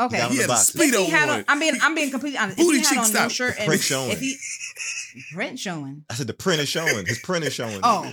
[0.00, 0.18] Okay.
[0.18, 0.80] Down He the had a boxes.
[0.80, 1.38] He speedo had on.
[1.38, 2.58] on, I'm being, I'm being completely honest.
[2.58, 3.32] Booty if he had cheeks on no out.
[3.32, 4.10] shirt and Print showing.
[4.10, 4.36] if he,
[5.32, 6.04] print showing.
[6.10, 7.06] I said the print is showing.
[7.06, 7.80] His print is showing.
[7.82, 8.12] Oh,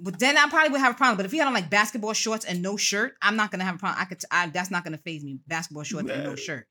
[0.00, 1.16] but then I probably would have a problem.
[1.16, 3.76] But if he had on like basketball shorts and no shirt, I'm not gonna have
[3.76, 4.00] a problem.
[4.00, 5.38] I could, I, that's not gonna phase me.
[5.46, 6.66] Basketball shorts and no shirt.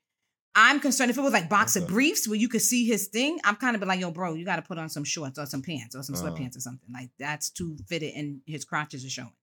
[0.57, 1.88] I'm concerned if it was like boxer Okay.
[1.93, 3.39] briefs where you could see his thing.
[3.43, 5.61] I'm kind of like, yo, bro, you got to put on some shorts or some
[5.61, 6.30] pants or some Uh-huh.
[6.31, 6.88] sweatpants or something.
[6.93, 9.34] Like that's too fitted and his crotches are showing.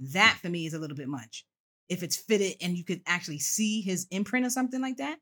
[0.00, 1.46] That for me is a little bit much.
[1.88, 5.18] If it's fitted and you could actually see his imprint or something like that,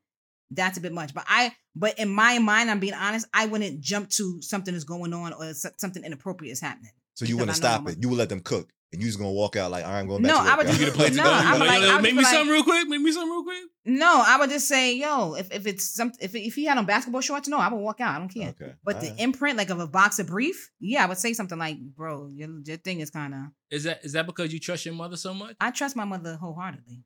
[0.51, 1.13] that's a bit much.
[1.13, 4.83] But I, but in my mind, I'm being honest, I wouldn't jump to something is
[4.83, 6.91] going on or something inappropriate is happening.
[7.17, 7.97] So you wouldn't stop it.
[7.99, 8.69] You would let them cook.
[8.93, 10.79] and you just gonna walk out like I'm going back No, to I would just-
[10.79, 11.35] You get a plate no, to go?
[11.35, 12.87] I would like- I would make me like- something real quick.
[12.87, 13.63] Make me something real quick.
[13.83, 16.85] No, I would just say, yo, if, if it's some if if he had on
[16.85, 18.15] basketball shorts, no, I would walk out.
[18.15, 18.49] I don't care.
[18.61, 18.75] Okay.
[18.85, 22.27] But the imprint, like of a boxer brief, yeah, I would say something like, bro,
[22.29, 23.39] your, your thing is kind of.
[23.71, 25.57] Is that is that because you trust your mother so much?
[25.59, 27.03] I trust my mother wholeheartedly.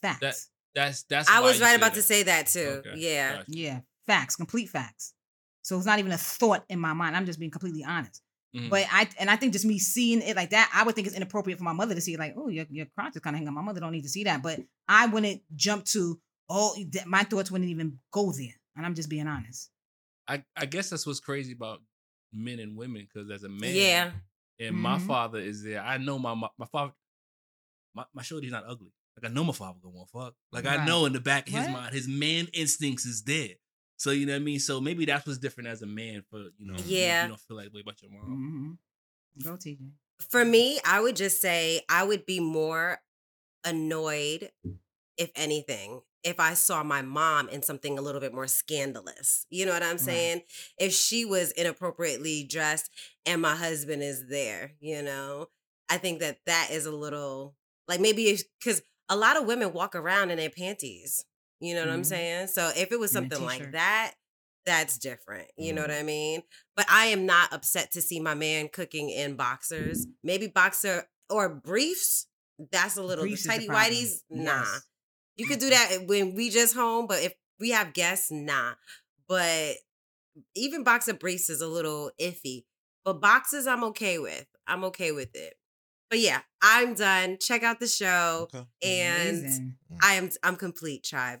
[0.00, 0.20] Facts.
[0.20, 0.36] That
[0.74, 1.28] that's that's.
[1.28, 2.00] I was right about that.
[2.00, 2.82] to say that too.
[2.86, 2.94] Okay.
[2.96, 3.42] Yeah.
[3.48, 5.14] Yeah, facts, complete facts.
[5.62, 7.16] So it's not even a thought in my mind.
[7.16, 8.20] I'm just being completely honest.
[8.54, 8.70] Mhm.
[8.70, 11.16] But I and I think just me seeing it like that, I would think it's
[11.16, 13.38] inappropriate for my mother to see it like, oh, your your crotch is kind of
[13.38, 13.52] hanging.
[13.52, 14.42] My mother don't need to see that.
[14.42, 16.76] But I wouldn't jump to oh,
[17.06, 18.54] my thoughts wouldn't even go there.
[18.76, 19.70] And I'm just being honest.
[20.28, 21.80] I I guess that's what's crazy about
[22.32, 24.12] men and women because as a man, Yeah.
[24.60, 25.06] and my Mhm.
[25.06, 25.80] father is there.
[25.82, 26.92] I know my my, my father,
[27.94, 28.92] my my shorty's not ugly.
[29.20, 30.34] Like I know my father gonna want fuck.
[30.52, 31.72] Like I know in the back of his Right.
[31.72, 33.54] mind, his man instincts is there.
[34.04, 34.60] So you know what I mean.
[34.60, 36.74] So maybe that's what's different as a man for you know.
[36.84, 37.22] Yeah.
[37.22, 38.78] you, don't feel like way about your mom.
[39.40, 39.48] Mm-hmm.
[39.48, 39.78] Go TJ.
[40.28, 42.98] For me, I would just say I would be more
[43.64, 44.50] annoyed,
[45.16, 49.46] if anything, if I saw my mom in something a little bit more scandalous.
[49.48, 50.00] You know what I'm Right.
[50.00, 50.42] saying?
[50.78, 52.90] If she was inappropriately dressed
[53.24, 55.48] and my husband is there, you know,
[55.88, 57.56] I think that that is a little
[57.88, 61.24] like maybe because a lot of women walk around in their panties.
[61.60, 62.06] You know what I'm Mhm.
[62.06, 62.46] saying?
[62.48, 64.14] So if it was something like that,
[64.66, 65.50] that's different.
[65.56, 65.88] You know Mhm.
[65.88, 66.42] what I mean?
[66.76, 70.06] But I am not upset to see my man cooking in boxers.
[70.22, 72.26] Maybe boxer or briefs.
[72.70, 74.22] That's a little Briefs tighty whities.
[74.30, 74.60] Nah.
[74.60, 74.82] Yes.
[75.36, 78.74] You could do that when we just home, but if we have guests, nah.
[79.26, 79.76] But
[80.54, 82.64] even boxer briefs is a little iffy.
[83.04, 84.46] But boxes, I'm okay with.
[84.66, 85.54] I'm okay with it.
[86.14, 87.38] But yeah, I'm done.
[87.40, 88.64] Check out the show, Okay.
[88.84, 89.74] and Amazing.
[90.00, 91.40] I am I'm complete, tribe.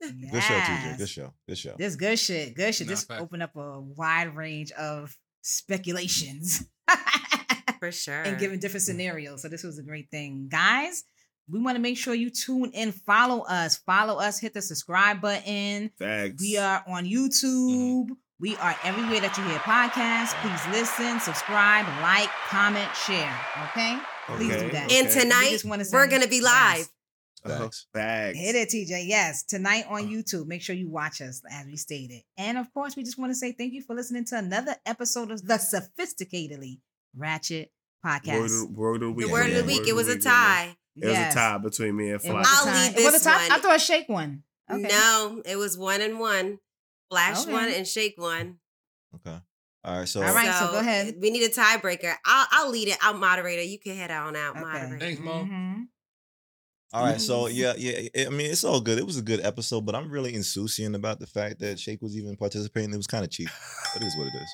[0.00, 0.98] Good show, TJ.
[0.98, 1.32] Good show.
[1.46, 1.74] Good show.
[1.78, 2.56] This good shit.
[2.56, 2.88] Good shit.
[2.88, 3.22] Nah, This fact.
[3.22, 6.64] opened up a wide range of speculations
[7.78, 8.22] For sure.
[8.22, 9.42] and giving different scenarios.
[9.42, 10.48] So this was a great thing.
[10.50, 11.04] Guys,
[11.48, 15.20] we want to make sure you tune in, follow us, follow us, hit the subscribe
[15.20, 15.92] button.
[15.96, 16.42] Facts.
[16.42, 18.08] We are on mm-hmm.
[18.08, 18.16] YouTube.
[18.38, 20.34] We are everywhere that you hear podcasts.
[20.42, 23.34] Please listen, subscribe, like, comment, share.
[23.70, 23.96] Okay?
[24.26, 24.92] Please do that.
[24.92, 25.20] and okay.
[25.20, 26.86] tonight We just wanna we're gonna be live.
[27.46, 27.58] Uh-huh.
[27.62, 27.86] Facts.
[27.94, 28.38] Facts.
[28.38, 29.04] Hit it, TJ.
[29.06, 30.12] Yes, tonight on uh-huh.
[30.12, 30.46] YouTube.
[30.48, 32.22] Make sure you watch us as we stated.
[32.36, 35.30] And of course, we just want to say thank you for listening to another episode
[35.30, 36.80] of the Sophisticatedly
[37.16, 37.70] Ratchet
[38.04, 38.64] Word Podcast.
[38.64, 39.26] of, word of the week.
[39.28, 39.88] The word of the week.
[39.88, 40.76] It was a tie.
[40.94, 42.34] It was a tie between me and It Fly.
[42.34, 42.86] was a I'll tie.
[42.88, 43.46] leave It was this a tie.
[43.46, 43.60] I one.
[43.62, 44.42] thought a shake one.
[44.70, 44.88] Okay.
[44.88, 46.58] No, it was one and one.
[47.10, 47.52] Flash Okay.
[47.52, 48.58] one and shake one.
[49.14, 49.38] Okay.
[49.84, 50.08] All right.
[50.08, 51.14] So All right, so go ahead.
[51.20, 52.14] We need a tiebreaker.
[52.24, 52.98] I'll I'll lead it.
[53.00, 53.62] I'll moderator.
[53.62, 54.60] You can head on out, Okay.
[54.64, 54.98] moderator.
[54.98, 55.44] Thanks, Mo.
[55.44, 55.86] Mhm.
[56.92, 58.26] All right, so yeah, yeah.
[58.26, 58.98] I mean, it's all good.
[58.98, 62.16] It was a good episode, but I'm really insouciant about the fact that Shake was
[62.16, 62.92] even participating.
[62.92, 63.48] It was kind of cheap,
[63.92, 64.48] but it is what it is.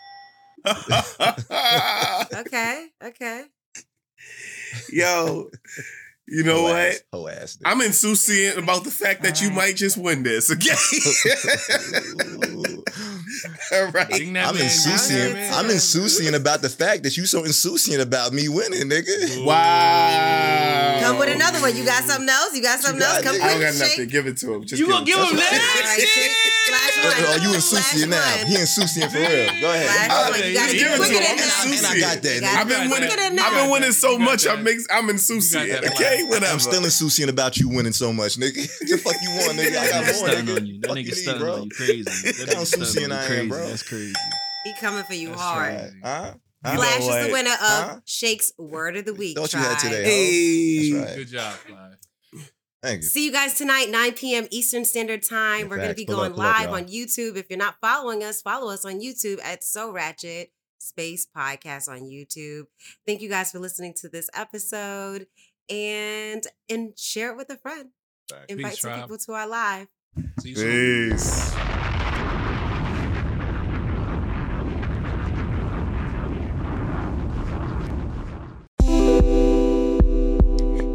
[2.46, 3.44] Okay, okay.
[4.92, 5.50] Yo,
[6.28, 6.76] you know Hoe what?
[6.76, 7.56] ass- ass.
[7.56, 7.70] nigga.
[7.70, 10.50] I'm insouciant about the fact that you might just win this.
[10.50, 10.70] Okay.
[13.72, 14.12] All right.
[14.12, 15.34] I'm man, insouciant.
[15.34, 19.44] ding I'm insouciant about the fact that you so insouciant about me winning, nigga.
[19.44, 20.71] Wow.
[21.12, 21.36] Come with oh.
[21.36, 21.76] another one.
[21.76, 22.56] You got something else?
[22.56, 23.24] You got something got, else?
[23.24, 23.44] Come nigga?
[23.44, 23.96] I don't got nothing.
[24.00, 24.08] shake.
[24.10, 24.64] Give it to him.
[24.64, 25.52] Just You gonna give him that?
[25.52, 26.32] All right, shake.
[26.72, 27.16] Flash Oh, one.
[27.18, 28.36] oh, you Flash insouciant now.
[28.36, 28.46] one.
[28.46, 29.28] He insouciant for real.
[29.60, 29.86] Go ahead.
[29.92, 30.48] Flash.
[30.48, 31.22] You gotta Give it to him.
[31.22, 31.76] I'm that.
[31.76, 32.42] And I got that, You nigga.
[32.42, 33.38] gotta I've been winning.
[33.38, 34.46] I've been winning so much.
[34.46, 35.66] I'm mix, I'm insouciant.
[35.66, 35.92] You got that.
[35.94, 36.52] Okay, whatever.
[36.52, 38.54] I'm still insouciant about you winning so much, nigga.
[38.88, 39.76] the fuck you want, nigga?
[39.76, 40.56] I got That more, nigga.
[40.60, 40.80] on you.
[40.80, 41.70] That nigga need, stunning on you.
[41.70, 42.02] Crazy.
[42.04, 43.16] That Look nigga how on you.
[43.16, 43.48] I am, Crazy.
[43.48, 43.68] bro.
[43.68, 44.14] That's crazy.
[44.64, 45.92] He coming for you hard.
[46.02, 46.34] Huh?
[46.64, 47.26] You know Flash is what?
[47.26, 48.00] the winner of Huh?
[48.04, 49.36] Shake's Word of the Week.
[49.36, 50.04] Thought you had today.
[50.04, 50.92] Hey.
[50.92, 51.16] That's right.
[51.18, 51.90] Good job, Fly.
[52.82, 53.08] Thank you.
[53.08, 54.48] See you guys tonight, 9 p.m.
[54.50, 55.60] Eastern Standard Time.
[55.60, 57.36] Yeah, We're going to be Pull going up, pull up, live on YouTube.
[57.36, 62.00] If you're not following us, follow us on YouTube at So Ratchet Space Podcast on
[62.00, 62.64] YouTube.
[63.06, 65.26] Thank you guys for listening to this episode
[65.70, 67.90] and and share it with a friend.
[68.28, 68.46] Facts.
[68.48, 69.02] Invite Peace, some tribe.
[69.04, 69.86] people to our live.
[70.40, 71.10] See you soon.
[71.12, 71.81] Peace.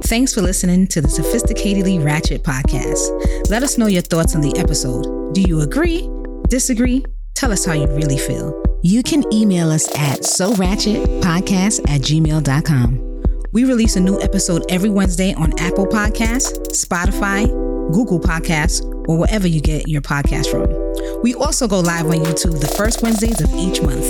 [0.08, 3.50] Thanks for listening to the Sophisticatedly Ratchet podcast.
[3.50, 5.34] Let us know your thoughts on the episode.
[5.34, 6.10] Do you agree?
[6.48, 7.04] Disagree?
[7.36, 8.64] Tell us how you really feel.
[8.84, 13.24] You can email us at so ratchet podcast at gmail.com.
[13.52, 17.46] We release a new episode every Wednesday on Apple Podcasts, Spotify,
[17.92, 21.22] Google Podcasts, or wherever you get your podcast from.
[21.22, 24.06] We also go live on YouTube the first Wednesdays of each month.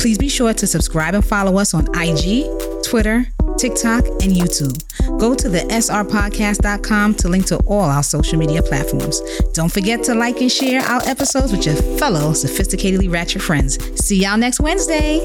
[0.00, 2.44] Please be sure to subscribe and follow us on IG,
[2.82, 4.78] Twitter, TikTok, and YouTube.
[5.18, 9.20] Go to the srpodcast.com to link to all our social media platforms.
[9.52, 13.78] Don't forget to like and share our episodes with your fellow sophisticatedly ratchet friends.
[14.04, 15.20] See y'all next Wednesday.